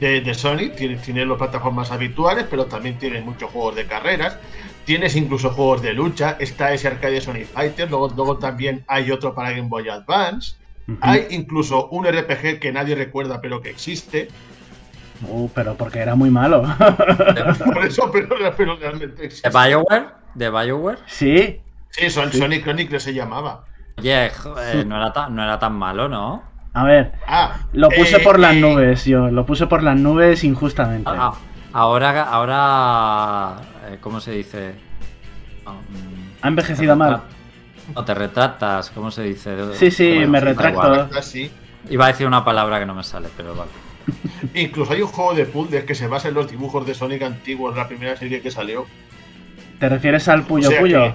[0.00, 4.38] De, de Sonic, tienes, tienes las plataformas habituales, pero también tienes muchos juegos de carreras,
[4.84, 9.34] tienes incluso juegos de lucha, está ese arcade Sonic Fighter, luego, luego también hay otro
[9.34, 10.56] para Game Boy Advance,
[11.00, 14.28] hay incluso un RPG que nadie recuerda pero que existe,
[15.22, 16.62] Uh, pero porque era muy malo.
[17.64, 19.50] por eso, pero, pero realmente ¿De existe.
[19.50, 20.06] Bioware?
[20.34, 20.98] ¿De Bioware?
[21.06, 21.60] sí,
[21.90, 23.64] Sí, Son- Sonic Chronicles se llamaba.
[23.98, 26.42] Oye, joder, no, era tan, no era tan malo, ¿no?
[26.72, 29.28] A ver, Ah, lo puse eh, por las eh, nubes, yo.
[29.30, 31.10] Lo puse por las nubes injustamente.
[31.12, 31.32] Ah,
[31.72, 33.56] ahora, ahora,
[33.88, 34.74] eh, ¿cómo se dice?
[35.66, 37.22] Ah, mm, Ha envejecido mal.
[37.94, 39.74] No, te retratas, ¿cómo se dice?
[39.74, 40.80] Sí, sí, Bueno, me retracto.
[40.86, 41.10] igual.
[41.18, 41.50] Así.
[41.88, 43.70] Iba a decir una palabra que no me sale, pero vale.
[44.54, 47.76] Incluso hay un juego de puzzles que se basa en los dibujos de Sonic antiguos,
[47.76, 48.86] la primera serie que salió.
[49.80, 51.02] ¿Te refieres al Puyo O sea Puyo?
[51.02, 51.14] que-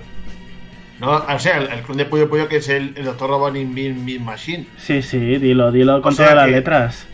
[1.06, 3.30] No, o sea, el, el clon de Puyo Puyo que es el, el Dr.
[3.30, 4.66] Robotnik Mean Machine.
[4.78, 7.08] Sí, sí, dilo, dilo con O todas las que- letras.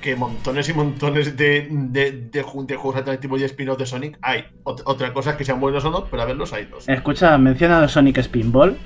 [0.00, 4.44] Que montones y montones de, de, de, de juegos alternativos y spin-off de Sonic hay.
[4.64, 6.88] Ot- otra cosa es que sean buenos o no, pero a verlos hay dos.
[6.88, 8.76] Escucha, ¿has mencionado Sonic Spinball?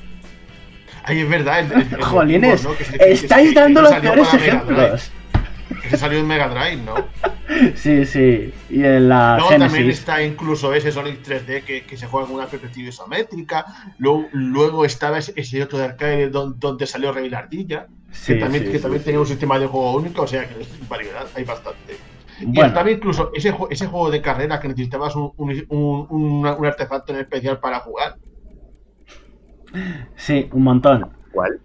[1.05, 1.60] Ahí es verdad.
[1.60, 2.76] El, el- el- Jolines, ¿no?
[2.76, 5.10] Que se- que- estáis que- que dando los peores Drive, ejemplos.
[5.82, 6.94] Que se salió en Mega Drive, ¿no?
[7.77, 8.52] Sí, sí.
[8.68, 9.90] Y en la Luego también Genesis.
[9.90, 13.64] está incluso ese Sonic 3D que, que se juega con una perspectiva isométrica.
[13.98, 18.32] Luego, luego estaba ese, ese otro de arcade don- donde, salió Rey la Ardilla, Sí,
[18.32, 19.05] que también, sí, que sí, también sí.
[19.05, 20.56] tenía un sistema de juego único, o sea que
[20.89, 22.02] variedad hay bastante.
[22.52, 26.47] Y Bueno, también incluso ese, ese juego de carrera que necesitabas un, un, un- un-
[26.47, 28.18] un artefacto en especial para jugar.
[30.16, 31.10] sí, un montón.
[31.31, 31.60] ¿Cuál?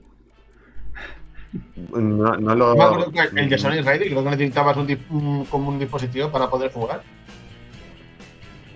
[1.93, 2.75] No, no lo.
[2.75, 6.29] Me acuerdo que el de Sonic Rider, creo que necesitabas un, un- como un dispositivo
[6.29, 7.01] para poder jugar.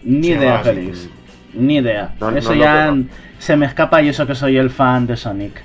[0.04, 0.70] Ni idea, sí.
[0.70, 1.10] Félix.
[1.54, 2.14] Ni idea.
[2.20, 2.94] No- no eso ya
[3.40, 5.64] se me escapa y eso que soy el fan de Sonic.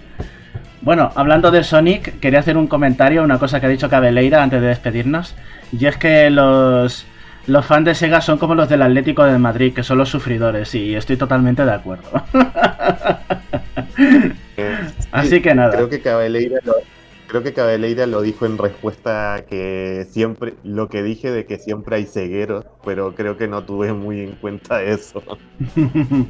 [0.82, 4.62] Bueno, hablando de Sonic, quería hacer un comentario, una cosa que ha dicho Cabeleira antes
[4.62, 5.34] de despedirnos.
[5.78, 7.06] Y es que los,
[7.46, 10.74] los fans de Sega son como los del Atlético de Madrid, que son los sufridores,
[10.74, 12.08] y estoy totalmente de acuerdo.
[14.56, 14.78] Eh,
[15.12, 15.72] Así sí, que nada.
[15.72, 16.74] Creo que Cabeleira lo,
[17.30, 21.58] creo que Cabeleira lo dijo en respuesta a que siempre, lo que dije de que
[21.58, 25.22] siempre hay cegueros, pero creo que no tuve muy en cuenta eso.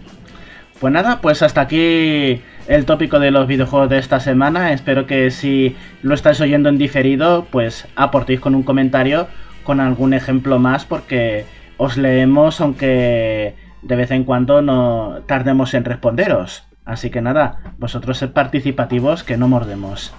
[0.78, 4.72] Pues nada, pues hasta aquí el tópico de los videojuegos de esta semana.
[4.72, 9.28] Espero que si lo estáis oyendo en diferido, pues aportéis con un comentario
[9.62, 11.44] con algún ejemplo más, porque
[11.76, 16.64] os leemos aunque de vez en cuando no tardemos en responderos.
[16.86, 20.14] Así que nada, vosotros sed participativos que no mordemos.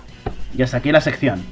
[0.56, 1.44] Y hasta aquí la sección.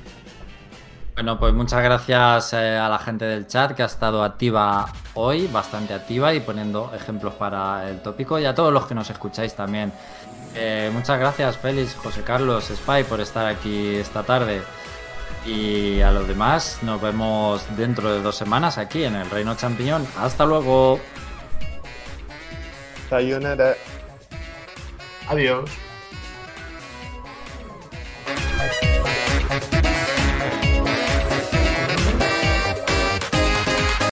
[1.14, 5.48] Bueno, pues muchas gracias eh, a la gente del chat que ha estado activa hoy,
[5.48, 9.54] bastante activa y poniendo ejemplos para el tópico y a todos los que nos escucháis
[9.54, 9.92] también.
[10.56, 14.62] Eh, muchas gracias Félix, José Carlos, Spy por estar aquí esta tarde
[15.46, 20.08] y a los demás nos vemos dentro de dos semanas aquí en el Reino Champiñón.
[20.18, 21.00] Hasta luego.
[23.10, 23.76] Sayonara.
[25.28, 25.70] Adiós.